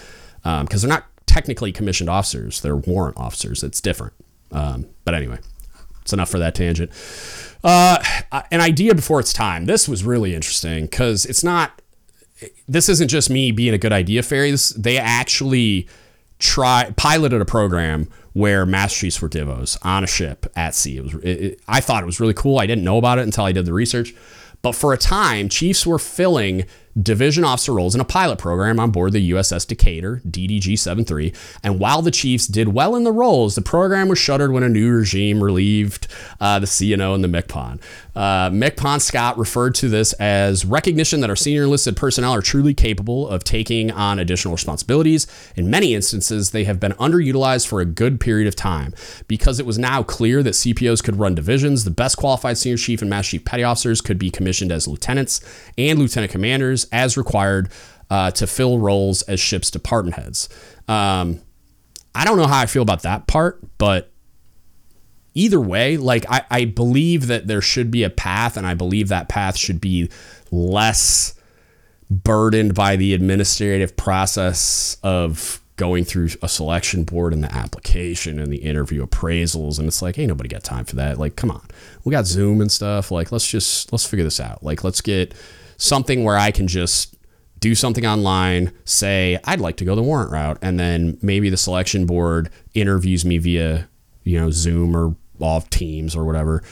Because 0.43 0.85
um, 0.85 0.89
they're 0.89 0.89
not 0.89 1.07
technically 1.27 1.73
commissioned 1.73 2.09
officers, 2.09 2.61
they're 2.61 2.77
warrant 2.77 3.17
officers. 3.17 3.63
It's 3.65 3.81
different. 3.81 4.13
Um, 4.53 4.87
but 5.05 5.15
anyway, 5.15 5.39
it's 6.03 6.13
enough 6.13 6.31
for 6.31 6.39
that 6.39 6.55
tangent. 6.55 6.91
Uh, 7.65 8.03
an 8.51 8.61
idea 8.61 8.95
before 8.95 9.21
its 9.21 9.33
time. 9.33 9.67
This 9.67 9.89
was 9.89 10.05
really 10.05 10.35
interesting 10.35 10.85
because 10.85 11.25
it's 11.25 11.43
not, 11.43 11.81
this 12.69 12.89
isn't 12.89 13.09
just 13.09 13.31
me 13.31 13.51
being 13.53 13.75
a 13.75 13.79
good 13.79 13.93
idea 13.93 14.23
fairy. 14.23 14.51
This, 14.51 14.71
they 14.71 14.99
actually 14.99 15.89
try 16.39 16.93
piloted 16.97 17.41
a 17.41 17.45
program 17.45 18.09
where 18.33 18.65
mass 18.65 18.97
chiefs 18.97 19.21
were 19.21 19.29
divos 19.29 19.77
on 19.83 20.05
a 20.05 20.07
ship 20.07 20.47
at 20.57 20.75
sea. 20.75 20.97
It 20.97 21.05
was 21.05 21.15
it, 21.15 21.27
it, 21.27 21.61
I 21.69 21.81
thought 21.81 22.03
it 22.03 22.07
was 22.07 22.21
really 22.21 22.35
cool. 22.35 22.59
I 22.59 22.67
didn't 22.67 22.85
know 22.85 22.99
about 22.99 23.19
it 23.19 23.23
until 23.23 23.45
I 23.45 23.53
did 23.53 23.67
the 23.67 23.73
research. 23.73 24.15
But 24.63 24.77
for 24.77 24.93
a 24.93 24.97
time, 24.97 25.49
chiefs 25.49 25.85
were 25.85 25.99
filling 25.99 26.65
division 27.01 27.43
officer 27.43 27.73
roles 27.73 27.95
in 27.95 28.01
a 28.01 28.05
pilot 28.05 28.39
program 28.39 28.79
on 28.79 28.91
board 28.91 29.13
the 29.13 29.31
USS 29.33 29.67
Decatur, 29.67 30.21
DDG 30.29 30.79
73. 30.79 31.33
And 31.63 31.81
while 31.81 32.03
the 32.03 32.11
Chiefs 32.11 32.47
did 32.47 32.69
well 32.69 32.95
in 32.95 33.05
the 33.05 33.13
roles, 33.13 33.55
the 33.55 33.63
program 33.63 34.09
was 34.09 34.19
shuttered 34.19 34.53
when 34.53 34.63
a 34.63 34.69
new 34.69 34.93
regime 34.93 35.43
relieved 35.43 36.07
uh, 36.41 36.59
the 36.59 36.67
CNO 36.67 37.15
and 37.15 37.25
the 37.25 37.29
MCPON. 37.29 37.81
Uh, 38.15 38.51
MCPON 38.51 39.01
Scott 39.01 39.39
referred 39.39 39.75
to 39.77 39.89
this 39.89 40.13
as 40.15 40.65
recognition 40.65 41.21
that 41.21 41.31
our 41.31 41.37
senior 41.37 41.65
enlisted 41.65 41.97
personnel 41.97 42.33
are 42.33 42.43
truly 42.43 42.75
capable 42.75 43.27
of 43.29 43.43
taking 43.43 43.91
on 43.91 44.19
additional 44.19 44.53
responsibilities. 44.53 45.27
In 45.57 45.71
many 45.71 45.95
instances, 45.95 46.51
they 46.51 46.65
have 46.65 46.79
been 46.79 46.93
underutilized 46.93 47.67
for 47.67 47.81
a 47.81 47.87
good 47.87 48.21
period 48.21 48.47
of 48.47 48.57
time. 48.57 48.95
Because 49.29 49.59
it 49.59 49.67
was 49.67 49.79
now 49.79 50.03
clear 50.03 50.43
that 50.43 50.55
CPOs 50.55 51.03
could 51.03 51.17
run 51.17 51.35
divisions, 51.35 51.85
the 51.85 51.91
best 51.91 52.17
qualified 52.19 52.59
senior 52.59 52.77
chief 52.77 53.01
and 53.01 53.09
master 53.09 53.33
chief 53.33 53.45
petty 53.45 53.63
officers 53.63 54.01
could 54.01 54.19
be 54.19 54.31
commissioned 54.31 54.73
as 54.73 54.87
lieutenants 54.87 55.41
and 55.79 55.99
lieutenant 55.99 56.33
commanders 56.33 56.87
as 56.93 57.17
required 57.17 57.71
uh, 58.11 58.31
to 58.33 58.47
fill 58.47 58.79
roles 58.79 59.23
as 59.23 59.41
ship's 59.41 59.71
department 59.71 60.17
heads. 60.17 60.51
Um, 60.87 61.41
I 62.15 62.27
don't 62.27 62.37
know 62.37 62.47
how 62.47 62.61
I 62.61 62.67
feel 62.67 62.83
about 62.83 63.03
that 63.03 63.27
part, 63.27 63.61
but 63.79 64.12
either 65.35 65.61
way, 65.61 65.97
like 65.97 66.25
I, 66.29 66.43
I 66.51 66.65
believe 66.65 67.27
that 67.27 67.47
there 67.47 67.61
should 67.61 67.91
be 67.91 68.03
a 68.03 68.11
path, 68.11 68.57
and 68.57 68.67
I 68.67 68.75
believe 68.75 69.09
that 69.09 69.29
path 69.29 69.57
should 69.57 69.81
be 69.81 70.11
less 70.51 71.35
burdened 72.11 72.75
by 72.75 72.97
the 72.97 73.15
administrative 73.15 73.97
process 73.97 74.99
of 75.03 75.61
going 75.77 76.05
through 76.05 76.29
a 76.43 76.49
selection 76.49 77.03
board 77.03 77.33
and 77.33 77.43
the 77.43 77.53
application 77.53 78.39
and 78.39 78.53
the 78.53 78.59
interview 78.59 79.05
appraisals 79.05 79.79
and 79.79 79.89
it's 79.89 80.03
like 80.03 80.19
ain't 80.19 80.29
nobody 80.29 80.49
got 80.49 80.63
time 80.63 80.85
for 80.85 80.97
that. 80.97 81.19
Like 81.19 81.35
come 81.35 81.51
on. 81.51 81.67
We 82.05 82.11
got 82.11 82.27
zoom 82.27 82.61
and 82.61 82.71
stuff. 82.71 83.11
Like 83.11 83.33
let's 83.33 83.49
just 83.49 83.91
let's 83.91 84.05
figure 84.05 84.25
this 84.25 84.39
out. 84.39 84.63
Like 84.63 84.85
let's 84.85 85.01
get 85.01 85.35
something 85.79 86.23
where 86.23 86.37
I 86.37 86.51
can 86.51 86.69
just 86.69 87.17
do 87.59 87.75
something 87.75 88.05
online, 88.05 88.73
say 88.85 89.39
I'd 89.45 89.61
like 89.61 89.77
to 89.79 89.85
go 89.85 89.95
the 89.95 90.03
warrant 90.03 90.33
route, 90.33 90.59
and 90.61 90.79
then 90.79 91.17
maybe 91.23 91.49
the 91.49 91.57
selection 91.57 92.07
board 92.07 92.51
interviews 92.75 93.25
me 93.25 93.39
via 93.39 93.89
you 94.25 94.39
know 94.39 94.51
Zoom 94.51 94.97
or 94.97 95.17
off 95.41 95.71
Teams 95.71 96.15
or 96.17 96.25
whatever, 96.25 96.63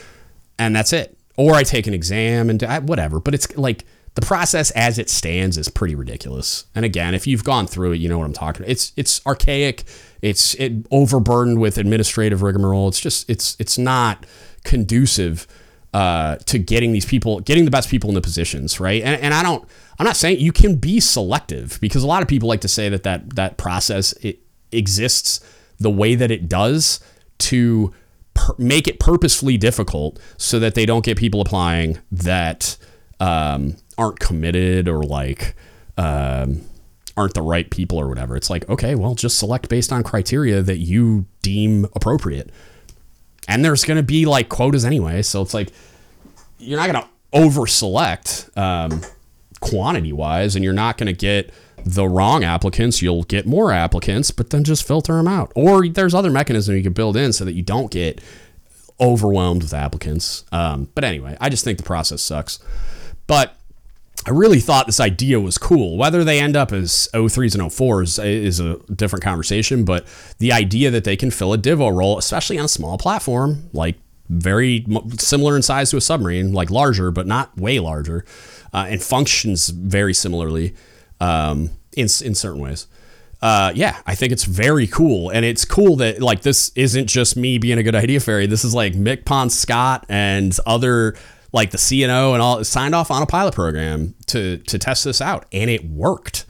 and 0.58 0.74
that's 0.74 0.92
it. 0.92 1.16
Or 1.36 1.54
I 1.54 1.62
take 1.62 1.86
an 1.86 1.94
exam 1.94 2.50
and 2.50 2.62
whatever. 2.86 3.20
But 3.20 3.34
it's 3.34 3.56
like 3.56 3.84
the 4.14 4.20
process 4.20 4.70
as 4.72 4.98
it 4.98 5.08
stands 5.08 5.56
is 5.56 5.68
pretty 5.68 5.94
ridiculous. 5.94 6.64
And 6.74 6.84
again, 6.84 7.14
if 7.14 7.26
you've 7.26 7.44
gone 7.44 7.66
through 7.66 7.92
it, 7.92 7.96
you 7.96 8.08
know 8.08 8.18
what 8.18 8.24
I'm 8.26 8.32
talking 8.32 8.62
about. 8.62 8.70
It's 8.70 8.92
it's 8.96 9.24
archaic. 9.26 9.84
It's 10.20 10.54
it 10.54 10.86
overburdened 10.90 11.60
with 11.60 11.78
administrative 11.78 12.42
rigmarole. 12.42 12.88
It's 12.88 13.00
just 13.00 13.28
it's 13.30 13.56
it's 13.58 13.78
not 13.78 14.26
conducive 14.64 15.46
uh, 15.92 16.36
to 16.46 16.58
getting 16.58 16.92
these 16.92 17.04
people, 17.04 17.40
getting 17.40 17.64
the 17.64 17.70
best 17.70 17.88
people 17.88 18.08
in 18.10 18.14
the 18.14 18.20
positions, 18.20 18.78
right? 18.78 19.02
And, 19.02 19.20
and 19.20 19.34
I 19.34 19.42
don't, 19.42 19.66
I'm 19.98 20.04
not 20.04 20.16
saying 20.16 20.38
you 20.38 20.52
can 20.52 20.76
be 20.76 21.00
selective 21.00 21.78
because 21.80 22.02
a 22.02 22.06
lot 22.06 22.22
of 22.22 22.28
people 22.28 22.48
like 22.48 22.60
to 22.60 22.68
say 22.68 22.88
that 22.88 23.02
that 23.02 23.36
that 23.36 23.56
process 23.56 24.12
it 24.14 24.40
exists 24.72 25.40
the 25.78 25.90
way 25.90 26.14
that 26.14 26.30
it 26.30 26.48
does 26.48 27.00
to 27.38 27.92
per- 28.34 28.54
make 28.58 28.88
it 28.88 28.98
purposefully 29.00 29.56
difficult 29.56 30.18
so 30.36 30.58
that 30.58 30.74
they 30.74 30.86
don't 30.86 31.04
get 31.04 31.16
people 31.16 31.40
applying 31.40 31.98
that 32.10 32.76
um, 33.18 33.76
aren't 33.98 34.20
committed 34.20 34.88
or 34.88 35.02
like 35.02 35.54
um, 35.96 36.62
aren't 37.16 37.34
the 37.34 37.42
right 37.42 37.70
people 37.70 37.98
or 37.98 38.08
whatever. 38.08 38.36
It's 38.36 38.50
like 38.50 38.68
okay, 38.68 38.94
well, 38.94 39.14
just 39.14 39.38
select 39.38 39.68
based 39.68 39.92
on 39.92 40.02
criteria 40.02 40.62
that 40.62 40.78
you 40.78 41.26
deem 41.42 41.86
appropriate 41.94 42.50
and 43.50 43.64
there's 43.64 43.84
going 43.84 43.96
to 43.96 44.02
be 44.02 44.26
like 44.26 44.48
quotas 44.48 44.84
anyway. 44.84 45.22
So 45.22 45.42
it's 45.42 45.54
like 45.54 45.70
you're 46.58 46.78
not 46.78 46.90
going 46.90 47.02
to 47.02 47.10
over 47.32 47.66
select 47.66 48.48
um, 48.56 49.02
quantity 49.60 50.12
wise, 50.12 50.54
and 50.54 50.64
you're 50.64 50.72
not 50.72 50.96
going 50.98 51.06
to 51.08 51.12
get 51.12 51.52
the 51.84 52.06
wrong 52.08 52.44
applicants. 52.44 53.02
You'll 53.02 53.24
get 53.24 53.46
more 53.46 53.72
applicants, 53.72 54.30
but 54.30 54.50
then 54.50 54.64
just 54.64 54.86
filter 54.86 55.14
them 55.14 55.28
out. 55.28 55.52
Or 55.54 55.88
there's 55.88 56.14
other 56.14 56.30
mechanism 56.30 56.76
you 56.76 56.82
can 56.82 56.92
build 56.92 57.16
in 57.16 57.32
so 57.32 57.44
that 57.44 57.52
you 57.52 57.62
don't 57.62 57.90
get 57.90 58.20
overwhelmed 59.00 59.62
with 59.62 59.74
applicants. 59.74 60.44
Um, 60.52 60.88
but 60.94 61.04
anyway, 61.04 61.36
I 61.40 61.48
just 61.48 61.64
think 61.64 61.78
the 61.78 61.84
process 61.84 62.22
sucks. 62.22 62.58
But 63.26 63.56
I 64.26 64.30
really 64.30 64.60
thought 64.60 64.86
this 64.86 65.00
idea 65.00 65.40
was 65.40 65.56
cool. 65.56 65.96
Whether 65.96 66.24
they 66.24 66.40
end 66.40 66.56
up 66.56 66.72
as 66.72 67.08
03s 67.14 67.54
and 67.54 67.62
04s 67.70 68.22
is 68.22 68.60
a 68.60 68.76
different 68.94 69.24
conversation, 69.24 69.84
but 69.84 70.06
the 70.38 70.52
idea 70.52 70.90
that 70.90 71.04
they 71.04 71.16
can 71.16 71.30
fill 71.30 71.54
a 71.54 71.58
Divo 71.58 71.94
role, 71.94 72.18
especially 72.18 72.58
on 72.58 72.66
a 72.66 72.68
small 72.68 72.98
platform, 72.98 73.70
like 73.72 73.96
very 74.28 74.84
similar 75.18 75.56
in 75.56 75.62
size 75.62 75.90
to 75.90 75.96
a 75.96 76.00
submarine, 76.00 76.52
like 76.52 76.70
larger, 76.70 77.10
but 77.10 77.26
not 77.26 77.56
way 77.56 77.78
larger, 77.80 78.24
uh, 78.74 78.86
and 78.88 79.02
functions 79.02 79.70
very 79.70 80.12
similarly 80.12 80.74
um, 81.20 81.70
in, 81.96 82.04
in 82.04 82.34
certain 82.34 82.60
ways. 82.60 82.86
Uh, 83.42 83.72
yeah, 83.74 84.00
I 84.06 84.14
think 84.14 84.32
it's 84.32 84.44
very 84.44 84.86
cool. 84.86 85.30
And 85.30 85.44
it's 85.44 85.64
cool 85.64 85.96
that, 85.96 86.20
like, 86.20 86.42
this 86.42 86.72
isn't 86.74 87.06
just 87.06 87.36
me 87.36 87.58
being 87.58 87.78
a 87.78 87.82
good 87.82 87.94
idea 87.94 88.20
fairy. 88.20 88.46
This 88.46 88.64
is 88.64 88.74
like 88.74 88.92
MCPON 88.92 89.50
Scott 89.50 90.04
and 90.08 90.54
other 90.66 91.16
like 91.52 91.70
the 91.70 91.78
CNO 91.78 92.34
and 92.34 92.42
all 92.42 92.62
signed 92.64 92.94
off 92.94 93.10
on 93.10 93.22
a 93.22 93.26
pilot 93.26 93.54
program 93.54 94.14
to 94.26 94.58
to 94.58 94.78
test 94.78 95.04
this 95.04 95.20
out, 95.20 95.46
and 95.52 95.70
it 95.70 95.84
worked. 95.84 96.46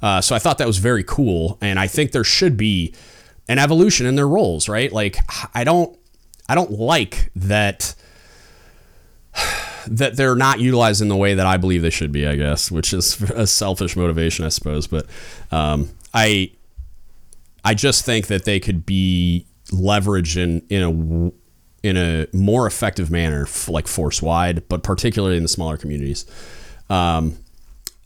Uh, 0.00 0.20
so 0.20 0.36
I 0.36 0.38
thought 0.38 0.58
that 0.58 0.66
was 0.66 0.78
very 0.78 1.02
cool, 1.02 1.58
and 1.60 1.78
I 1.78 1.86
think 1.86 2.12
there 2.12 2.24
should 2.24 2.56
be 2.56 2.94
an 3.48 3.58
evolution 3.58 4.06
in 4.06 4.16
their 4.16 4.28
roles, 4.28 4.68
right? 4.68 4.92
Like 4.92 5.18
I 5.54 5.64
don't 5.64 5.98
I 6.48 6.54
don't 6.54 6.72
like 6.72 7.30
that 7.36 7.94
that 9.88 10.16
they're 10.16 10.34
not 10.34 10.60
utilized 10.60 11.02
in 11.02 11.08
the 11.08 11.16
way 11.16 11.34
that 11.34 11.46
I 11.46 11.56
believe 11.56 11.82
they 11.82 11.90
should 11.90 12.12
be, 12.12 12.26
I 12.26 12.36
guess, 12.36 12.70
which 12.70 12.92
is 12.92 13.20
a 13.34 13.46
selfish 13.46 13.96
motivation, 13.96 14.44
I 14.44 14.48
suppose. 14.48 14.86
But 14.86 15.06
um, 15.50 15.90
I 16.12 16.52
I 17.64 17.74
just 17.74 18.04
think 18.04 18.26
that 18.28 18.44
they 18.44 18.60
could 18.60 18.84
be 18.84 19.46
leveraged 19.70 20.36
in 20.36 20.62
in 20.68 20.82
a 20.82 21.32
in 21.86 21.96
a 21.98 22.26
more 22.32 22.66
effective 22.66 23.10
manner, 23.10 23.46
like 23.68 23.86
force 23.86 24.22
wide, 24.22 24.66
but 24.68 24.82
particularly 24.82 25.36
in 25.36 25.42
the 25.42 25.48
smaller 25.48 25.76
communities. 25.76 26.24
Um, 26.88 27.36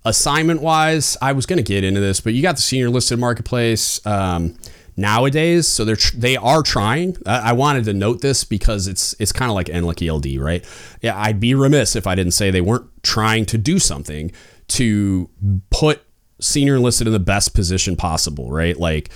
assignment 0.05 0.63
wise, 0.63 1.17
I 1.23 1.33
was 1.33 1.47
going 1.47 1.59
to 1.59 1.63
get 1.63 1.85
into 1.85 2.01
this, 2.01 2.21
but 2.21 2.35
you 2.35 2.43
got 2.43 2.57
the 2.57 2.63
senior 2.63 2.91
listed 2.91 3.19
marketplace 3.19 4.05
um, 4.05 4.57
nowadays, 4.99 5.67
so 5.67 5.85
they're 5.85 5.97
they 6.15 6.37
are 6.37 6.63
trying. 6.63 7.17
I-, 7.25 7.51
I 7.51 7.53
wanted 7.53 7.85
to 7.85 7.95
note 7.95 8.21
this 8.21 8.45
because 8.45 8.87
it's 8.87 9.15
it's 9.19 9.33
kind 9.33 9.51
of 9.51 9.55
like 9.55 9.69
NLEC 9.69 10.07
ELD, 10.07 10.41
right? 10.41 10.65
Yeah, 11.01 11.19
I'd 11.19 11.41
be 11.41 11.55
remiss 11.55 11.97
if 11.97 12.07
I 12.07 12.15
didn't 12.15 12.33
say 12.33 12.51
they 12.51 12.61
weren't 12.61 12.87
trying 13.03 13.47
to 13.47 13.59
do 13.59 13.79
something 13.79 14.33
to 14.69 15.31
put 15.71 16.03
senior 16.41 16.77
enlisted 16.77 17.07
in 17.07 17.13
the 17.13 17.19
best 17.19 17.55
position 17.55 17.97
possible, 17.97 18.51
right? 18.51 18.77
Like. 18.77 19.11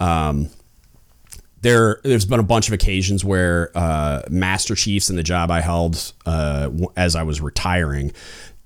Um, 0.00 0.50
there 1.62 2.00
there's 2.04 2.26
been 2.26 2.38
a 2.38 2.44
bunch 2.44 2.68
of 2.68 2.74
occasions 2.74 3.24
where 3.24 3.70
uh, 3.74 4.22
master 4.30 4.76
chiefs 4.76 5.10
in 5.10 5.16
the 5.16 5.22
job 5.22 5.50
I 5.50 5.62
held 5.62 6.12
uh, 6.24 6.70
as 6.96 7.16
I 7.16 7.24
was 7.24 7.40
retiring 7.40 8.12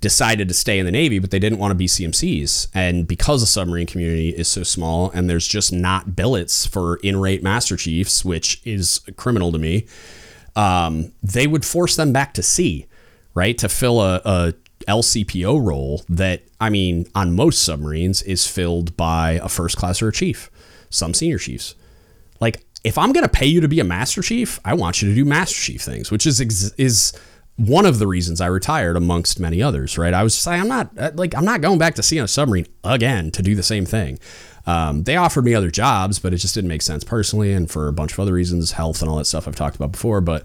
decided 0.01 0.47
to 0.47 0.53
stay 0.53 0.79
in 0.79 0.85
the 0.85 0.91
Navy, 0.91 1.19
but 1.19 1.31
they 1.31 1.39
didn't 1.39 1.59
want 1.59 1.71
to 1.71 1.75
be 1.75 1.85
CMCs. 1.85 2.67
And 2.73 3.07
because 3.07 3.41
the 3.41 3.47
submarine 3.47 3.87
community 3.87 4.29
is 4.29 4.47
so 4.47 4.63
small 4.63 5.11
and 5.11 5.29
there's 5.29 5.47
just 5.47 5.71
not 5.71 6.15
billets 6.15 6.65
for 6.65 6.97
in 6.97 7.17
rate 7.17 7.43
master 7.43 7.77
chiefs, 7.77 8.25
which 8.25 8.61
is 8.65 8.99
criminal 9.15 9.51
to 9.51 9.59
me, 9.59 9.85
um, 10.55 11.13
they 11.23 11.47
would 11.47 11.63
force 11.63 11.95
them 11.95 12.11
back 12.11 12.33
to 12.33 12.43
sea, 12.43 12.87
right? 13.35 13.57
To 13.59 13.69
fill 13.69 14.01
a, 14.01 14.21
a 14.25 14.53
LCPO 14.87 15.63
role 15.63 16.03
that, 16.09 16.41
I 16.59 16.69
mean, 16.69 17.05
on 17.13 17.35
most 17.35 17.63
submarines 17.63 18.23
is 18.23 18.47
filled 18.47 18.97
by 18.97 19.33
a 19.43 19.47
first 19.47 19.77
class 19.77 20.01
or 20.01 20.09
a 20.09 20.11
chief, 20.11 20.49
some 20.89 21.13
senior 21.13 21.37
chiefs. 21.37 21.75
Like, 22.39 22.65
if 22.83 22.97
I'm 22.97 23.13
going 23.13 23.23
to 23.23 23.29
pay 23.29 23.45
you 23.45 23.61
to 23.61 23.67
be 23.67 23.79
a 23.79 23.83
Master 23.83 24.23
Chief, 24.23 24.59
I 24.65 24.73
want 24.73 25.01
you 25.01 25.09
to 25.09 25.15
do 25.15 25.23
Master 25.23 25.55
Chief 25.55 25.81
things, 25.81 26.09
which 26.09 26.25
is 26.25 26.39
is 26.77 27.13
one 27.67 27.85
of 27.85 27.99
the 27.99 28.07
reasons 28.07 28.41
I 28.41 28.47
retired 28.47 28.97
amongst 28.97 29.39
many 29.39 29.61
others, 29.61 29.97
right? 29.97 30.13
I 30.13 30.23
was 30.23 30.35
just 30.35 30.47
like, 30.47 30.59
I'm 30.59 30.67
not 30.67 30.89
uh, 30.97 31.11
like 31.15 31.35
I'm 31.35 31.45
not 31.45 31.61
going 31.61 31.77
back 31.77 31.95
to 31.95 32.03
sea 32.03 32.19
on 32.19 32.25
a 32.25 32.27
submarine 32.27 32.67
again 32.83 33.31
to 33.31 33.41
do 33.41 33.55
the 33.55 33.63
same 33.63 33.85
thing. 33.85 34.19
Um, 34.67 35.03
they 35.03 35.15
offered 35.15 35.43
me 35.43 35.55
other 35.55 35.71
jobs, 35.71 36.19
but 36.19 36.33
it 36.33 36.37
just 36.37 36.53
didn't 36.53 36.67
make 36.67 36.81
sense 36.81 37.03
personally, 37.03 37.51
and 37.53 37.69
for 37.69 37.87
a 37.87 37.93
bunch 37.93 38.13
of 38.13 38.19
other 38.19 38.33
reasons, 38.33 38.73
health 38.73 39.01
and 39.01 39.09
all 39.09 39.17
that 39.17 39.25
stuff 39.25 39.47
I've 39.47 39.55
talked 39.55 39.75
about 39.75 39.91
before. 39.91 40.21
But 40.21 40.43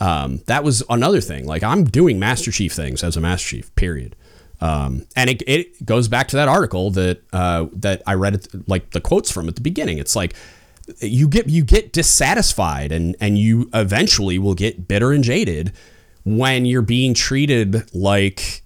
um, 0.00 0.40
that 0.46 0.64
was 0.64 0.82
another 0.88 1.20
thing. 1.20 1.46
Like 1.46 1.62
I'm 1.62 1.84
doing 1.84 2.18
Master 2.18 2.50
Chief 2.50 2.72
things 2.72 3.02
as 3.02 3.16
a 3.16 3.20
Master 3.20 3.48
Chief. 3.48 3.74
Period. 3.74 4.16
Um, 4.60 5.06
and 5.14 5.30
it, 5.30 5.42
it 5.46 5.86
goes 5.86 6.08
back 6.08 6.28
to 6.28 6.36
that 6.36 6.48
article 6.48 6.90
that 6.92 7.22
uh, 7.32 7.66
that 7.74 8.02
I 8.06 8.14
read, 8.14 8.46
like 8.66 8.90
the 8.90 9.00
quotes 9.00 9.30
from 9.30 9.48
at 9.48 9.54
the 9.54 9.60
beginning. 9.60 9.98
It's 9.98 10.16
like 10.16 10.34
you 11.00 11.28
get 11.28 11.48
you 11.48 11.62
get 11.64 11.92
dissatisfied 11.92 12.92
and 12.92 13.14
and 13.20 13.38
you 13.38 13.70
eventually 13.74 14.38
will 14.38 14.54
get 14.54 14.88
bitter 14.88 15.12
and 15.12 15.22
jaded 15.22 15.72
when 16.36 16.66
you're 16.66 16.82
being 16.82 17.14
treated 17.14 17.92
like 17.94 18.62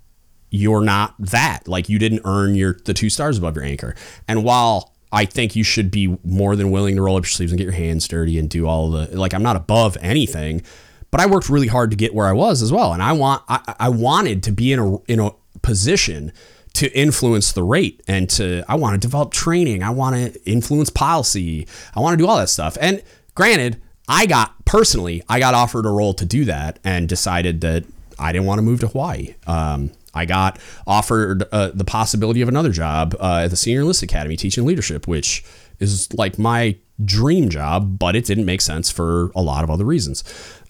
you're 0.51 0.83
not 0.83 1.15
that 1.19 1.67
like 1.67 1.89
you 1.89 1.99
didn't 1.99 2.21
earn 2.25 2.55
your 2.55 2.79
the 2.85 2.95
two 2.95 3.09
stars 3.09 3.39
above 3.39 3.57
your 3.57 3.65
anchor 3.65 3.95
and 4.29 4.45
while 4.45 4.93
I 5.15 5.27
think 5.27 5.55
you 5.55 5.63
should 5.63 5.91
be 5.91 6.19
more 6.25 6.57
than 6.57 6.71
willing 6.71 6.97
to 6.97 7.03
roll 7.03 7.17
up 7.17 7.25
your 7.25 7.31
sleeves 7.31 7.53
and 7.53 7.59
get 7.59 7.65
your 7.65 7.73
hands 7.73 8.09
dirty 8.09 8.39
and 8.39 8.49
do 8.49 8.67
all 8.67 8.91
the 8.91 9.17
like 9.17 9.35
I'm 9.35 9.43
not 9.43 9.57
above 9.57 9.97
anything 10.01 10.63
but 11.11 11.21
I 11.21 11.27
worked 11.27 11.49
really 11.49 11.69
hard 11.69 11.91
to 11.91 11.97
get 11.97 12.15
where 12.15 12.27
I 12.27 12.33
was 12.33 12.63
as 12.63 12.73
well 12.73 12.93
and 12.93 13.03
I 13.03 13.13
want 13.13 13.43
I, 13.49 13.75
I 13.79 13.89
wanted 13.89 14.43
to 14.45 14.53
be 14.53 14.73
in 14.73 14.79
a 14.79 14.97
in 15.05 15.21
a 15.21 15.31
position 15.63 16.33
to 16.75 16.91
influence 16.99 17.53
the 17.53 17.63
rate 17.63 18.03
and 18.09 18.29
to 18.31 18.65
I 18.69 18.77
want 18.77 18.95
to 18.95 18.99
develop 18.99 19.33
training. 19.33 19.83
I 19.83 19.91
want 19.91 20.17
to 20.17 20.51
influence 20.51 20.91
policy. 20.91 21.67
I 21.95 22.01
want 22.01 22.19
to 22.19 22.25
do 22.25 22.29
all 22.29 22.39
that 22.39 22.49
stuff. 22.49 22.77
And 22.81 23.03
granted, 23.35 23.81
I 24.09 24.27
got 24.27 24.65
personally, 24.65 25.23
I 25.29 25.39
got 25.39 25.55
offered 25.55 25.87
a 25.87 25.91
role 25.91 26.15
to 26.15 26.25
do 26.25 26.45
that 26.47 26.79
and 26.85 27.09
decided 27.09 27.61
that 27.61 27.85
I 28.19 28.33
didn't 28.33 28.47
want 28.47 28.59
to 28.59 28.63
move 28.63 28.81
to 28.81 28.89
Hawaii. 28.89 29.35
Um, 29.47 29.93
I 30.15 30.27
got 30.27 30.59
offered 30.87 31.45
uh, 31.53 31.71
the 31.73 31.85
possibility 31.85 32.43
of 32.43 32.49
another 32.49 32.71
job 32.71 33.17
uh, 33.19 33.43
at 33.45 33.49
the 33.49 33.57
Senior 33.57 33.81
Enlisted 33.81 34.11
Academy 34.11 34.37
teaching 34.37 34.65
leadership, 34.67 35.09
which 35.09 35.45
is 35.79 36.13
like 36.15 36.39
my 36.39 36.77
dream 37.05 37.49
job, 37.49 37.99
but 37.99 38.15
it 38.15 38.25
didn't 38.25 38.45
make 38.45 38.61
sense 38.61 38.91
for 38.91 39.31
a 39.35 39.43
lot 39.43 39.65
of 39.65 39.71
other 39.71 39.85
reasons. 39.85 40.23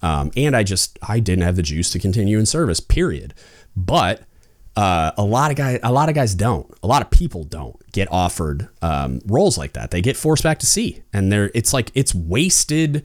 Um, 0.02 0.30
and 0.36 0.56
I 0.56 0.62
just 0.62 0.98
I 1.06 1.20
didn't 1.20 1.44
have 1.44 1.56
the 1.56 1.62
juice 1.62 1.90
to 1.90 1.98
continue 1.98 2.38
in 2.38 2.46
service. 2.46 2.80
Period. 2.80 3.34
But 3.76 4.22
uh, 4.76 5.12
a 5.18 5.24
lot 5.24 5.50
of 5.50 5.56
guys, 5.56 5.80
a 5.82 5.92
lot 5.92 6.08
of 6.08 6.14
guys 6.14 6.34
don't. 6.34 6.72
A 6.82 6.86
lot 6.86 7.02
of 7.02 7.10
people 7.10 7.44
don't 7.44 7.76
get 7.92 8.08
offered 8.10 8.68
um, 8.80 9.20
roles 9.26 9.58
like 9.58 9.74
that. 9.74 9.90
They 9.90 10.00
get 10.00 10.16
forced 10.16 10.42
back 10.42 10.58
to 10.60 10.66
sea, 10.66 11.02
and 11.12 11.30
they're 11.30 11.50
it's 11.54 11.72
like 11.72 11.90
it's 11.94 12.14
wasted 12.14 13.04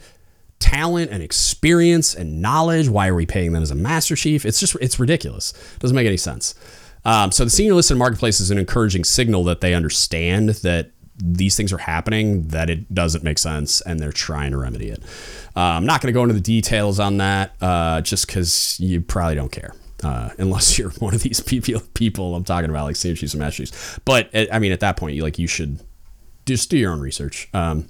talent 0.59 1.11
and 1.11 1.21
experience 1.21 2.13
and 2.15 2.41
knowledge. 2.41 2.89
Why 2.89 3.07
are 3.07 3.15
we 3.15 3.25
paying 3.25 3.53
them 3.53 3.63
as 3.63 3.71
a 3.71 3.75
master 3.75 4.15
chief? 4.15 4.45
It's 4.45 4.59
just 4.59 4.75
it's 4.81 4.99
ridiculous. 4.99 5.53
It 5.75 5.79
doesn't 5.79 5.95
make 5.95 6.07
any 6.07 6.17
sense. 6.17 6.55
Um, 7.05 7.31
so 7.31 7.43
the 7.43 7.49
senior 7.49 7.73
listed 7.73 7.97
marketplace 7.97 8.39
is 8.39 8.51
an 8.51 8.57
encouraging 8.57 9.03
signal 9.03 9.43
that 9.45 9.61
they 9.61 9.73
understand 9.73 10.49
that 10.49 10.91
these 11.15 11.55
things 11.55 11.71
are 11.73 11.77
happening, 11.77 12.47
that 12.49 12.69
it 12.69 12.93
doesn't 12.93 13.23
make 13.23 13.39
sense, 13.39 13.81
and 13.81 13.99
they're 13.99 14.11
trying 14.11 14.51
to 14.51 14.57
remedy 14.57 14.89
it. 14.89 15.01
Uh, 15.55 15.61
I'm 15.61 15.85
not 15.85 16.01
going 16.01 16.13
to 16.13 16.13
go 16.13 16.23
into 16.23 16.35
the 16.35 16.41
details 16.41 16.99
on 16.99 17.17
that, 17.17 17.55
uh, 17.61 18.01
just 18.01 18.27
because 18.27 18.79
you 18.79 19.01
probably 19.01 19.35
don't 19.35 19.51
care 19.51 19.73
uh, 20.03 20.29
unless 20.37 20.77
you're 20.79 20.91
one 20.91 21.13
of 21.13 21.21
these 21.21 21.39
people 21.39 21.81
people 21.93 22.35
I'm 22.35 22.43
talking 22.43 22.69
about, 22.69 22.85
like 22.85 22.95
senior 22.95 23.15
chiefs 23.15 23.33
and 23.33 23.41
master 23.41 23.65
chiefs. 23.65 23.99
But 24.05 24.33
uh, 24.35 24.45
I 24.51 24.59
mean, 24.59 24.71
at 24.71 24.79
that 24.81 24.97
point, 24.97 25.15
you 25.15 25.23
like 25.23 25.39
you 25.39 25.47
should 25.47 25.79
just 26.45 26.69
do 26.69 26.77
your 26.77 26.91
own 26.91 26.99
research. 26.99 27.49
Um, 27.53 27.87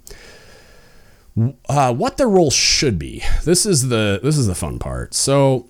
uh, 1.69 1.93
what 1.93 2.17
the 2.17 2.27
role 2.27 2.51
should 2.51 2.97
be. 2.97 3.23
This 3.43 3.65
is 3.65 3.89
the 3.89 4.19
this 4.23 4.37
is 4.37 4.47
the 4.47 4.55
fun 4.55 4.79
part. 4.79 5.13
So, 5.13 5.69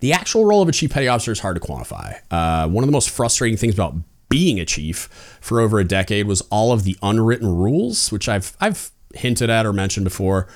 the 0.00 0.12
actual 0.12 0.44
role 0.44 0.62
of 0.62 0.68
a 0.68 0.72
chief 0.72 0.92
petty 0.92 1.08
officer 1.08 1.32
is 1.32 1.40
hard 1.40 1.56
to 1.56 1.60
quantify. 1.60 2.20
Uh, 2.30 2.68
one 2.68 2.84
of 2.84 2.88
the 2.88 2.92
most 2.92 3.10
frustrating 3.10 3.56
things 3.56 3.74
about 3.74 3.94
being 4.28 4.60
a 4.60 4.64
chief 4.64 5.38
for 5.40 5.60
over 5.60 5.78
a 5.78 5.84
decade 5.84 6.26
was 6.26 6.42
all 6.42 6.72
of 6.72 6.84
the 6.84 6.96
unwritten 7.02 7.48
rules, 7.48 8.12
which 8.12 8.28
I've 8.28 8.56
I've 8.60 8.90
hinted 9.14 9.50
at 9.50 9.66
or 9.66 9.72
mentioned 9.72 10.04
before 10.04 10.48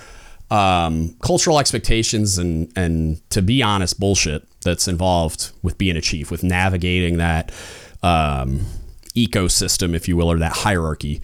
um, 0.50 1.16
cultural 1.22 1.58
expectations 1.58 2.38
and 2.38 2.70
and 2.76 3.28
to 3.30 3.42
be 3.42 3.62
honest, 3.62 3.98
bullshit 3.98 4.46
that's 4.62 4.86
involved 4.86 5.50
with 5.62 5.78
being 5.78 5.96
a 5.96 6.00
chief, 6.00 6.30
with 6.30 6.42
navigating 6.42 7.16
that 7.16 7.50
um, 8.02 8.60
ecosystem, 9.16 9.94
if 9.94 10.08
you 10.08 10.16
will, 10.16 10.30
or 10.30 10.38
that 10.38 10.52
hierarchy. 10.52 11.22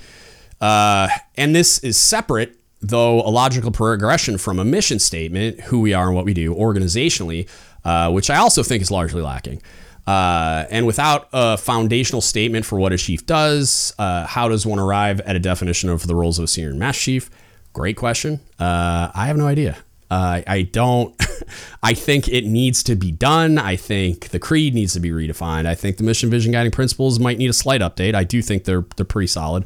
Uh, 0.61 1.09
and 1.37 1.55
this 1.55 1.79
is 1.81 1.97
separate, 1.97 2.57
though 2.81 3.21
a 3.23 3.31
logical 3.31 3.71
progression 3.71 4.39
from 4.39 4.59
a 4.59 4.65
mission 4.65 4.99
statement, 4.99 5.61
who 5.63 5.81
we 5.81 5.95
are 5.95 6.07
and 6.07 6.15
what 6.15 6.25
we 6.25 6.35
do 6.35 6.55
organizationally, 6.55 7.49
uh, 7.85 8.11
which 8.11 8.31
I 8.31 8.37
also 8.37 8.63
think 8.63 8.83
is 8.83 8.91
largely 8.91 9.23
lacking. 9.23 9.63
Uh, 10.07 10.65
and 10.71 10.87
without 10.87 11.29
a 11.35 11.59
foundational 11.59 12.23
statement 12.23 12.65
for 12.65 12.79
what 12.79 12.93
a 12.93 12.97
chief 12.97 13.27
does, 13.27 13.93
uh, 13.99 14.27
how 14.27 14.49
does 14.49 14.65
one 14.65 14.79
arrive 14.79 15.21
at 15.21 15.37
a 15.37 15.39
definition 15.39 15.91
of 15.91 16.07
the 16.07 16.15
roles 16.15 16.39
of 16.39 16.45
a 16.45 16.49
senior 16.49 16.71
and 16.71 16.79
master 16.79 17.03
chief? 17.03 17.31
Great 17.75 17.97
question. 17.97 18.41
Uh, 18.59 19.11
I 19.15 19.27
have 19.27 19.37
no 19.37 19.47
idea. 19.47 19.77
Uh, 20.11 20.41
I 20.47 20.63
don't. 20.63 21.15
I 21.83 21.93
think 21.93 22.29
it 22.29 22.47
needs 22.47 22.83
to 22.85 22.97
be 22.97 23.13
done. 23.13 23.59
I 23.59 23.77
think 23.77 24.31
the 24.31 24.39
creed 24.39 24.75
needs 24.75 24.95
to 24.95 25.01
be 25.01 25.11
redefined. 25.11 25.67
I 25.67 25.75
think 25.75 25.99
the 25.99 26.05
mission, 26.05 26.31
vision, 26.31 26.53
guiding 26.53 26.73
principles 26.73 27.19
might 27.19 27.37
need 27.37 27.51
a 27.51 27.55
slight 27.55 27.83
update. 27.83 28.15
I 28.15 28.25
do 28.25 28.41
think 28.41 28.65
they're 28.65 28.87
they're 28.97 29.05
pretty 29.05 29.27
solid. 29.27 29.65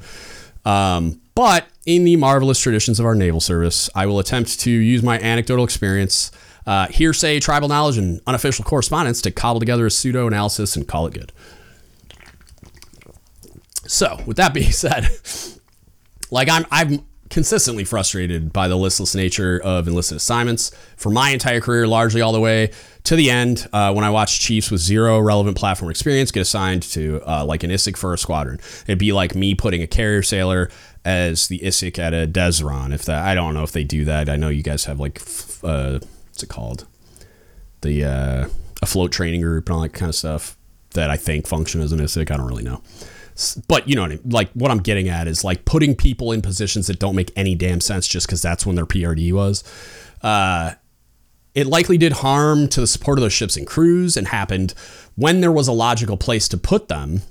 Um, 0.65 1.21
but 1.37 1.67
in 1.87 2.05
the 2.05 2.17
marvelous 2.17 2.59
traditions 2.59 3.01
of 3.01 3.07
our 3.07 3.15
naval 3.15 3.41
service, 3.41 3.91
I 3.95 4.07
will 4.07 4.19
attempt 4.19 4.61
to 4.61 4.71
use 4.71 5.03
my 5.03 5.19
anecdotal 5.19 5.65
experience, 5.65 6.31
uh, 6.67 6.87
hearsay, 6.87 7.41
tribal 7.41 7.69
knowledge, 7.69 7.99
and 7.99 8.21
unofficial 8.27 8.65
correspondence 8.65 9.21
to 9.23 9.31
cobble 9.31 9.61
together 9.61 9.87
a 9.87 9.91
pseudo 9.91 10.27
analysis 10.27 10.77
and 10.77 10.87
call 10.87 11.07
it 11.07 11.15
good. 11.15 11.33
So, 13.87 14.21
with 14.27 14.37
that 14.37 14.55
being 14.55 14.71
said, 14.73 15.09
like 16.31 16.49
I'm 16.49 16.65
I'm 16.71 17.05
consistently 17.33 17.83
frustrated 17.83 18.53
by 18.53 18.69
the 18.69 18.77
listless 18.77 19.15
nature 19.15 19.59
of 19.65 19.89
enlisted 19.89 20.19
assignments 20.19 20.71
for 20.99 21.09
my 21.09 21.31
entire 21.31 21.63
career, 21.63 21.89
largely 21.89 22.21
all 22.21 22.33
the 22.33 22.41
way 22.41 22.71
to 23.05 23.17
the 23.17 23.31
end. 23.31 23.67
Uh, 23.73 23.91
when 23.93 24.05
I 24.05 24.11
watched 24.11 24.43
Chiefs 24.43 24.71
with 24.71 24.83
zero 24.83 25.19
relevant 25.19 25.57
platform 25.57 25.91
experience 25.91 26.31
get 26.31 26.41
assigned 26.41 26.83
to 26.85 27.23
uh, 27.27 27.43
like 27.45 27.65
an 27.65 27.71
ISIC 27.71 27.97
for 27.97 28.13
a 28.13 28.19
squadron, 28.19 28.61
it'd 28.87 28.99
be 28.99 29.13
like 29.13 29.35
me 29.35 29.55
putting 29.55 29.83
a 29.83 29.87
carrier 29.87 30.23
sailor 30.23 30.71
as 31.05 31.49
the 31.49 31.59
ISIC 31.61 31.99
at 31.99 32.15
a 32.15 32.27
Desron. 32.27 32.93
If 32.95 33.05
that, 33.05 33.25
I 33.25 33.35
don't 33.35 33.55
know 33.55 33.63
if 33.63 33.73
they 33.73 33.85
do 33.85 34.05
that. 34.05 34.29
I 34.29 34.37
know 34.37 34.49
you 34.49 34.63
guys 34.63 34.85
have 34.85 35.01
like, 35.01 35.21
uh, 35.63 35.99
what's 36.29 36.43
it 36.43 36.49
called? 36.49 36.87
The 37.81 38.05
uh, 38.05 38.49
a 38.81 38.87
float 38.87 39.13
training 39.13 39.43
group 39.43 39.69
and 39.69 39.77
all 39.77 39.83
that 39.83 39.93
kind 39.93 40.09
of 40.09 40.15
stuff 40.15 40.57
that 40.95 41.11
I 41.11 41.17
think 41.17 41.47
function 41.47 41.81
as 41.81 41.93
an 41.93 42.01
ISIC. 42.01 42.31
I 42.31 42.37
don't 42.37 42.47
really 42.47 42.65
know 42.65 42.83
but 43.67 43.89
you 43.89 43.95
know 43.95 44.03
what 44.03 44.13
I 44.13 44.17
mean? 44.17 44.31
Like 44.31 44.51
what 44.53 44.71
I'm 44.71 44.79
getting 44.79 45.09
at 45.09 45.27
is 45.27 45.45
like 45.45 45.65
putting 45.65 45.95
people 45.95 46.33
in 46.33 46.43
positions 46.43 46.87
that 46.87 46.99
don't 46.99 47.17
make 47.17 47.33
any 47.37 47.55
damn 47.55 47.81
sense 47.81 48.07
just 48.07 48.27
because 48.27 48.43
that's 48.43 48.67
when 48.67 48.77
their 48.77 48.87
PRD 48.87 49.33
was. 49.33 49.65
Uh, 50.23 50.73
it 51.55 51.67
likely 51.67 51.99
did 51.99 52.13
harm 52.13 52.69
to 52.69 52.81
the 52.81 52.87
support 52.87 53.19
of 53.19 53.23
those 53.23 53.33
ships 53.33 53.57
and 53.57 53.67
crews 53.67 54.17
and 54.17 54.29
happened 54.29 54.75
when 55.17 55.41
there 55.41 55.53
was 55.53 55.69
a 55.69 55.73
logical 55.73 56.17
place 56.17 56.49
to 56.49 56.57
put 56.57 56.89
them. 56.89 57.23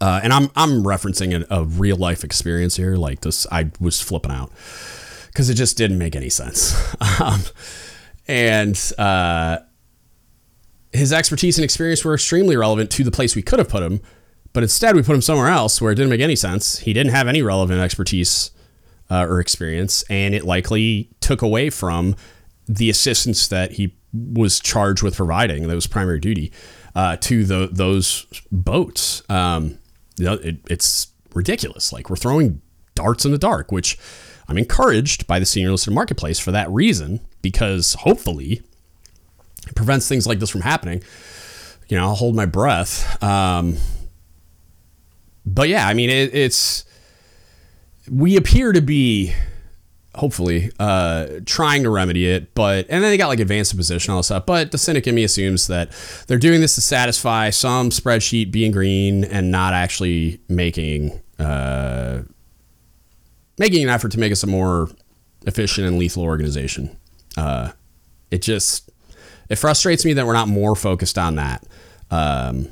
Uh, 0.00 0.20
and 0.22 0.32
I'm 0.32 0.50
I'm 0.54 0.84
referencing 0.84 1.44
a, 1.50 1.54
a, 1.54 1.64
real 1.64 1.96
life 1.96 2.22
experience 2.22 2.76
here. 2.76 2.96
Like 2.96 3.22
this, 3.22 3.46
I 3.50 3.70
was 3.80 4.00
flipping 4.00 4.30
out 4.30 4.52
because 5.26 5.50
it 5.50 5.54
just 5.54 5.76
didn't 5.76 5.98
make 5.98 6.14
any 6.14 6.28
sense. 6.28 6.76
um, 7.20 7.40
and 8.28 8.92
uh, 8.96 9.58
his 10.92 11.12
expertise 11.12 11.58
and 11.58 11.64
experience 11.64 12.04
were 12.04 12.14
extremely 12.14 12.56
relevant 12.56 12.90
to 12.92 13.04
the 13.04 13.10
place 13.10 13.34
we 13.34 13.42
could 13.42 13.58
have 13.58 13.68
put 13.68 13.82
him, 13.82 14.00
but 14.52 14.62
instead, 14.62 14.94
we 14.94 15.02
put 15.02 15.14
him 15.14 15.22
somewhere 15.22 15.48
else 15.48 15.80
where 15.80 15.92
it 15.92 15.96
didn't 15.96 16.10
make 16.10 16.20
any 16.20 16.36
sense. 16.36 16.78
He 16.78 16.92
didn't 16.92 17.12
have 17.12 17.28
any 17.28 17.42
relevant 17.42 17.80
expertise 17.80 18.50
uh, 19.10 19.26
or 19.26 19.40
experience, 19.40 20.04
and 20.04 20.34
it 20.34 20.44
likely 20.44 21.10
took 21.20 21.42
away 21.42 21.70
from 21.70 22.14
the 22.66 22.90
assistance 22.90 23.48
that 23.48 23.72
he 23.72 23.96
was 24.12 24.60
charged 24.60 25.02
with 25.02 25.16
providing. 25.16 25.68
That 25.68 25.74
was 25.74 25.86
primary 25.86 26.20
duty 26.20 26.52
uh, 26.94 27.16
to 27.16 27.44
the, 27.44 27.68
those 27.70 28.26
boats. 28.50 29.22
Um, 29.28 29.78
you 30.18 30.24
know, 30.26 30.34
it, 30.34 30.56
it's 30.68 31.08
ridiculous. 31.34 31.92
Like 31.92 32.10
we're 32.10 32.16
throwing 32.16 32.60
darts 32.94 33.24
in 33.24 33.32
the 33.32 33.38
dark, 33.38 33.70
which 33.72 33.98
I'm 34.48 34.58
encouraged 34.58 35.26
by 35.26 35.38
the 35.38 35.46
senior 35.46 35.70
listed 35.70 35.94
marketplace 35.94 36.38
for 36.38 36.52
that 36.52 36.70
reason, 36.70 37.20
because 37.42 37.94
hopefully 37.94 38.62
it 39.66 39.74
prevents 39.74 40.08
things 40.08 40.26
like 40.26 40.38
this 40.38 40.50
from 40.50 40.62
happening. 40.62 41.02
You 41.88 41.96
know, 41.96 42.08
I'll 42.08 42.14
hold 42.14 42.34
my 42.34 42.46
breath. 42.46 43.22
Um, 43.22 43.76
but 45.46 45.68
yeah, 45.68 45.86
I 45.86 45.94
mean, 45.94 46.10
it, 46.10 46.34
it's 46.34 46.84
we 48.10 48.36
appear 48.36 48.72
to 48.72 48.80
be 48.80 49.34
hopefully 50.18 50.70
uh, 50.78 51.26
trying 51.46 51.82
to 51.82 51.90
remedy 51.90 52.26
it 52.28 52.54
but 52.54 52.84
and 52.88 53.02
then 53.02 53.10
they 53.10 53.16
got 53.16 53.28
like 53.28 53.40
advanced 53.40 53.76
position 53.76 54.12
all 54.12 54.18
this 54.18 54.26
stuff 54.26 54.44
but 54.44 54.72
the 54.72 54.78
cynic 54.78 55.06
in 55.06 55.14
me 55.14 55.24
assumes 55.24 55.66
that 55.68 55.90
they're 56.26 56.38
doing 56.38 56.60
this 56.60 56.74
to 56.74 56.80
satisfy 56.80 57.50
some 57.50 57.90
spreadsheet 57.90 58.50
being 58.50 58.72
green 58.72 59.24
and 59.24 59.50
not 59.50 59.72
actually 59.72 60.40
making 60.48 61.20
uh, 61.38 62.20
making 63.58 63.82
an 63.82 63.88
effort 63.88 64.10
to 64.10 64.18
make 64.18 64.32
us 64.32 64.42
a 64.42 64.46
more 64.46 64.90
efficient 65.46 65.86
and 65.86 65.98
lethal 65.98 66.22
organization 66.22 66.96
uh, 67.36 67.70
it 68.30 68.42
just 68.42 68.90
it 69.48 69.56
frustrates 69.56 70.04
me 70.04 70.12
that 70.12 70.26
we're 70.26 70.32
not 70.32 70.48
more 70.48 70.74
focused 70.76 71.16
on 71.16 71.36
that 71.36 71.64
um, 72.10 72.68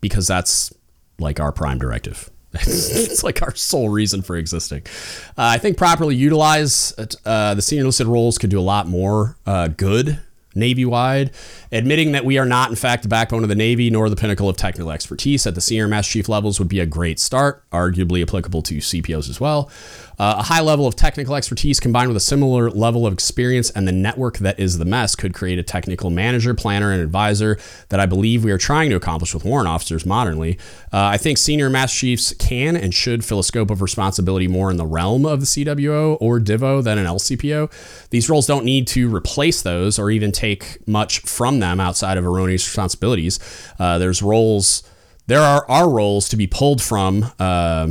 because 0.00 0.26
that's 0.26 0.72
like 1.18 1.40
our 1.40 1.52
prime 1.52 1.78
directive. 1.78 2.30
It's 2.54 3.22
like 3.24 3.42
our 3.42 3.54
sole 3.54 3.88
reason 3.88 4.22
for 4.22 4.36
existing. 4.36 4.82
Uh, 5.30 5.56
I 5.56 5.58
think 5.58 5.76
properly 5.76 6.16
utilized, 6.16 6.98
uh, 7.24 7.54
the 7.54 7.62
senior 7.62 7.82
enlisted 7.82 8.06
roles 8.06 8.38
could 8.38 8.50
do 8.50 8.58
a 8.58 8.62
lot 8.62 8.86
more 8.86 9.36
uh, 9.46 9.68
good 9.68 10.20
Navy 10.54 10.84
wide, 10.84 11.30
admitting 11.70 12.12
that 12.12 12.24
we 12.24 12.38
are 12.38 12.44
not, 12.44 12.70
in 12.70 12.76
fact, 12.76 13.02
the 13.02 13.08
backbone 13.08 13.42
of 13.42 13.48
the 13.48 13.54
Navy 13.54 13.90
nor 13.90 14.08
the 14.08 14.16
pinnacle 14.16 14.48
of 14.48 14.56
technical 14.56 14.90
expertise 14.90 15.46
at 15.46 15.54
the 15.54 15.60
senior 15.60 15.88
master 15.88 16.12
chief 16.12 16.28
levels 16.28 16.58
would 16.58 16.68
be 16.68 16.80
a 16.80 16.86
great 16.86 17.18
start, 17.18 17.64
arguably 17.70 18.22
applicable 18.22 18.62
to 18.62 18.76
CPOs 18.76 19.28
as 19.28 19.40
well. 19.40 19.70
Uh, 20.18 20.36
a 20.38 20.42
high 20.42 20.60
level 20.60 20.86
of 20.86 20.94
technical 20.94 21.34
expertise 21.34 21.80
combined 21.80 22.08
with 22.08 22.16
a 22.16 22.20
similar 22.20 22.70
level 22.70 23.06
of 23.06 23.12
experience 23.12 23.70
and 23.70 23.88
the 23.88 23.92
network 23.92 24.38
that 24.38 24.60
is 24.60 24.78
the 24.78 24.84
mess 24.84 25.16
could 25.16 25.34
create 25.34 25.58
a 25.58 25.62
technical 25.62 26.10
manager, 26.10 26.54
planner, 26.54 26.92
and 26.92 27.02
advisor 27.02 27.58
that 27.88 27.98
I 27.98 28.06
believe 28.06 28.44
we 28.44 28.52
are 28.52 28.58
trying 28.58 28.90
to 28.90 28.96
accomplish 28.96 29.34
with 29.34 29.44
warrant 29.44 29.68
officers 29.68 30.06
modernly. 30.06 30.58
Uh, 30.92 31.06
I 31.06 31.16
think 31.16 31.38
senior 31.38 31.70
mass 31.70 31.92
chiefs 31.92 32.34
can 32.34 32.76
and 32.76 32.94
should 32.94 33.24
fill 33.24 33.38
a 33.38 33.44
scope 33.44 33.70
of 33.70 33.82
responsibility 33.82 34.48
more 34.48 34.70
in 34.70 34.76
the 34.76 34.86
realm 34.86 35.24
of 35.24 35.40
the 35.40 35.46
CWO 35.46 36.18
or 36.20 36.38
DIVO 36.38 36.82
than 36.82 36.98
an 36.98 37.06
LCPO. 37.06 38.08
These 38.10 38.28
roles 38.28 38.46
don't 38.46 38.64
need 38.64 38.86
to 38.88 39.14
replace 39.14 39.62
those 39.62 39.98
or 39.98 40.10
even 40.10 40.30
take 40.42 40.86
much 40.88 41.20
from 41.20 41.60
them 41.60 41.78
outside 41.78 42.18
of 42.18 42.24
erroneous 42.26 42.66
responsibilities. 42.66 43.38
Uh, 43.78 43.98
there's 43.98 44.22
roles, 44.22 44.82
there 45.28 45.40
are, 45.40 45.64
are 45.70 45.88
roles 45.88 46.28
to 46.28 46.36
be 46.36 46.48
pulled 46.48 46.82
from 46.82 47.30
uh, 47.38 47.88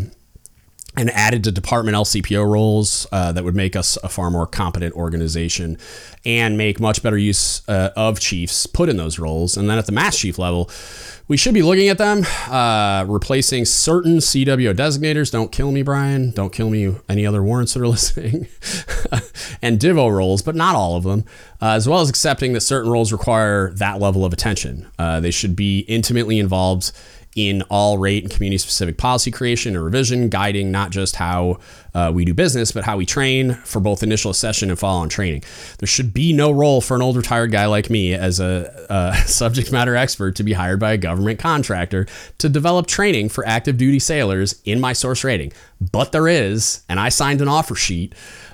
and 0.96 1.10
added 1.12 1.44
to 1.46 1.52
department 1.52 1.96
LCPO 1.96 2.46
roles 2.50 3.08
uh, 3.12 3.32
that 3.32 3.44
would 3.44 3.56
make 3.56 3.76
us 3.76 3.98
a 4.04 4.10
far 4.10 4.30
more 4.30 4.46
competent 4.46 4.94
organization 4.94 5.78
and 6.26 6.58
make 6.58 6.80
much 6.80 7.02
better 7.02 7.18
use 7.18 7.68
uh, 7.70 7.90
of 7.96 8.20
chiefs 8.20 8.68
put 8.68 8.90
in 8.90 8.98
those 8.98 9.18
roles. 9.18 9.56
And 9.56 9.70
then 9.70 9.78
at 9.78 9.86
the 9.86 9.94
mass 9.94 10.18
chief 10.18 10.38
level, 10.38 10.70
we 11.28 11.38
should 11.38 11.54
be 11.54 11.64
looking 11.64 11.88
at 11.88 11.98
them, 11.98 12.26
uh, 12.50 13.06
replacing 13.08 13.64
certain 13.64 14.18
CWO 14.18 14.76
designators. 14.76 15.32
Don't 15.32 15.50
kill 15.52 15.72
me, 15.72 15.82
Brian. 15.82 16.32
Don't 16.32 16.52
kill 16.52 16.70
me, 16.70 16.94
any 17.08 17.26
other 17.26 17.42
warrants 17.42 17.74
that 17.74 17.82
are 17.82 17.88
listening. 17.88 18.48
and 19.62 19.80
Divo 19.80 20.12
roles, 20.12 20.42
but 20.42 20.56
not 20.56 20.76
all 20.76 20.98
of 20.98 21.04
them, 21.04 21.24
uh, 21.62 21.70
as 21.70 21.88
well 21.88 22.02
as 22.02 22.10
accepting 22.10 22.52
that 22.52 22.62
certain 22.62 22.92
roles 22.92 23.14
require 23.14 23.72
that 23.76 24.02
level 24.02 24.26
of 24.26 24.34
attention. 24.34 24.92
Uh, 25.00 25.22
they 25.22 25.32
should 25.32 25.56
be 25.56 25.80
intimately 25.82 26.38
involved 26.38 26.92
in 27.36 27.62
all 27.64 27.98
rate 27.98 28.24
and 28.24 28.32
community 28.32 28.58
specific 28.58 28.98
policy 28.98 29.32
creation 29.32 29.76
and 29.76 29.84
revision, 29.84 30.28
guiding 30.28 30.70
not 30.70 30.92
just 30.92 31.16
how 31.16 31.60
uh, 31.94 32.12
we 32.14 32.26
do 32.26 32.34
business, 32.34 32.72
but 32.72 32.84
how 32.84 32.98
we 32.98 33.06
train 33.06 33.54
for 33.64 33.80
both 33.80 34.04
initial 34.04 34.34
session 34.34 34.70
and 34.70 34.78
follow 34.78 35.00
on 35.00 35.10
training. 35.10 35.44
There 35.80 35.88
should 35.88 36.14
be 36.14 36.34
no 36.34 36.52
role 36.52 36.82
for 36.82 36.96
an 36.96 37.02
old 37.02 37.16
retired 37.16 37.52
guy 37.52 37.66
like 37.68 37.90
me 37.90 38.14
as 38.14 38.40
a, 38.40 38.86
a 38.90 39.16
subject 39.28 39.72
matter 39.72 39.96
expert 39.96 40.36
to 40.38 40.44
be 40.44 40.54
hired 40.54 40.80
by 40.80 40.92
a 40.92 40.98
government 40.98 41.40
contractor 41.40 42.06
to 42.40 42.50
develop 42.50 42.88
training 42.88 43.30
for 43.30 43.46
active 43.48 43.78
duty 43.78 44.00
sailors 44.00 44.62
in 44.66 44.80
my 44.80 44.92
source 44.92 45.24
rating. 45.24 45.54
But 45.80 46.12
there 46.12 46.28
is, 46.28 46.84
and 46.90 47.00
I 47.00 47.10
signed 47.10 47.42
an 47.42 47.48
offer 47.48 47.76
sheet. 47.76 48.14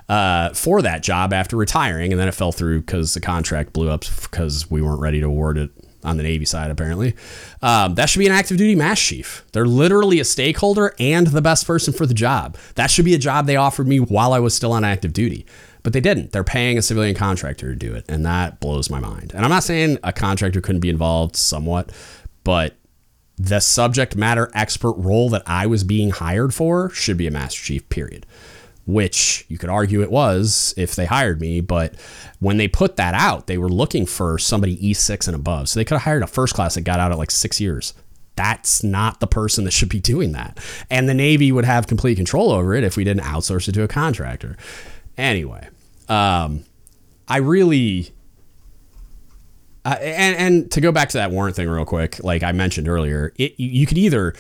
Uh, 0.10 0.54
for 0.54 0.82
that 0.82 1.04
job 1.04 1.34
after 1.34 1.58
retiring, 1.58 2.14
and 2.14 2.20
then 2.22 2.30
it 2.30 2.34
fell 2.34 2.54
through 2.54 2.80
because 2.80 3.14
the 3.14 3.20
contract 3.20 3.74
blew 3.74 3.90
up 3.90 4.06
because 4.22 4.72
we 4.72 4.82
weren't 4.82 5.02
ready 5.02 5.20
to 5.20 5.26
award 5.26 5.58
it 5.58 5.70
on 6.08 6.18
the 6.18 6.24
Navy 6.24 6.46
side, 6.46 6.72
apparently. 6.72 7.16
Um, 7.62 7.96
that 7.96 8.10
should 8.10 8.20
be 8.20 8.28
an 8.28 8.32
active 8.32 8.58
duty 8.58 8.76
mass 8.76 9.00
chief. 9.00 9.46
They're 9.52 9.66
literally 9.66 10.20
a 10.20 10.26
stakeholder 10.26 10.96
and 11.00 11.28
the 11.28 11.42
best 11.42 11.68
person 11.68 11.94
for 11.94 12.06
the 12.06 12.14
job. 12.14 12.58
That 12.76 12.90
should 12.90 13.06
be 13.06 13.14
a 13.14 13.20
job 13.20 13.46
they 13.46 13.56
offered 13.56 13.88
me 13.88 14.00
while 14.00 14.34
I 14.34 14.40
was 14.40 14.56
still 14.56 14.74
on 14.74 14.84
active 14.84 15.14
duty. 15.14 15.46
But 15.84 15.94
they 15.94 16.02
didn't. 16.02 16.32
They're 16.32 16.44
paying 16.44 16.78
a 16.78 16.82
civilian 16.82 17.16
contractor 17.16 17.70
to 17.70 17.76
do 17.76 17.94
it. 17.94 18.06
And 18.10 18.26
that 18.26 18.60
blows 18.60 18.90
my 18.90 19.00
mind. 19.00 19.34
And 19.34 19.46
I'm 19.46 19.52
not 19.52 19.64
saying 19.64 20.00
a 20.04 20.12
contractor 20.12 20.62
couldn't 20.62 20.82
be 20.82 20.90
involved 20.90 21.36
somewhat, 21.36 21.92
but 22.44 22.76
the 23.38 23.60
subject 23.60 24.16
matter 24.16 24.50
expert 24.54 24.94
role 24.94 25.30
that 25.30 25.44
I 25.46 25.68
was 25.68 25.84
being 25.84 26.10
hired 26.10 26.54
for 26.54 26.90
should 26.90 27.18
be 27.18 27.28
a 27.28 27.32
master 27.32 27.62
chief, 27.62 27.88
period 27.90 28.26
which 28.88 29.46
you 29.50 29.58
could 29.58 29.70
argue 29.70 30.02
it 30.02 30.10
was 30.10 30.74
if 30.78 30.96
they 30.96 31.06
hired 31.06 31.42
me. 31.42 31.60
But 31.60 31.94
when 32.40 32.58
they 32.58 32.70
put 32.70 32.96
that 32.96 33.14
out, 33.14 33.46
they 33.46 33.58
were 33.58 33.70
looking 33.70 34.06
for 34.06 34.40
somebody 34.40 34.78
E6 34.78 35.28
and 35.28 35.36
above. 35.36 35.70
So 35.70 35.80
they 35.80 35.86
could 35.86 35.96
have 35.96 36.04
hired 36.04 36.24
a 36.24 36.28
first 36.28 36.56
class 36.56 36.76
that 36.76 36.82
got 36.82 37.00
out 37.00 37.12
at 37.12 37.18
like 37.18 37.30
six 37.30 37.60
years. 37.60 37.94
That's 38.38 38.84
not 38.84 39.20
the 39.20 39.28
person 39.28 39.66
that 39.66 39.72
should 39.72 39.90
be 39.90 40.00
doing 40.00 40.32
that. 40.32 40.60
And 40.90 41.10
the 41.10 41.14
Navy 41.14 41.52
would 41.52 41.66
have 41.66 41.88
complete 41.88 42.16
control 42.16 42.52
over 42.52 42.74
it 42.74 42.84
if 42.84 42.96
we 42.96 43.04
didn't 43.04 43.24
outsource 43.24 43.68
it 43.68 43.74
to 43.74 43.84
a 43.84 43.88
contractor. 43.88 44.56
Anyway, 45.18 45.68
um, 46.08 46.64
I 47.28 47.38
really. 47.38 48.12
Uh, 49.84 49.96
and, 50.02 50.36
and 50.36 50.72
to 50.72 50.82
go 50.82 50.92
back 50.92 51.10
to 51.10 51.18
that 51.18 51.32
warrant 51.32 51.56
thing 51.56 51.68
real 51.68 51.86
quick, 51.86 52.24
like 52.24 52.44
I 52.44 52.52
mentioned 52.52 52.88
earlier, 52.88 53.34
it, 53.38 53.58
you 53.58 53.86
could 53.86 53.98
either 53.98 54.34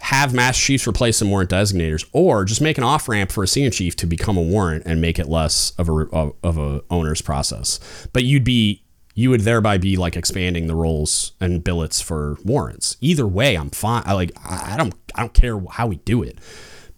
have 0.00 0.32
Master 0.32 0.62
Chiefs 0.62 0.86
replace 0.86 1.18
some 1.18 1.30
warrant 1.30 1.50
designators, 1.50 2.06
or 2.12 2.44
just 2.44 2.60
make 2.60 2.78
an 2.78 2.84
off 2.84 3.08
ramp 3.08 3.30
for 3.30 3.44
a 3.44 3.46
senior 3.46 3.70
chief 3.70 3.96
to 3.96 4.06
become 4.06 4.36
a 4.36 4.42
warrant 4.42 4.84
and 4.86 5.00
make 5.00 5.18
it 5.18 5.28
less 5.28 5.72
of 5.78 5.88
a 5.88 5.92
of 5.92 6.58
a 6.58 6.82
owner's 6.90 7.22
process. 7.22 8.08
But 8.12 8.24
you'd 8.24 8.44
be 8.44 8.82
you 9.14 9.30
would 9.30 9.42
thereby 9.42 9.76
be 9.76 9.96
like 9.96 10.16
expanding 10.16 10.66
the 10.66 10.74
roles 10.74 11.32
and 11.40 11.62
billets 11.62 12.00
for 12.00 12.38
warrants. 12.44 12.96
Either 13.00 13.26
way, 13.26 13.56
I'm 13.56 13.70
fine. 13.70 14.02
I 14.06 14.14
like 14.14 14.32
I 14.44 14.76
don't 14.76 14.94
I 15.14 15.20
don't 15.20 15.34
care 15.34 15.60
how 15.70 15.86
we 15.86 15.96
do 15.96 16.22
it, 16.22 16.38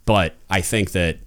but 0.04 0.36
I 0.48 0.60
think 0.60 0.92
that 0.92 1.18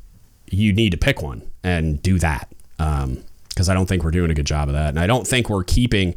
you 0.49 0.71
need 0.71 0.91
to 0.91 0.97
pick 0.97 1.21
one 1.21 1.41
and 1.63 2.01
do 2.01 2.19
that 2.19 2.49
because 2.77 3.69
um, 3.69 3.69
I 3.69 3.73
don't 3.73 3.87
think 3.87 4.03
we're 4.03 4.11
doing 4.11 4.31
a 4.31 4.35
good 4.35 4.45
job 4.45 4.69
of 4.69 4.75
that, 4.75 4.89
and 4.89 4.99
I 4.99 5.07
don't 5.07 5.27
think 5.27 5.49
we're 5.49 5.63
keeping 5.63 6.15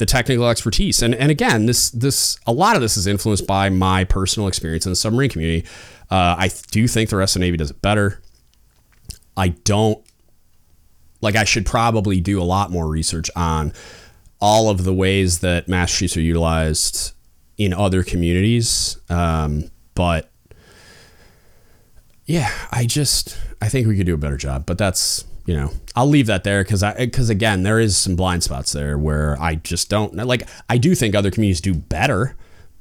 the 0.00 0.06
technical 0.06 0.48
expertise. 0.48 1.02
And 1.02 1.14
and 1.14 1.30
again, 1.30 1.66
this 1.66 1.90
this 1.90 2.38
a 2.46 2.52
lot 2.52 2.74
of 2.74 2.82
this 2.82 2.96
is 2.96 3.06
influenced 3.06 3.46
by 3.46 3.68
my 3.68 4.02
personal 4.04 4.48
experience 4.48 4.86
in 4.86 4.92
the 4.92 4.96
submarine 4.96 5.30
community. 5.30 5.68
Uh, 6.10 6.34
I 6.38 6.50
do 6.70 6.88
think 6.88 7.10
the 7.10 7.16
rest 7.16 7.36
of 7.36 7.40
the 7.40 7.46
Navy 7.46 7.58
does 7.58 7.70
it 7.70 7.80
better. 7.82 8.20
I 9.36 9.48
don't 9.48 10.02
like. 11.20 11.36
I 11.36 11.44
should 11.44 11.66
probably 11.66 12.18
do 12.18 12.40
a 12.40 12.44
lot 12.44 12.70
more 12.70 12.88
research 12.88 13.30
on 13.36 13.74
all 14.40 14.70
of 14.70 14.84
the 14.84 14.94
ways 14.94 15.40
that 15.40 15.68
master 15.68 15.98
chiefs 15.98 16.16
are 16.16 16.22
utilized 16.22 17.12
in 17.58 17.74
other 17.74 18.02
communities. 18.02 18.96
Um, 19.10 19.70
but 19.94 20.30
yeah, 22.24 22.50
I 22.72 22.86
just 22.86 23.38
I 23.60 23.68
think 23.68 23.86
we 23.86 23.98
could 23.98 24.06
do 24.06 24.14
a 24.14 24.18
better 24.18 24.38
job. 24.38 24.64
But 24.64 24.78
that's 24.78 25.26
you 25.46 25.54
know 25.54 25.70
I'll 25.96 26.06
leave 26.06 26.26
that 26.26 26.44
there 26.44 26.62
because 26.62 26.82
I 26.82 26.94
because 26.94 27.30
again 27.30 27.62
there 27.62 27.80
is 27.80 27.96
some 27.96 28.16
blind 28.16 28.42
spots 28.42 28.72
there 28.72 28.98
where 28.98 29.36
I 29.40 29.56
just 29.56 29.88
don't 29.88 30.14
like 30.14 30.48
I 30.68 30.78
do 30.78 30.94
think 30.94 31.14
other 31.14 31.30
communities 31.30 31.60
do 31.60 31.74
better, 31.74 32.36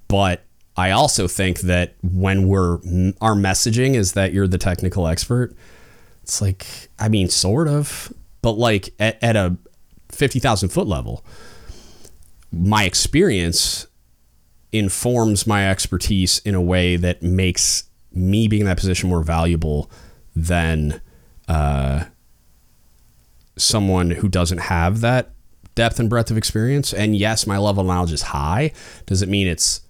but 0.08 0.44
I 0.76 0.92
also 0.92 1.28
think 1.28 1.62
that 1.62 1.96
when 2.02 2.48
we're 2.48 2.76
our 3.22 3.36
messaging 3.36 3.96
is 3.96 4.14
that 4.14 4.34
you're 4.34 4.48
the 4.48 4.58
technical 4.58 5.08
expert, 5.08 5.56
it's 6.24 6.42
like 6.42 6.66
I 7.00 7.10
mean 7.10 7.30
sort 7.30 7.68
of, 7.68 8.14
but 8.42 8.54
like 8.54 8.94
at, 9.00 9.22
at 9.24 9.36
a 9.36 9.58
fifty 10.10 10.40
thousand 10.40 10.70
foot 10.70 10.88
level, 10.88 11.26
my 12.52 12.84
experience 12.84 13.88
informs 14.72 15.48
my 15.48 15.70
expertise 15.70 16.40
in 16.40 16.54
a 16.54 16.62
way 16.62 16.96
that 16.96 17.24
makes 17.24 17.86
me 18.12 18.48
being 18.48 18.62
in 18.62 18.66
that 18.68 18.78
position 18.78 19.10
more 19.10 19.24
valuable 19.24 19.90
than 20.36 21.02
uh, 21.48 22.06
someone 23.60 24.12
who 24.12 24.28
doesn't 24.28 24.58
have 24.58 25.02
that 25.02 25.32
depth 25.76 26.00
and 26.00 26.10
breadth 26.10 26.32
of 26.32 26.38
experience. 26.38 26.94
And 26.94 27.16
yes, 27.16 27.48
my 27.48 27.58
level 27.58 27.82
of 27.82 27.88
knowledge 27.88 28.12
is 28.12 28.22
high. 28.22 28.72
Does 29.06 29.22
it 29.22 29.30
mean 29.30 29.48
it's 29.48 29.82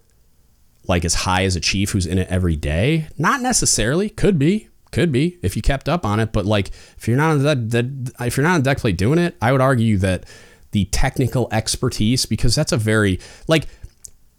like 0.86 1.04
as 1.04 1.14
high 1.14 1.44
as 1.44 1.56
a 1.56 1.60
chief 1.60 1.90
who's 1.90 2.06
in 2.06 2.18
it 2.18 2.28
every 2.28 2.56
day? 2.56 3.08
Not 3.18 3.40
necessarily. 3.40 4.08
Could 4.08 4.38
be. 4.38 4.68
Could 4.92 5.12
be 5.12 5.38
if 5.42 5.56
you 5.56 5.62
kept 5.62 5.88
up 5.88 6.04
on 6.04 6.20
it. 6.20 6.32
But 6.32 6.46
like 6.46 6.70
if 6.96 7.06
you're 7.06 7.16
not 7.16 7.30
on 7.30 7.68
the, 7.68 8.12
if 8.20 8.36
you're 8.36 8.44
not 8.44 8.54
on 8.54 8.62
deck 8.62 8.78
plate 8.78 8.96
doing 8.98 9.18
it, 9.18 9.36
I 9.40 9.52
would 9.52 9.60
argue 9.60 9.98
that 9.98 10.24
the 10.72 10.84
technical 10.86 11.48
expertise 11.50 12.26
because 12.26 12.54
that's 12.54 12.72
a 12.72 12.76
very 12.76 13.20
like 13.48 13.66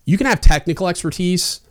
you 0.06 0.18
can 0.18 0.28
have 0.28 0.42
technical 0.42 0.88
expertise 0.88 1.62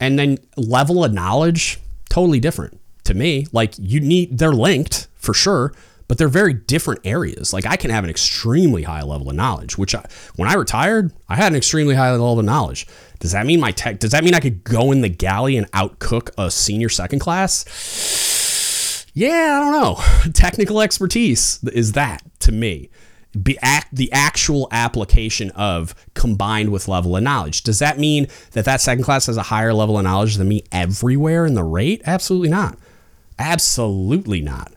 and 0.00 0.18
then 0.18 0.38
level 0.56 1.04
of 1.04 1.12
knowledge 1.12 1.78
totally 2.08 2.40
different 2.40 2.80
to 3.04 3.14
me 3.14 3.46
like 3.52 3.74
you 3.78 4.00
need 4.00 4.38
they're 4.38 4.52
linked 4.52 5.08
for 5.16 5.34
sure 5.34 5.72
but 6.08 6.18
they're 6.18 6.28
very 6.28 6.54
different 6.54 7.00
areas 7.04 7.52
like 7.52 7.66
i 7.66 7.76
can 7.76 7.90
have 7.90 8.04
an 8.04 8.10
extremely 8.10 8.82
high 8.82 9.02
level 9.02 9.30
of 9.30 9.36
knowledge 9.36 9.78
which 9.78 9.94
I, 9.94 10.06
when 10.36 10.48
i 10.48 10.54
retired 10.54 11.12
i 11.28 11.36
had 11.36 11.52
an 11.52 11.56
extremely 11.56 11.94
high 11.94 12.10
level 12.10 12.38
of 12.38 12.44
knowledge 12.44 12.86
does 13.20 13.32
that 13.32 13.46
mean 13.46 13.60
my 13.60 13.72
tech 13.72 13.98
does 13.98 14.10
that 14.12 14.24
mean 14.24 14.34
i 14.34 14.40
could 14.40 14.64
go 14.64 14.92
in 14.92 15.00
the 15.00 15.08
galley 15.08 15.56
and 15.56 15.70
outcook 15.72 16.30
a 16.38 16.50
senior 16.50 16.88
second 16.88 17.20
class 17.20 19.06
yeah 19.14 19.60
i 19.60 19.60
don't 19.60 19.72
know 19.72 20.30
technical 20.32 20.80
expertise 20.80 21.62
is 21.64 21.92
that 21.92 22.22
to 22.40 22.52
me 22.52 22.90
be 23.42 23.58
act, 23.62 23.88
the 23.94 24.10
actual 24.12 24.68
application 24.70 25.50
of 25.52 25.94
combined 26.14 26.70
with 26.70 26.88
level 26.88 27.16
of 27.16 27.22
knowledge. 27.22 27.62
Does 27.62 27.78
that 27.80 27.98
mean 27.98 28.28
that 28.52 28.64
that 28.64 28.80
second 28.80 29.04
class 29.04 29.26
has 29.26 29.36
a 29.36 29.42
higher 29.42 29.74
level 29.74 29.98
of 29.98 30.04
knowledge 30.04 30.36
than 30.36 30.48
me 30.48 30.62
everywhere 30.70 31.46
in 31.46 31.54
the 31.54 31.64
rate? 31.64 32.02
Absolutely 32.06 32.48
not. 32.48 32.78
Absolutely 33.38 34.40
not. 34.40 34.72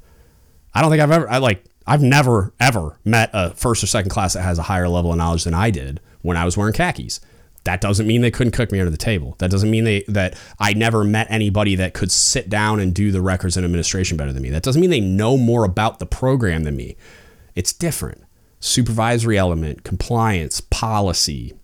I 0.78 0.82
don't 0.82 0.92
think 0.92 1.02
I've 1.02 1.12
ever 1.12 1.28
I 1.28 1.40
like 1.40 1.66
I've 1.88 2.04
never 2.04 2.54
ever 2.60 3.00
met 3.04 3.32
a 3.34 3.50
first 3.56 3.84
or 3.84 3.88
second 3.88 4.12
class 4.12 4.34
that 4.34 4.44
has 4.44 4.60
a 4.60 4.64
higher 4.64 4.88
level 4.88 5.12
of 5.12 5.18
knowledge 5.18 5.44
than 5.44 5.56
I 5.56 5.72
did 5.72 6.00
when 6.22 6.38
I 6.38 6.46
was 6.46 6.56
wearing 6.56 6.74
khakis. 6.74 7.20
That 7.64 7.82
doesn't 7.82 8.06
mean 8.06 8.22
they 8.22 8.30
couldn't 8.30 8.54
cook 8.54 8.72
me 8.72 8.80
under 8.80 8.92
the 8.92 8.96
table. 8.96 9.36
That 9.40 9.50
doesn't 9.50 9.72
mean 9.72 9.86
they 9.86 10.04
that 10.08 10.38
I 10.60 10.74
never 10.74 11.04
met 11.04 11.26
anybody 11.32 11.74
that 11.78 11.96
could 11.96 12.12
sit 12.12 12.48
down 12.48 12.80
and 12.80 12.94
do 12.94 13.12
the 13.12 13.24
records 13.24 13.58
and 13.58 13.66
administration 13.66 14.18
better 14.18 14.32
than 14.32 14.44
me. 14.44 14.52
That 14.52 14.62
doesn't 14.62 14.80
mean 14.80 14.92
they 14.92 15.00
know 15.00 15.36
more 15.36 15.64
about 15.64 15.98
the 15.98 16.06
program 16.06 16.64
than 16.64 16.76
me. 16.76 16.96
It's 17.56 17.74
different 17.74 18.24
supervisory 18.60 19.36
element, 19.36 19.84
compliance, 19.84 20.62
policy. 20.62 21.56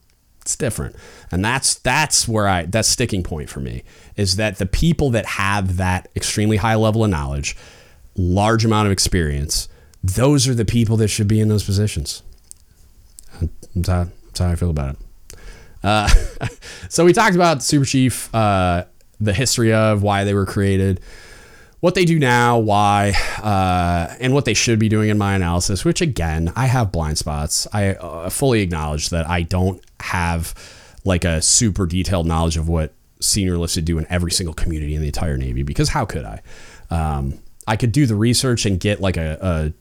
It's 0.41 0.55
different. 0.55 0.95
And 1.31 1.45
that's 1.45 1.75
that's 1.75 2.27
where 2.27 2.47
I 2.47 2.65
that's 2.65 2.89
sticking 2.89 3.21
point 3.21 3.51
for 3.51 3.59
me 3.59 3.83
is 4.15 4.37
that 4.37 4.57
the 4.57 4.65
people 4.65 5.11
that 5.11 5.27
have 5.27 5.77
that 5.77 6.09
extremely 6.15 6.57
high 6.57 6.75
level 6.75 7.03
of 7.03 7.11
knowledge, 7.11 7.55
large 8.15 8.65
amount 8.65 8.87
of 8.87 8.91
experience, 8.91 9.69
those 10.03 10.47
are 10.47 10.53
the 10.53 10.65
people 10.65 10.97
that 10.97 11.07
should 11.07 11.27
be 11.27 11.39
in 11.39 11.47
those 11.47 11.63
positions. 11.63 12.23
That's 13.75 13.87
how, 13.87 14.07
that's 14.25 14.39
how 14.39 14.49
I 14.49 14.55
feel 14.55 14.69
about 14.69 14.95
it. 14.95 15.37
Uh, 15.83 16.07
so 16.89 17.05
we 17.05 17.13
talked 17.13 17.35
about 17.35 17.63
Super 17.63 17.85
Chief, 17.85 18.33
uh, 18.33 18.85
the 19.19 19.33
history 19.33 19.73
of 19.73 20.03
why 20.03 20.23
they 20.23 20.33
were 20.33 20.45
created 20.45 21.01
what 21.83 21.95
they 21.95 22.05
do 22.05 22.17
now, 22.17 22.59
why, 22.59 23.11
uh, 23.41 24.15
and 24.21 24.33
what 24.33 24.45
they 24.45 24.53
should 24.53 24.79
be 24.79 24.87
doing 24.87 25.09
in 25.09 25.17
my 25.17 25.35
analysis, 25.35 25.83
which 25.83 25.99
again, 25.99 26.49
I 26.55 26.67
have 26.67 26.93
blind 26.93 27.17
spots. 27.17 27.67
I 27.73 27.95
uh, 27.95 28.29
fully 28.29 28.61
acknowledge 28.61 29.09
that 29.09 29.27
I 29.29 29.41
don't 29.41 29.83
have 29.99 30.55
like 31.03 31.25
a 31.25 31.41
super 31.41 31.85
detailed 31.85 32.25
knowledge 32.25 32.55
of 32.55 32.69
what 32.69 32.93
senior 33.19 33.57
listed 33.57 33.83
do 33.83 33.97
in 33.97 34.07
every 34.09 34.31
single 34.31 34.53
community 34.53 34.95
in 34.95 35.01
the 35.01 35.07
entire 35.07 35.35
Navy 35.35 35.61
because 35.61 35.89
how 35.89 36.05
could 36.05 36.23
I? 36.23 36.41
Um, 36.89 37.39
I 37.67 37.75
could 37.75 37.91
do 37.91 38.05
the 38.05 38.15
research 38.15 38.65
and 38.65 38.79
get 38.79 38.99
like 38.99 39.17
a, 39.17 39.37
a 39.41 39.73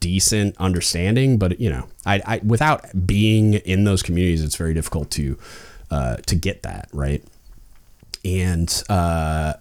decent 0.00 0.56
understanding, 0.58 1.38
but 1.38 1.60
you 1.60 1.70
know, 1.70 1.86
I, 2.04 2.20
I, 2.26 2.40
without 2.44 2.84
being 3.06 3.54
in 3.54 3.84
those 3.84 4.02
communities, 4.02 4.42
it's 4.42 4.56
very 4.56 4.74
difficult 4.74 5.10
to 5.12 5.38
uh, 5.90 6.16
to 6.16 6.34
get 6.34 6.62
that 6.62 6.88
right. 6.92 7.22
And 8.24 8.82
uh, 8.88 9.54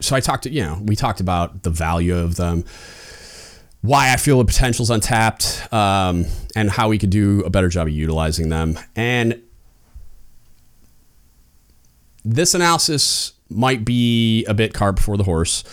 so 0.00 0.16
I 0.16 0.20
talked 0.20 0.44
to, 0.44 0.50
you 0.50 0.62
know, 0.62 0.78
we 0.84 0.96
talked 0.96 1.20
about 1.20 1.62
the 1.62 1.70
value 1.70 2.16
of 2.16 2.36
them, 2.36 2.64
why 3.80 4.12
I 4.12 4.16
feel 4.16 4.38
the 4.38 4.44
potential's 4.44 4.90
untapped, 4.90 5.66
um, 5.72 6.26
and 6.54 6.70
how 6.70 6.88
we 6.88 6.98
could 6.98 7.10
do 7.10 7.42
a 7.44 7.50
better 7.50 7.68
job 7.68 7.86
of 7.86 7.92
utilizing 7.92 8.48
them. 8.48 8.78
And 8.96 9.42
this 12.24 12.54
analysis 12.54 13.32
might 13.54 13.84
be 13.84 14.44
a 14.46 14.54
bit 14.54 14.74
cart 14.74 14.96
before 14.96 15.16
the 15.16 15.24
horse. 15.24 15.64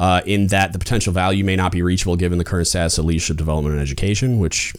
Uh, 0.00 0.22
in 0.26 0.46
that 0.46 0.72
the 0.72 0.78
potential 0.78 1.12
value 1.12 1.42
may 1.42 1.56
not 1.56 1.72
be 1.72 1.82
reachable 1.82 2.14
given 2.14 2.38
the 2.38 2.44
current 2.44 2.68
status 2.68 2.98
of 2.98 3.04
leadership 3.04 3.36
development 3.36 3.72
and 3.72 3.82
education, 3.82 4.38
which 4.38 4.72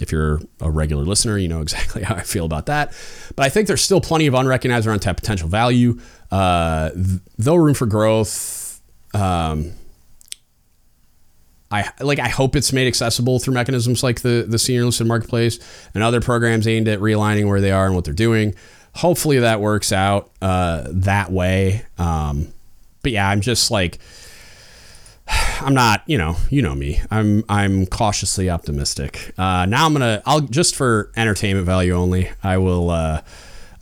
if 0.00 0.12
you're 0.12 0.40
a 0.60 0.70
regular 0.70 1.04
listener, 1.04 1.38
you 1.38 1.48
know 1.48 1.60
exactly 1.62 2.02
how 2.02 2.14
I 2.14 2.22
feel 2.22 2.44
about 2.44 2.66
that. 2.66 2.92
But 3.36 3.46
I 3.46 3.48
think 3.48 3.66
there's 3.66 3.82
still 3.82 4.00
plenty 4.00 4.26
of 4.26 4.34
unrecognized 4.34 4.86
or 4.86 4.92
untapped 4.92 5.20
potential 5.20 5.48
value. 5.48 5.98
Uh, 6.30 6.90
though 6.94 7.56
room 7.56 7.74
for 7.74 7.86
growth, 7.86 8.80
um, 9.14 9.72
I 11.70 11.88
like. 12.00 12.18
I 12.18 12.28
hope 12.28 12.56
it's 12.56 12.72
made 12.72 12.88
accessible 12.88 13.38
through 13.38 13.54
mechanisms 13.54 14.02
like 14.02 14.22
the 14.22 14.44
the 14.46 14.58
senior 14.58 14.84
listed 14.84 15.06
marketplace 15.06 15.58
and 15.94 16.02
other 16.02 16.20
programs 16.20 16.66
aimed 16.66 16.88
at 16.88 16.98
realigning 16.98 17.48
where 17.48 17.60
they 17.60 17.70
are 17.70 17.86
and 17.86 17.94
what 17.94 18.04
they're 18.04 18.12
doing. 18.12 18.54
Hopefully 18.96 19.38
that 19.38 19.60
works 19.60 19.92
out 19.92 20.30
uh, 20.42 20.84
that 20.88 21.30
way. 21.30 21.84
Um, 21.98 22.52
but 23.02 23.12
yeah, 23.12 23.28
I'm 23.28 23.40
just 23.40 23.70
like. 23.70 23.98
I'm 25.60 25.74
not, 25.74 26.02
you 26.06 26.16
know, 26.16 26.36
you 26.48 26.62
know 26.62 26.74
me. 26.74 27.00
I'm 27.10 27.44
I'm 27.48 27.86
cautiously 27.86 28.48
optimistic. 28.48 29.32
Uh, 29.38 29.66
now 29.66 29.86
I'm 29.86 29.92
gonna, 29.92 30.22
I'll 30.24 30.40
just 30.40 30.74
for 30.74 31.12
entertainment 31.16 31.66
value 31.66 31.92
only. 31.92 32.30
I 32.42 32.56
will, 32.58 32.90
uh, 32.90 33.20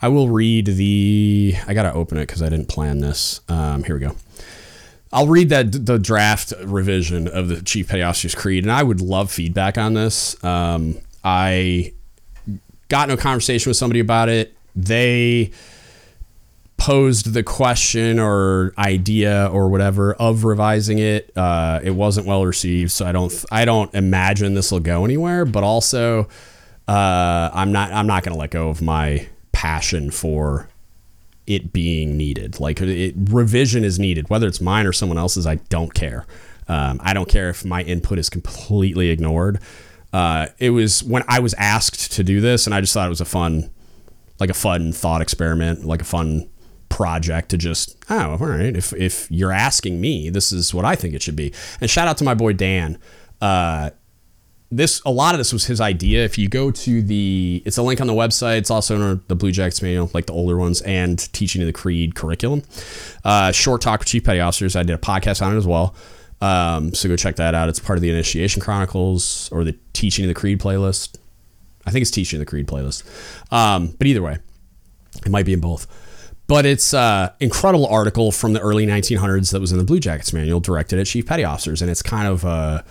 I 0.02 0.08
will 0.08 0.28
read 0.28 0.66
the. 0.66 1.54
I 1.66 1.74
gotta 1.74 1.92
open 1.92 2.18
it 2.18 2.26
because 2.26 2.42
I 2.42 2.48
didn't 2.48 2.68
plan 2.68 2.98
this. 2.98 3.40
Um, 3.48 3.84
here 3.84 3.94
we 3.94 4.00
go. 4.00 4.16
I'll 5.12 5.26
read 5.26 5.48
that 5.48 5.86
the 5.86 5.98
draft 5.98 6.52
revision 6.62 7.28
of 7.28 7.48
the 7.48 7.62
Chief 7.62 7.88
Petty 7.88 8.02
Officer's 8.02 8.34
Creed, 8.34 8.64
and 8.64 8.72
I 8.72 8.82
would 8.82 9.00
love 9.00 9.30
feedback 9.30 9.78
on 9.78 9.94
this. 9.94 10.42
Um, 10.44 10.98
I 11.24 11.94
got 12.88 13.08
in 13.08 13.18
a 13.18 13.20
conversation 13.20 13.70
with 13.70 13.76
somebody 13.76 14.00
about 14.00 14.28
it. 14.28 14.54
They 14.84 15.50
posed 16.76 17.32
the 17.32 17.42
question 17.42 18.20
or 18.20 18.72
idea 18.78 19.50
or 19.52 19.68
whatever 19.68 20.14
of 20.14 20.44
revising 20.44 20.98
it. 20.98 21.32
Uh, 21.36 21.80
it 21.82 21.90
wasn't 21.90 22.26
well 22.26 22.46
received, 22.46 22.92
so 22.92 23.04
I 23.04 23.12
don't 23.12 23.44
I 23.50 23.64
don't 23.64 23.92
imagine 23.94 24.54
this 24.54 24.70
will 24.70 24.80
go 24.80 25.04
anywhere. 25.04 25.44
But 25.44 25.64
also, 25.64 26.28
uh, 26.86 27.50
I'm 27.52 27.72
not 27.72 27.92
I'm 27.92 28.06
not 28.06 28.22
going 28.22 28.34
to 28.34 28.38
let 28.38 28.50
go 28.50 28.68
of 28.68 28.80
my 28.80 29.26
passion 29.52 30.10
for 30.10 30.68
it 31.48 31.72
being 31.72 32.16
needed. 32.16 32.60
Like 32.60 32.80
it, 32.80 33.14
revision 33.16 33.82
is 33.82 33.98
needed, 33.98 34.30
whether 34.30 34.46
it's 34.46 34.60
mine 34.60 34.86
or 34.86 34.92
someone 34.92 35.18
else's. 35.18 35.46
I 35.46 35.56
don't 35.56 35.92
care. 35.92 36.26
Um, 36.68 37.00
I 37.02 37.14
don't 37.14 37.28
care 37.28 37.48
if 37.48 37.64
my 37.64 37.82
input 37.82 38.18
is 38.18 38.30
completely 38.30 39.10
ignored. 39.10 39.58
Uh, 40.12 40.46
it 40.58 40.70
was 40.70 41.02
when 41.02 41.24
I 41.26 41.40
was 41.40 41.54
asked 41.54 42.12
to 42.12 42.22
do 42.22 42.40
this, 42.40 42.66
and 42.66 42.74
I 42.74 42.80
just 42.80 42.94
thought 42.94 43.06
it 43.06 43.10
was 43.10 43.20
a 43.20 43.26
fun, 43.26 43.70
like 44.40 44.50
a 44.50 44.54
fun 44.54 44.92
thought 44.92 45.22
experiment, 45.22 45.84
like 45.84 46.02
a 46.02 46.06
fun 46.06 46.48
project 46.88 47.50
to 47.50 47.58
just 47.58 47.96
oh 48.08 48.30
all 48.30 48.38
right 48.38 48.74
if 48.74 48.94
if 48.94 49.30
you're 49.30 49.52
asking 49.52 50.00
me 50.00 50.30
this 50.30 50.50
is 50.50 50.72
what 50.72 50.86
I 50.86 50.96
think 50.96 51.12
it 51.14 51.20
should 51.20 51.36
be 51.36 51.52
and 51.82 51.90
shout 51.90 52.08
out 52.08 52.16
to 52.16 52.24
my 52.24 52.32
boy 52.32 52.54
Dan 52.54 52.98
uh, 53.40 53.90
this 54.70 55.00
a 55.06 55.10
lot 55.10 55.34
of 55.34 55.38
this 55.38 55.52
was 55.52 55.64
his 55.64 55.80
idea. 55.80 56.24
If 56.24 56.36
you 56.36 56.48
go 56.48 56.70
to 56.70 57.02
the, 57.02 57.62
it's 57.64 57.78
a 57.78 57.82
link 57.82 58.00
on 58.00 58.06
the 58.06 58.12
website. 58.12 58.58
It's 58.58 58.70
also 58.70 59.00
in 59.00 59.22
the 59.28 59.34
Blue 59.34 59.50
Jackets 59.50 59.80
manual, 59.80 60.10
like 60.12 60.26
the 60.26 60.34
older 60.34 60.56
ones, 60.56 60.82
and 60.82 61.18
Teaching 61.32 61.62
of 61.62 61.66
the 61.66 61.72
Creed 61.72 62.14
curriculum. 62.14 62.62
Uh, 63.24 63.50
short 63.52 63.80
talk 63.80 64.00
with 64.00 64.08
Chief 64.08 64.24
Petty 64.24 64.40
Officers. 64.40 64.76
I 64.76 64.82
did 64.82 64.94
a 64.94 64.98
podcast 64.98 65.44
on 65.44 65.54
it 65.54 65.56
as 65.56 65.66
well. 65.66 65.94
Um, 66.40 66.94
so 66.94 67.08
go 67.08 67.16
check 67.16 67.36
that 67.36 67.54
out. 67.54 67.68
It's 67.68 67.80
part 67.80 67.96
of 67.96 68.02
the 68.02 68.10
Initiation 68.10 68.60
Chronicles 68.60 69.48
or 69.50 69.64
the 69.64 69.76
Teaching 69.92 70.24
of 70.24 70.28
the 70.28 70.34
Creed 70.34 70.60
playlist. 70.60 71.16
I 71.88 71.90
think 71.90 72.02
it's 72.02 72.10
Teaching 72.10 72.38
the 72.38 72.46
Creed 72.46 72.66
playlist. 72.66 73.02
Um, 73.52 73.94
but 73.98 74.06
either 74.06 74.22
way, 74.22 74.38
it 75.24 75.30
might 75.30 75.46
be 75.46 75.52
in 75.52 75.60
both. 75.60 75.86
But 76.46 76.64
it's 76.64 76.94
an 76.94 77.30
incredible 77.40 77.86
article 77.86 78.32
from 78.32 78.54
the 78.54 78.60
early 78.60 78.86
1900s 78.86 79.52
that 79.52 79.60
was 79.60 79.70
in 79.70 79.78
the 79.78 79.84
Blue 79.84 80.00
Jackets 80.00 80.32
manual 80.32 80.60
directed 80.60 80.98
at 80.98 81.06
Chief 81.06 81.26
Petty 81.26 81.44
Officers, 81.44 81.82
and 81.82 81.90
it's 81.90 82.02
kind 82.02 82.26
of 82.26 82.44
uh, 82.44 82.82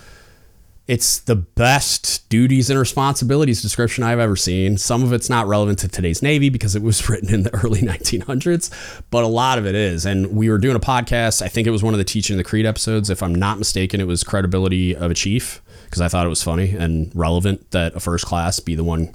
it's 0.87 1.19
the 1.19 1.35
best 1.35 2.29
duties 2.29 2.69
and 2.69 2.79
responsibilities 2.79 3.61
description 3.61 4.03
I've 4.03 4.19
ever 4.19 4.35
seen. 4.35 4.77
Some 4.77 5.03
of 5.03 5.11
it's 5.11 5.29
not 5.29 5.47
relevant 5.47 5.79
to 5.79 5.87
today's 5.87 6.21
Navy 6.21 6.49
because 6.49 6.75
it 6.75 6.81
was 6.81 7.09
written 7.09 7.33
in 7.33 7.43
the 7.43 7.53
early 7.55 7.81
1900s, 7.81 9.01
but 9.09 9.23
a 9.23 9.27
lot 9.27 9.57
of 9.57 9.65
it 9.65 9.75
is. 9.75 10.05
And 10.05 10.35
we 10.35 10.49
were 10.49 10.57
doing 10.57 10.75
a 10.75 10.79
podcast. 10.79 11.41
I 11.41 11.47
think 11.47 11.67
it 11.67 11.71
was 11.71 11.83
one 11.83 11.93
of 11.93 11.97
the 11.97 12.05
Teaching 12.05 12.37
the 12.37 12.43
Creed 12.43 12.65
episodes. 12.65 13.09
If 13.09 13.21
I'm 13.21 13.35
not 13.35 13.57
mistaken, 13.57 13.99
it 13.99 14.07
was 14.07 14.23
Credibility 14.23 14.95
of 14.95 15.11
a 15.11 15.15
Chief 15.15 15.61
because 15.87 16.01
I 16.01 16.09
thought 16.09 16.25
it 16.25 16.29
was 16.29 16.43
funny 16.43 16.71
and 16.71 17.11
relevant 17.15 17.71
that 17.71 17.95
a 17.95 17.99
first 17.99 18.25
class 18.25 18.59
be 18.59 18.75
the 18.75 18.83
one 18.83 19.13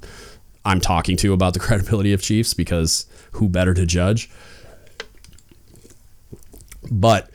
I'm 0.65 0.81
talking 0.81 1.17
to 1.19 1.33
about 1.33 1.55
the 1.55 1.61
credibility 1.61 2.13
of 2.13 2.23
Chiefs 2.23 2.55
because 2.55 3.07
who 3.33 3.49
better 3.49 3.75
to 3.75 3.85
judge? 3.85 4.31
But 6.91 7.31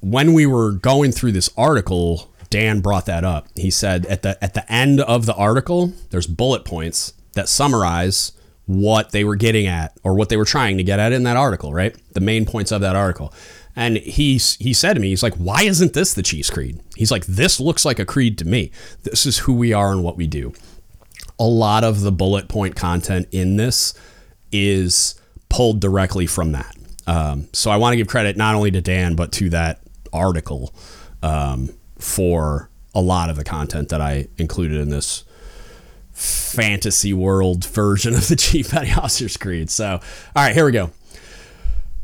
when 0.00 0.34
we 0.34 0.46
were 0.46 0.72
going 0.72 1.12
through 1.12 1.32
this 1.32 1.50
article, 1.56 2.30
Dan 2.50 2.80
brought 2.80 3.06
that 3.06 3.24
up. 3.24 3.48
He 3.54 3.70
said 3.70 4.04
at 4.06 4.22
the 4.22 4.42
at 4.42 4.54
the 4.54 4.70
end 4.70 5.00
of 5.00 5.26
the 5.26 5.34
article, 5.34 5.92
there's 6.10 6.26
bullet 6.26 6.64
points 6.64 7.14
that 7.34 7.48
summarize 7.48 8.32
what 8.66 9.10
they 9.10 9.24
were 9.24 9.36
getting 9.36 9.66
at 9.66 9.96
or 10.04 10.14
what 10.14 10.28
they 10.28 10.36
were 10.36 10.44
trying 10.44 10.76
to 10.76 10.84
get 10.84 10.98
at 10.98 11.12
in 11.12 11.24
that 11.24 11.36
article, 11.36 11.72
right? 11.72 11.96
The 12.12 12.20
main 12.20 12.46
points 12.46 12.70
of 12.70 12.80
that 12.82 12.94
article. 12.94 13.32
And 13.74 13.96
he 13.96 14.34
he 14.34 14.72
said 14.72 14.94
to 14.94 15.00
me, 15.00 15.08
he's 15.08 15.22
like, 15.22 15.34
"Why 15.34 15.62
isn't 15.62 15.94
this 15.94 16.14
the 16.14 16.22
Chiefs 16.22 16.50
creed?" 16.50 16.80
He's 16.96 17.10
like, 17.10 17.24
"This 17.26 17.58
looks 17.58 17.84
like 17.84 17.98
a 17.98 18.04
creed 18.04 18.36
to 18.38 18.44
me. 18.44 18.70
This 19.02 19.24
is 19.24 19.38
who 19.38 19.54
we 19.54 19.72
are 19.72 19.92
and 19.92 20.04
what 20.04 20.16
we 20.16 20.26
do." 20.26 20.52
A 21.38 21.44
lot 21.46 21.82
of 21.82 22.02
the 22.02 22.12
bullet 22.12 22.48
point 22.48 22.76
content 22.76 23.28
in 23.32 23.56
this 23.56 23.94
is 24.52 25.14
pulled 25.48 25.80
directly 25.80 26.26
from 26.26 26.52
that. 26.52 26.76
Um, 27.06 27.48
so 27.52 27.70
I 27.70 27.76
want 27.76 27.94
to 27.94 27.96
give 27.96 28.06
credit 28.06 28.36
not 28.36 28.54
only 28.54 28.70
to 28.70 28.80
Dan 28.80 29.16
but 29.16 29.32
to 29.32 29.48
that 29.50 29.80
article. 30.12 30.74
Um, 31.22 31.70
for 32.02 32.68
a 32.94 33.00
lot 33.00 33.30
of 33.30 33.36
the 33.36 33.44
content 33.44 33.88
that 33.88 34.00
I 34.00 34.26
included 34.36 34.80
in 34.80 34.90
this 34.90 35.24
fantasy 36.12 37.12
world 37.12 37.64
version 37.64 38.14
of 38.14 38.28
the 38.28 38.36
Chief 38.36 38.70
Petty 38.70 38.92
Officers 38.92 39.36
Creed. 39.36 39.70
So, 39.70 39.86
all 39.86 40.00
right, 40.34 40.54
here 40.54 40.66
we 40.66 40.72
go. 40.72 40.90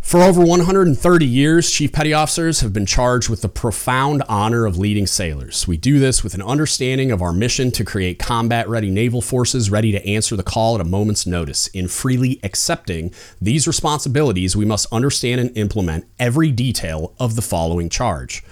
For 0.09 0.23
over 0.23 0.43
130 0.43 1.27
years, 1.27 1.71
Chief 1.71 1.93
Petty 1.93 2.15
Officers 2.15 2.61
have 2.61 2.73
been 2.73 2.87
charged 2.87 3.29
with 3.29 3.43
the 3.43 3.49
profound 3.51 4.23
honor 4.27 4.65
of 4.65 4.79
leading 4.79 5.07
sailors. 5.07 5.69
We 5.69 5.77
do 5.77 5.99
this 5.99 6.25
with 6.25 6.33
an 6.33 6.41
understanding 6.41 7.13
of 7.13 7.21
our 7.21 7.35
mission 7.35 7.71
to 7.73 7.85
create 7.85 8.19
combat 8.19 8.67
ready 8.71 8.89
naval 8.89 9.21
forces 9.21 9.71
ready 9.71 9.93
to 9.93 10.07
answer 10.07 10.35
the 10.35 10.43
call 10.43 10.77
at 10.77 10.81
a 10.81 10.85
moment's 10.85 11.27
notice. 11.27 11.67
In 11.75 11.89
freely 11.89 12.41
accepting 12.43 13.13
these 13.39 13.67
responsibilities, 13.67 14.57
we 14.57 14.65
must 14.65 14.91
understand 14.91 15.43
and 15.43 15.55
implement 15.59 16.07
every 16.19 16.53
detail 16.53 17.15
of 17.21 17.37
the 17.37 17.43
following 17.43 17.91
charge. 17.91 18.43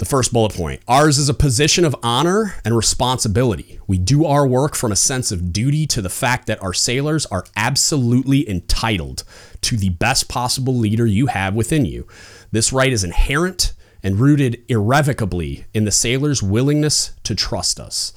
The 0.00 0.06
first 0.06 0.32
bullet 0.32 0.54
point 0.54 0.80
ours 0.88 1.18
is 1.18 1.28
a 1.28 1.34
position 1.34 1.84
of 1.84 1.94
honor 2.02 2.54
and 2.64 2.74
responsibility. 2.74 3.80
We 3.86 3.98
do 3.98 4.24
our 4.24 4.46
work 4.46 4.74
from 4.74 4.92
a 4.92 4.96
sense 4.96 5.30
of 5.30 5.52
duty 5.52 5.86
to 5.88 6.00
the 6.00 6.08
fact 6.08 6.46
that 6.46 6.62
our 6.62 6.72
sailors 6.72 7.26
are 7.26 7.44
absolutely 7.54 8.48
entitled 8.48 9.24
to 9.60 9.76
the 9.76 9.90
best 9.90 10.26
possible 10.26 10.74
leader 10.74 11.04
you 11.04 11.26
have 11.26 11.54
within 11.54 11.84
you. 11.84 12.08
This 12.50 12.72
right 12.72 12.90
is 12.90 13.04
inherent 13.04 13.74
and 14.02 14.18
rooted 14.18 14.64
irrevocably 14.68 15.66
in 15.74 15.84
the 15.84 15.90
sailor's 15.90 16.42
willingness 16.42 17.12
to 17.24 17.34
trust 17.34 17.78
us. 17.78 18.14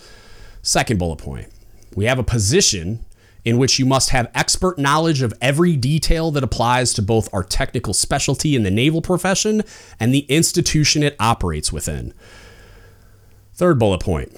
Second 0.61 0.99
bullet 0.99 1.17
point 1.17 1.49
we 1.97 2.05
have 2.05 2.17
a 2.17 2.23
position 2.23 3.03
in 3.45 3.57
which 3.57 3.77
you 3.77 3.85
must 3.85 4.09
have 4.11 4.31
expert 4.33 4.77
knowledge 4.77 5.21
of 5.21 5.33
every 5.41 5.75
detail 5.75 6.31
that 6.31 6.43
applies 6.43 6.93
to 6.93 7.01
both 7.01 7.33
our 7.33 7.43
technical 7.43 7.93
specialty 7.93 8.55
in 8.55 8.63
the 8.63 8.71
naval 8.71 9.01
profession 9.01 9.63
and 9.99 10.13
the 10.13 10.25
institution 10.29 11.03
it 11.03 11.15
operates 11.19 11.71
within. 11.71 12.13
Third 13.53 13.77
bullet 13.77 13.99
point. 13.99 14.35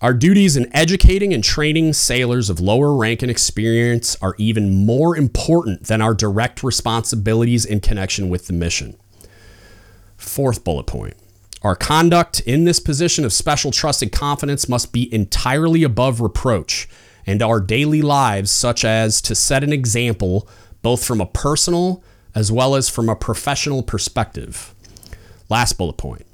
Our 0.00 0.14
duties 0.14 0.56
in 0.56 0.74
educating 0.76 1.32
and 1.32 1.42
training 1.42 1.94
sailors 1.94 2.50
of 2.50 2.60
lower 2.60 2.94
rank 2.94 3.22
and 3.22 3.30
experience 3.30 4.16
are 4.20 4.34
even 4.38 4.84
more 4.84 5.16
important 5.16 5.84
than 5.86 6.02
our 6.02 6.14
direct 6.14 6.62
responsibilities 6.62 7.64
in 7.64 7.80
connection 7.80 8.28
with 8.28 8.46
the 8.46 8.52
mission. 8.52 8.96
Fourth 10.16 10.62
bullet 10.62 10.86
point. 10.86 11.16
Our 11.62 11.74
conduct 11.74 12.40
in 12.40 12.64
this 12.64 12.78
position 12.78 13.24
of 13.24 13.32
special 13.32 13.70
trust 13.70 14.02
and 14.02 14.12
confidence 14.12 14.68
must 14.68 14.92
be 14.92 15.12
entirely 15.14 15.82
above 15.82 16.20
reproach 16.20 16.86
and 17.26 17.42
our 17.42 17.60
daily 17.60 18.02
lives, 18.02 18.50
such 18.50 18.84
as 18.84 19.20
to 19.22 19.34
set 19.34 19.64
an 19.64 19.72
example 19.72 20.48
both 20.82 21.04
from 21.04 21.20
a 21.20 21.26
personal 21.26 22.02
as 22.34 22.50
well 22.50 22.74
as 22.74 22.88
from 22.88 23.08
a 23.08 23.16
professional 23.16 23.82
perspective. 23.82 24.74
Last 25.48 25.78
bullet 25.78 25.96
point. 25.96 26.26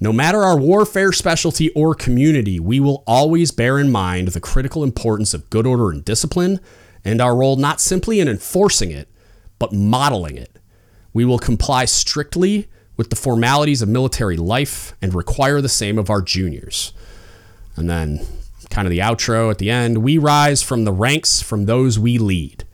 No 0.00 0.12
matter 0.12 0.42
our 0.42 0.58
warfare 0.58 1.12
specialty 1.12 1.70
or 1.70 1.94
community, 1.94 2.58
we 2.58 2.80
will 2.80 3.04
always 3.06 3.52
bear 3.52 3.78
in 3.78 3.92
mind 3.92 4.28
the 4.28 4.40
critical 4.40 4.82
importance 4.82 5.32
of 5.32 5.48
good 5.48 5.66
order 5.66 5.90
and 5.90 6.04
discipline, 6.04 6.58
and 7.04 7.20
our 7.20 7.36
role 7.36 7.56
not 7.56 7.80
simply 7.80 8.18
in 8.18 8.28
enforcing 8.28 8.90
it, 8.90 9.08
but 9.60 9.72
modeling 9.72 10.36
it. 10.36 10.58
We 11.12 11.24
will 11.24 11.38
comply 11.38 11.84
strictly 11.84 12.68
with 12.96 13.10
the 13.10 13.16
formalities 13.16 13.80
of 13.80 13.88
military 13.88 14.36
life 14.36 14.94
and 15.00 15.14
require 15.14 15.60
the 15.60 15.68
same 15.68 15.98
of 15.98 16.10
our 16.10 16.20
juniors. 16.20 16.92
And 17.76 17.88
then 17.88 18.26
kind 18.72 18.88
of 18.88 18.90
the 18.90 19.00
outro 19.00 19.50
at 19.50 19.58
the 19.58 19.70
end. 19.70 19.98
We 19.98 20.16
rise 20.16 20.62
from 20.62 20.84
the 20.84 20.92
ranks 20.92 21.42
from 21.42 21.66
those 21.66 21.98
we 21.98 22.16
lead. 22.16 22.64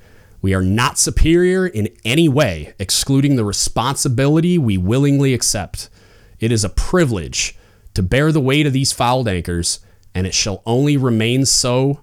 We 0.40 0.54
are 0.54 0.62
not 0.62 0.96
superior 0.96 1.66
in 1.66 1.88
any 2.04 2.28
way, 2.28 2.72
excluding 2.78 3.34
the 3.34 3.44
responsibility 3.44 4.56
we 4.56 4.78
willingly 4.78 5.34
accept. 5.34 5.90
It 6.38 6.52
is 6.52 6.64
a 6.64 6.68
privilege 6.68 7.58
to 7.94 8.02
bear 8.02 8.30
the 8.30 8.40
weight 8.40 8.64
of 8.64 8.72
these 8.72 8.92
fouled 8.92 9.26
anchors, 9.26 9.80
and 10.14 10.24
it 10.24 10.34
shall 10.34 10.62
only 10.64 10.96
remain 10.96 11.44
so 11.44 12.02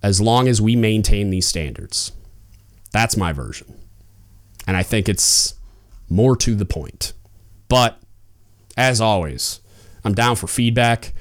as 0.00 0.20
long 0.20 0.46
as 0.46 0.62
we 0.62 0.76
maintain 0.76 1.30
these 1.30 1.46
standards. 1.46 2.12
That's 2.92 3.16
my 3.16 3.32
version. 3.32 3.74
And 4.64 4.76
I 4.76 4.84
think 4.84 5.08
it's 5.08 5.54
more 6.08 6.36
to 6.36 6.54
the 6.54 6.64
point. 6.64 7.14
But 7.68 8.00
as 8.76 9.00
always, 9.00 9.60
I'm 10.04 10.14
down 10.14 10.36
for 10.36 10.46
feedback 10.46 11.12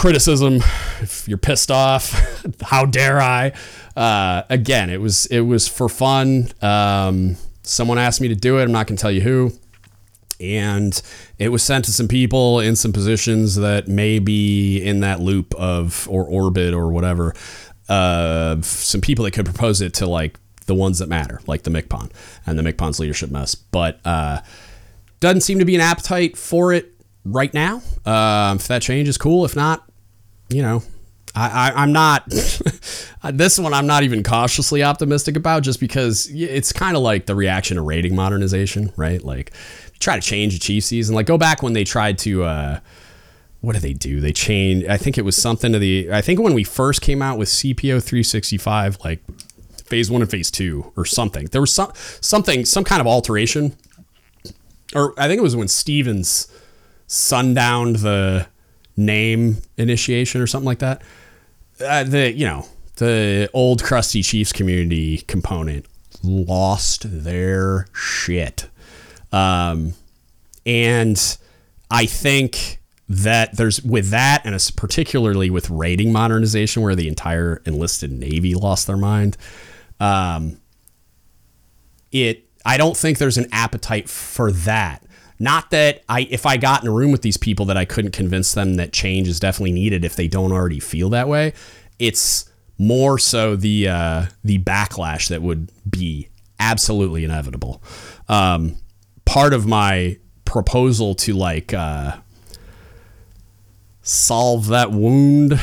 criticism 0.00 0.62
if 1.02 1.28
you're 1.28 1.36
pissed 1.36 1.70
off 1.70 2.14
how 2.62 2.86
dare 2.86 3.20
i? 3.20 3.52
Uh, 3.94 4.42
again 4.48 4.88
it 4.88 4.98
was 4.98 5.26
it 5.26 5.40
was 5.40 5.68
for 5.68 5.90
fun. 5.90 6.48
Um, 6.62 7.36
someone 7.62 7.98
asked 7.98 8.20
me 8.22 8.28
to 8.28 8.34
do 8.34 8.58
it. 8.58 8.62
I'm 8.62 8.72
not 8.72 8.86
going 8.86 8.96
to 8.96 9.00
tell 9.00 9.12
you 9.12 9.20
who. 9.20 9.52
And 10.40 11.00
it 11.38 11.50
was 11.50 11.62
sent 11.62 11.84
to 11.84 11.92
some 11.92 12.08
people 12.08 12.60
in 12.60 12.76
some 12.76 12.94
positions 12.94 13.56
that 13.56 13.88
may 13.88 14.18
be 14.18 14.78
in 14.78 15.00
that 15.00 15.20
loop 15.20 15.54
of 15.56 16.08
or 16.10 16.24
orbit 16.24 16.72
or 16.72 16.90
whatever 16.90 17.34
uh, 17.90 18.62
some 18.62 19.02
people 19.02 19.26
that 19.26 19.32
could 19.32 19.44
propose 19.44 19.82
it 19.82 19.92
to 19.94 20.06
like 20.06 20.40
the 20.64 20.74
ones 20.74 21.00
that 21.00 21.10
matter 21.10 21.42
like 21.46 21.64
the 21.64 21.70
MCPON 21.70 22.10
and 22.46 22.58
the 22.58 22.62
MCPON's 22.62 23.00
leadership 23.00 23.30
mess. 23.30 23.54
But 23.54 24.00
uh, 24.06 24.40
doesn't 25.18 25.42
seem 25.42 25.58
to 25.58 25.66
be 25.66 25.74
an 25.74 25.82
appetite 25.82 26.38
for 26.38 26.72
it 26.72 26.90
right 27.26 27.52
now. 27.52 27.82
Um, 28.06 28.56
if 28.56 28.68
that 28.68 28.80
changes, 28.80 29.18
cool. 29.18 29.44
If 29.44 29.54
not, 29.54 29.89
you 30.50 30.62
know, 30.62 30.82
I, 31.34 31.72
I, 31.74 31.82
am 31.82 31.92
not. 31.92 32.24
this 33.32 33.58
one 33.58 33.72
I'm 33.72 33.86
not 33.86 34.02
even 34.02 34.22
cautiously 34.22 34.82
optimistic 34.82 35.36
about, 35.36 35.62
just 35.62 35.80
because 35.80 36.28
it's 36.32 36.72
kind 36.72 36.96
of 36.96 37.02
like 37.02 37.26
the 37.26 37.34
reaction 37.34 37.76
to 37.76 37.82
rating 37.82 38.14
modernization, 38.14 38.92
right? 38.96 39.22
Like, 39.22 39.52
try 40.00 40.16
to 40.16 40.22
change 40.22 40.54
the 40.54 40.58
chief 40.58 40.84
season. 40.84 41.14
Like, 41.14 41.26
go 41.26 41.38
back 41.38 41.62
when 41.62 41.72
they 41.72 41.84
tried 41.84 42.18
to. 42.18 42.44
Uh, 42.44 42.80
what 43.60 43.74
did 43.74 43.82
they 43.82 43.92
do? 43.92 44.20
They 44.20 44.32
changed. 44.32 44.88
I 44.88 44.96
think 44.96 45.18
it 45.18 45.24
was 45.24 45.36
something 45.36 45.72
to 45.72 45.78
the. 45.78 46.10
I 46.12 46.20
think 46.20 46.40
when 46.40 46.54
we 46.54 46.64
first 46.64 47.02
came 47.02 47.22
out 47.22 47.38
with 47.38 47.48
CPO 47.48 48.02
365, 48.02 48.98
like 49.04 49.20
phase 49.84 50.10
one 50.10 50.22
and 50.22 50.30
phase 50.30 50.50
two, 50.50 50.92
or 50.96 51.04
something. 51.04 51.46
There 51.46 51.60
was 51.60 51.72
some 51.72 51.92
something, 52.20 52.64
some 52.64 52.84
kind 52.84 53.00
of 53.00 53.06
alteration, 53.06 53.76
or 54.94 55.12
I 55.18 55.28
think 55.28 55.38
it 55.38 55.42
was 55.42 55.54
when 55.54 55.68
Stevens 55.68 56.48
sundowned 57.06 57.96
the 57.96 58.46
name 59.00 59.58
initiation 59.76 60.40
or 60.40 60.46
something 60.46 60.66
like 60.66 60.78
that. 60.80 61.02
Uh, 61.84 62.04
the 62.04 62.32
you 62.32 62.46
know 62.46 62.66
the 62.96 63.48
old 63.54 63.82
crusty 63.82 64.22
Chiefs 64.22 64.52
community 64.52 65.18
component 65.18 65.86
lost 66.22 67.06
their 67.24 67.86
shit, 67.94 68.68
um, 69.32 69.94
and 70.66 71.38
I 71.90 72.06
think 72.06 72.78
that 73.08 73.56
there's 73.56 73.82
with 73.82 74.10
that, 74.10 74.42
and 74.44 74.72
particularly 74.76 75.50
with 75.50 75.68
rating 75.70 76.12
modernization, 76.12 76.82
where 76.82 76.94
the 76.94 77.08
entire 77.08 77.60
enlisted 77.64 78.12
Navy 78.12 78.54
lost 78.54 78.86
their 78.86 78.96
mind. 78.96 79.36
Um, 79.98 80.60
it, 82.12 82.48
I 82.64 82.76
don't 82.76 82.96
think 82.96 83.18
there's 83.18 83.38
an 83.38 83.48
appetite 83.52 84.08
for 84.08 84.52
that. 84.52 85.02
Not 85.42 85.70
that 85.70 86.04
I, 86.06 86.28
if 86.30 86.44
I 86.44 86.58
got 86.58 86.82
in 86.82 86.88
a 86.88 86.92
room 86.92 87.10
with 87.10 87.22
these 87.22 87.38
people, 87.38 87.64
that 87.66 87.76
I 87.76 87.86
couldn't 87.86 88.12
convince 88.12 88.52
them 88.52 88.74
that 88.74 88.92
change 88.92 89.26
is 89.26 89.40
definitely 89.40 89.72
needed 89.72 90.04
if 90.04 90.14
they 90.14 90.28
don't 90.28 90.52
already 90.52 90.80
feel 90.80 91.08
that 91.10 91.28
way. 91.28 91.54
It's 91.98 92.48
more 92.76 93.18
so 93.18 93.56
the 93.56 93.88
uh, 93.88 94.26
the 94.44 94.58
backlash 94.58 95.28
that 95.28 95.40
would 95.40 95.70
be 95.88 96.28
absolutely 96.58 97.24
inevitable. 97.24 97.82
Um, 98.28 98.76
part 99.24 99.54
of 99.54 99.66
my 99.66 100.18
proposal 100.44 101.14
to 101.14 101.32
like 101.32 101.72
uh, 101.72 102.18
solve 104.02 104.68
that 104.68 104.92
wound. 104.92 105.54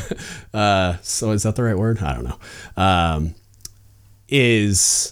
uh, 0.54 0.96
so 1.00 1.30
is 1.30 1.44
that 1.44 1.56
the 1.56 1.62
right 1.62 1.78
word? 1.78 2.02
I 2.02 2.14
don't 2.14 2.24
know. 2.24 2.38
Um, 2.82 3.34
is 4.28 5.11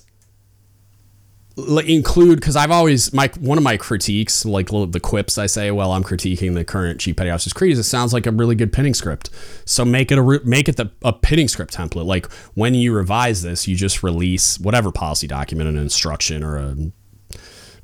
include 1.87 2.41
because 2.41 2.57
I've 2.57 2.71
always 2.71 3.13
my 3.13 3.31
one 3.39 3.59
of 3.59 3.65
my 3.65 3.77
critiques, 3.77 4.45
like 4.45 4.69
the 4.69 5.01
quips 5.01 5.39
I 5.39 5.47
say 5.47 5.71
while 5.71 5.93
I'm 5.93 6.05
critiquing 6.05 6.55
the 6.55 6.65
current 6.65 7.01
Chief 7.01 7.17
Petty 7.17 7.31
Officer's 7.31 7.53
Creed, 7.53 7.73
is 7.73 7.79
it 7.79 7.85
sounds 7.85 8.13
like 8.13 8.27
a 8.27 8.31
really 8.31 8.55
good 8.55 8.73
pinning 8.73 8.95
script. 8.95 9.31
So 9.65 9.85
make 9.85 10.11
it 10.13 10.19
a 10.19 10.41
make 10.45 10.69
it 10.69 10.77
the, 10.77 10.91
a 11.03 11.13
pinning 11.13 11.49
script 11.49 11.75
template. 11.75 12.07
Like 12.07 12.31
when 12.55 12.75
you 12.75 12.95
revise 12.95 13.43
this, 13.43 13.67
you 13.69 13.77
just 13.77 14.03
release 14.03 14.59
whatever 14.59 14.93
policy 14.93 15.27
document, 15.27 15.69
an 15.69 15.77
instruction 15.77 16.43
or 16.43 16.57
a 16.57 16.75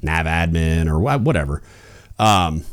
nav 0.02 0.26
admin 0.26 0.88
or 0.88 0.98
whatever. 1.18 1.62
Um, 2.18 2.64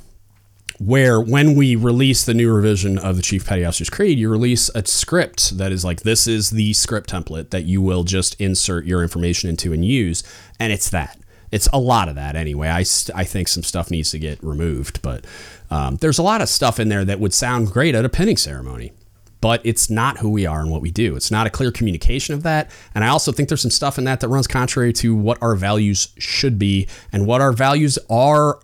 where 0.79 1.19
when 1.19 1.55
we 1.55 1.75
release 1.75 2.25
the 2.25 2.33
new 2.33 2.51
revision 2.51 2.97
of 2.97 3.15
the 3.15 3.21
Chief 3.21 3.45
Petty 3.45 3.63
Officer's 3.63 3.89
Creed, 3.89 4.17
you 4.17 4.29
release 4.29 4.69
a 4.75 4.85
script 4.85 5.57
that 5.57 5.71
is 5.71 5.85
like 5.85 6.01
this 6.01 6.27
is 6.27 6.51
the 6.51 6.73
script 6.73 7.09
template 7.09 7.51
that 7.51 7.63
you 7.63 7.81
will 7.81 8.03
just 8.03 8.39
insert 8.39 8.85
your 8.85 9.01
information 9.01 9.49
into 9.49 9.73
and 9.73 9.85
use, 9.85 10.23
and 10.59 10.73
it's 10.73 10.89
that. 10.89 11.19
It's 11.51 11.69
a 11.71 11.79
lot 11.79 12.09
of 12.09 12.15
that 12.15 12.35
anyway. 12.35 12.69
I, 12.69 12.83
I 13.13 13.23
think 13.23 13.47
some 13.47 13.61
stuff 13.61 13.91
needs 13.91 14.09
to 14.11 14.19
get 14.19 14.43
removed, 14.43 15.03
but 15.03 15.23
um, 15.69 15.97
there's 15.97 16.17
a 16.17 16.23
lot 16.23 16.41
of 16.41 16.49
stuff 16.49 16.79
in 16.79 16.89
there 16.89 17.05
that 17.05 17.19
would 17.19 17.33
sound 17.33 17.71
great 17.71 17.93
at 17.93 18.03
a 18.03 18.09
pinning 18.09 18.37
ceremony, 18.37 18.91
but 19.39 19.61
it's 19.63 19.87
not 19.87 20.17
who 20.17 20.31
we 20.31 20.47
are 20.47 20.61
and 20.61 20.71
what 20.71 20.81
we 20.81 20.89
do. 20.89 21.15
It's 21.15 21.29
not 21.29 21.45
a 21.45 21.51
clear 21.51 21.71
communication 21.71 22.33
of 22.33 22.41
that. 22.41 22.71
And 22.95 23.03
I 23.03 23.09
also 23.09 23.31
think 23.31 23.49
there's 23.49 23.61
some 23.61 23.69
stuff 23.69 23.99
in 23.99 24.05
that 24.05 24.19
that 24.21 24.29
runs 24.29 24.47
contrary 24.47 24.93
to 24.93 25.15
what 25.15 25.37
our 25.43 25.53
values 25.53 26.11
should 26.17 26.57
be 26.57 26.87
and 27.11 27.27
what 27.27 27.39
our 27.39 27.51
values 27.51 27.99
are 28.09 28.59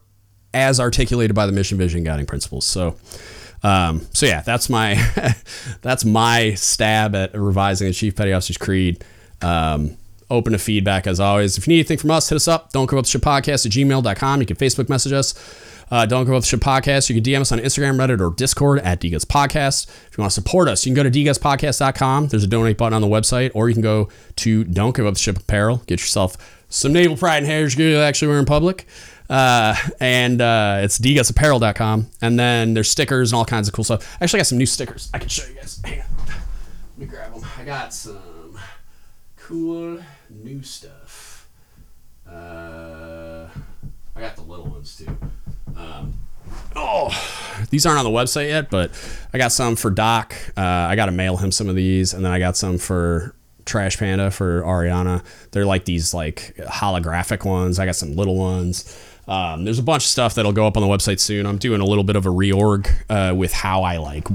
as 0.54 0.80
articulated 0.80 1.36
by 1.36 1.46
the 1.46 1.52
mission, 1.52 1.78
vision, 1.78 2.04
guiding 2.04 2.26
principles. 2.26 2.66
So, 2.66 2.96
um, 3.64 4.08
so 4.14 4.26
yeah, 4.26 4.42
that's 4.42 4.70
my 4.70 4.96
that's 5.82 6.06
my 6.06 6.54
stab 6.56 7.16
at 7.16 7.34
revising 7.34 7.88
the 7.88 7.94
Chief 7.94 8.16
Petty 8.16 8.34
Officer's 8.34 8.58
Creed. 8.58 9.04
Um, 9.42 9.98
open 10.30 10.54
to 10.54 10.60
feedback 10.60 11.08
as 11.08 11.20
always. 11.20 11.58
If 11.58 11.68
you 11.68 11.72
need 11.72 11.80
anything 11.80 11.98
from 11.98 12.12
us, 12.12 12.30
hit 12.30 12.36
us 12.36 12.48
up. 12.48 12.72
Don't 12.72 12.90
give 12.90 13.00
up 13.00 13.06
the 13.06 13.20
podcast 13.20 13.66
at 13.66 13.72
gmail.com. 13.72 14.40
You 14.42 14.46
can 14.46 14.56
Facebook 14.56 14.90
message 14.90 15.14
us. 15.14 15.34
Uh, 15.92 16.06
don't 16.06 16.26
give 16.26 16.36
up 16.36 16.44
the 16.44 16.58
podcast. 16.58 17.10
You 17.10 17.20
can 17.20 17.24
DM 17.24 17.42
us 17.42 17.52
on 17.52 17.60
Instagram, 17.60 17.98
Reddit, 17.98 18.22
or 18.22 18.34
Discord 18.36 18.80
at 18.80 19.02
DGUTS 19.02 19.26
Podcast. 19.26 19.88
If 19.88 20.18
you 20.18 20.22
want 20.22 20.32
to 20.32 20.36
support 20.36 20.68
us, 20.68 20.86
you 20.86 20.94
can 20.94 21.04
go 21.04 21.10
to 21.10 21.12
dgutspodcast.com. 21.12 22.28
There's 22.28 22.44
a 22.44 22.48
donate 22.48 22.78
button 22.78 22.94
on 22.94 23.02
the 23.02 23.08
website, 23.08 23.52
or 23.56 23.70
you 23.70 23.74
can 23.74 23.82
go 23.82 24.10
to 24.38 24.64
Don't 24.66 24.96
Give 24.96 25.08
Up 25.08 25.16
the 25.16 25.20
Ship 25.20 25.38
Apparel. 25.38 25.78
Get 25.88 26.00
yourself 26.00 26.38
some 26.70 26.94
naval 26.94 27.18
pride 27.18 27.38
and 27.38 27.48
heritage 27.48 27.76
gear 27.76 27.90
you 27.90 27.98
actually 27.98 28.28
wear 28.28 28.40
in 28.40 28.46
public. 28.46 28.86
Uh, 29.30 29.76
and 30.00 30.42
uh, 30.42 30.80
it's 30.82 30.98
dgutsapparel.com. 30.98 32.08
And 32.22 32.40
then 32.40 32.74
there's 32.74 32.90
stickers 32.90 33.32
and 33.32 33.38
all 33.38 33.46
kinds 33.46 33.68
of 33.68 33.74
cool 33.74 33.84
stuff. 33.84 34.18
I 34.20 34.24
actually 34.24 34.40
got 34.40 34.48
some 34.48 34.58
new 34.58 34.66
stickers. 34.66 35.10
I 35.14 35.20
can 35.20 35.30
show 35.30 35.48
you 35.48 35.56
guys. 35.56 35.80
Hang 35.84 36.02
on. 36.02 36.08
Let 36.28 36.98
me 36.98 37.06
grab 37.06 37.34
them. 37.34 37.46
I 37.58 37.64
got 37.64 37.94
some 37.94 38.58
cool 39.38 40.00
new 40.30 40.64
stuff. 40.64 41.48
Uh, 42.28 43.48
I 44.16 44.20
got 44.20 44.36
the 44.36 44.42
little 44.42 44.66
ones 44.66 44.96
too. 44.96 45.18
Um, 45.76 46.20
oh, 46.76 47.10
these 47.70 47.86
aren't 47.86 48.00
on 48.00 48.06
the 48.06 48.12
website 48.12 48.50
yet, 48.50 48.70
but 48.70 48.92
I 49.34 49.38
got 49.38 49.52
some 49.52 49.76
for 49.76 49.90
Doc. 49.90 50.36
Uh, 50.58 50.62
I 50.62 50.96
got 50.96 51.06
to 51.06 51.12
mail 51.12 51.38
him 51.38 51.52
some 51.52 51.70
of 51.70 51.76
these, 51.76 52.14
and 52.14 52.26
then 52.26 52.32
I 52.32 52.40
got 52.40 52.58
some 52.58 52.78
for 52.78 53.36
Trash 53.66 53.98
Panda 53.98 54.32
for 54.32 54.62
Ariana. 54.64 55.24
They're 55.52 55.66
like 55.66 55.86
these 55.86 56.14
like 56.14 56.56
holographic 56.58 57.46
ones. 57.46 57.80
I 57.80 57.86
got 57.86 57.96
some 57.96 58.16
little 58.16 58.36
ones. 58.36 58.96
Um, 59.30 59.64
there's 59.64 59.78
a 59.78 59.84
bunch 59.84 60.04
of 60.04 60.10
stuff 60.10 60.34
that'll 60.34 60.52
go 60.52 60.66
up 60.66 60.76
on 60.76 60.82
the 60.82 60.90
website 60.90 61.20
soon. 61.20 61.46
I'm 61.46 61.60
doing 61.60 61.82
a 61.82 61.86
little 61.86 62.04
bit 62.04 62.16
of 62.16 62.26
a 62.26 62.30
reorg 62.30 62.90
uh, 63.10 63.36
with 63.36 63.54
how 63.54 63.84
I 63.84 63.98
like 63.98 64.28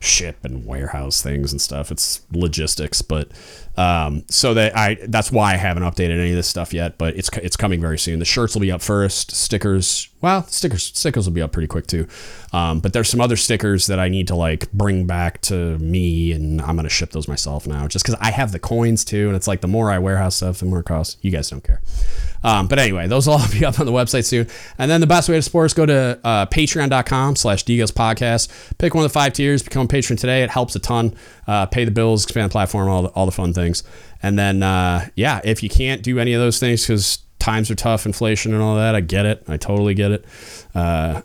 ship 0.00 0.38
and 0.44 0.64
warehouse 0.64 1.20
things 1.20 1.50
and 1.50 1.60
stuff. 1.60 1.90
It's 1.90 2.22
logistics, 2.32 3.02
but 3.02 3.28
um, 3.76 4.24
so 4.28 4.54
that 4.54 4.76
I 4.76 4.98
that's 5.06 5.32
why 5.32 5.54
I 5.54 5.56
haven't 5.56 5.82
updated 5.82 6.18
any 6.18 6.30
of 6.30 6.36
this 6.36 6.48
stuff 6.48 6.74
yet. 6.74 6.98
But 6.98 7.16
it's 7.16 7.30
it's 7.38 7.56
coming 7.56 7.80
very 7.80 7.98
soon. 7.98 8.18
The 8.18 8.24
shirts 8.24 8.54
will 8.54 8.60
be 8.60 8.70
up 8.70 8.82
first. 8.82 9.32
Stickers, 9.32 10.08
well, 10.20 10.44
stickers 10.46 10.84
stickers 10.84 11.26
will 11.26 11.32
be 11.32 11.42
up 11.42 11.52
pretty 11.52 11.68
quick 11.68 11.86
too. 11.86 12.06
Um, 12.52 12.80
but 12.80 12.92
there's 12.92 13.08
some 13.08 13.20
other 13.20 13.36
stickers 13.36 13.86
that 13.86 13.98
I 13.98 14.08
need 14.08 14.28
to 14.28 14.34
like 14.34 14.70
bring 14.72 15.06
back 15.06 15.40
to 15.42 15.78
me, 15.78 16.32
and 16.32 16.60
I'm 16.60 16.76
gonna 16.76 16.88
ship 16.88 17.10
those 17.10 17.28
myself 17.28 17.66
now, 17.66 17.88
just 17.88 18.04
because 18.04 18.18
I 18.20 18.30
have 18.30 18.52
the 18.52 18.58
coins 18.58 19.04
too. 19.04 19.28
And 19.28 19.36
it's 19.36 19.48
like 19.48 19.62
the 19.62 19.68
more 19.68 19.90
I 19.90 19.98
warehouse 19.98 20.36
stuff, 20.36 20.58
the 20.58 20.66
more 20.66 20.80
it 20.80 20.86
costs. 20.86 21.16
You 21.22 21.30
guys 21.30 21.48
don't 21.48 21.64
care. 21.64 21.80
Um, 22.44 22.66
but 22.66 22.78
anyway, 22.78 23.06
those 23.06 23.26
will 23.26 23.34
all 23.38 23.48
be 23.50 23.64
up 23.64 23.78
on 23.80 23.86
the 23.86 23.92
website 23.92 24.24
soon. 24.24 24.48
And 24.78 24.90
then 24.90 25.00
the 25.00 25.06
best 25.06 25.28
way 25.28 25.36
to 25.36 25.42
support 25.42 25.66
us, 25.66 25.74
go 25.74 25.86
to 25.86 26.20
uh, 26.24 26.46
patreon.com 26.46 27.36
slash 27.36 27.64
DGUTS 27.64 27.92
podcast. 27.92 28.48
Pick 28.78 28.94
one 28.94 29.04
of 29.04 29.10
the 29.10 29.14
five 29.14 29.32
tiers, 29.32 29.62
become 29.62 29.84
a 29.86 29.88
patron 29.88 30.16
today. 30.16 30.42
It 30.42 30.50
helps 30.50 30.74
a 30.76 30.78
ton. 30.78 31.14
Uh, 31.46 31.66
pay 31.66 31.84
the 31.84 31.90
bills, 31.90 32.24
expand 32.24 32.50
the 32.50 32.52
platform, 32.52 32.88
all 32.88 33.02
the, 33.02 33.08
all 33.08 33.26
the 33.26 33.32
fun 33.32 33.52
things. 33.52 33.61
And 34.22 34.38
then, 34.38 34.62
uh, 34.62 35.08
yeah, 35.14 35.40
if 35.44 35.62
you 35.62 35.68
can't 35.68 36.02
do 36.02 36.18
any 36.18 36.32
of 36.32 36.40
those 36.40 36.58
things 36.58 36.82
because 36.82 37.18
times 37.38 37.70
are 37.70 37.74
tough, 37.74 38.06
inflation 38.06 38.54
and 38.54 38.62
all 38.62 38.76
that, 38.76 38.94
I 38.94 39.00
get 39.00 39.26
it. 39.26 39.44
I 39.48 39.56
totally 39.56 39.94
get 39.94 40.12
it. 40.12 40.24
Uh, 40.74 41.22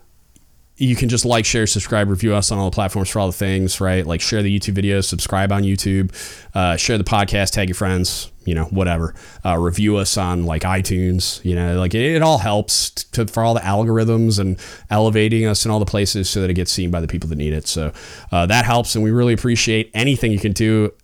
you 0.78 0.94
can 0.94 1.08
just 1.08 1.24
like, 1.24 1.44
share, 1.44 1.66
subscribe, 1.66 2.08
review 2.08 2.34
us 2.34 2.52
on 2.52 2.58
all 2.58 2.70
the 2.70 2.74
platforms 2.74 3.10
for 3.10 3.18
all 3.18 3.26
the 3.26 3.32
things, 3.32 3.80
right? 3.80 4.06
Like 4.06 4.20
share 4.20 4.42
the 4.42 4.58
YouTube 4.58 4.74
videos, 4.74 5.04
subscribe 5.04 5.50
on 5.50 5.64
YouTube, 5.64 6.12
uh, 6.54 6.76
share 6.76 6.96
the 6.96 7.04
podcast, 7.04 7.50
tag 7.50 7.68
your 7.68 7.74
friends, 7.74 8.30
you 8.44 8.54
know, 8.54 8.64
whatever. 8.66 9.14
Uh, 9.44 9.58
review 9.58 9.96
us 9.96 10.16
on 10.16 10.44
like 10.44 10.62
iTunes, 10.62 11.44
you 11.44 11.56
know, 11.56 11.78
like 11.78 11.94
it, 11.94 12.14
it 12.16 12.22
all 12.22 12.38
helps 12.38 12.90
to, 12.90 13.26
for 13.26 13.42
all 13.42 13.54
the 13.54 13.60
algorithms 13.60 14.38
and 14.38 14.56
elevating 14.88 15.46
us 15.46 15.64
in 15.64 15.70
all 15.72 15.80
the 15.80 15.84
places 15.84 16.30
so 16.30 16.40
that 16.40 16.48
it 16.48 16.54
gets 16.54 16.70
seen 16.70 16.92
by 16.92 17.00
the 17.00 17.08
people 17.08 17.28
that 17.28 17.36
need 17.36 17.52
it. 17.52 17.66
So 17.66 17.92
uh, 18.30 18.46
that 18.46 18.64
helps, 18.64 18.94
and 18.94 19.02
we 19.02 19.10
really 19.10 19.32
appreciate 19.32 19.90
anything 19.94 20.30
you 20.30 20.38
can 20.38 20.52
do. 20.52 20.94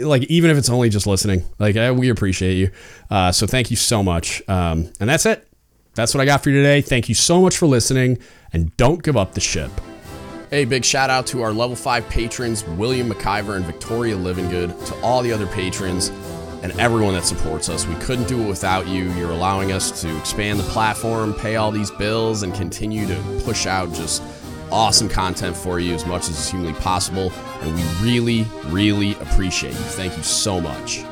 Like 0.00 0.24
even 0.24 0.50
if 0.50 0.58
it's 0.58 0.68
only 0.68 0.88
just 0.88 1.06
listening, 1.06 1.44
like 1.58 1.74
we 1.96 2.10
appreciate 2.10 2.54
you. 2.54 2.70
Uh, 3.10 3.32
so 3.32 3.46
thank 3.46 3.70
you 3.70 3.76
so 3.76 4.02
much. 4.02 4.42
Um, 4.48 4.90
and 5.00 5.08
that's 5.08 5.26
it. 5.26 5.46
That's 5.94 6.14
what 6.14 6.20
I 6.20 6.26
got 6.26 6.42
for 6.42 6.50
you 6.50 6.56
today. 6.56 6.80
Thank 6.80 7.08
you 7.08 7.14
so 7.14 7.40
much 7.40 7.56
for 7.56 7.66
listening 7.66 8.18
and 8.52 8.76
don't 8.76 9.02
give 9.02 9.16
up 9.16 9.34
the 9.34 9.40
ship. 9.40 9.70
Hey, 10.50 10.64
big 10.64 10.84
shout 10.84 11.10
out 11.10 11.26
to 11.28 11.42
our 11.42 11.52
level 11.52 11.76
5 11.76 12.08
patrons, 12.08 12.64
William 12.64 13.10
McIver 13.10 13.56
and 13.56 13.64
Victoria 13.66 14.16
Livingood, 14.16 14.86
to 14.86 14.94
all 15.02 15.22
the 15.22 15.32
other 15.32 15.46
patrons 15.46 16.10
and 16.62 16.72
everyone 16.80 17.14
that 17.14 17.24
supports 17.24 17.68
us. 17.68 17.86
We 17.86 17.94
couldn't 17.96 18.28
do 18.28 18.40
it 18.40 18.48
without 18.48 18.86
you. 18.86 19.12
You're 19.12 19.30
allowing 19.30 19.72
us 19.72 20.00
to 20.02 20.18
expand 20.18 20.58
the 20.58 20.64
platform, 20.64 21.34
pay 21.34 21.56
all 21.56 21.70
these 21.70 21.90
bills, 21.90 22.42
and 22.42 22.54
continue 22.54 23.06
to 23.06 23.42
push 23.44 23.66
out 23.66 23.92
just 23.92 24.22
awesome 24.70 25.08
content 25.08 25.56
for 25.56 25.80
you 25.80 25.94
as 25.94 26.06
much 26.06 26.28
as 26.28 26.38
is 26.38 26.50
humanly 26.50 26.74
possible. 26.74 27.32
And 27.62 27.74
we 27.74 27.82
really, 28.02 28.46
really 28.66 29.12
appreciate 29.12 29.72
you. 29.72 29.78
Thank 29.78 30.16
you 30.16 30.22
so 30.22 30.60
much. 30.60 31.04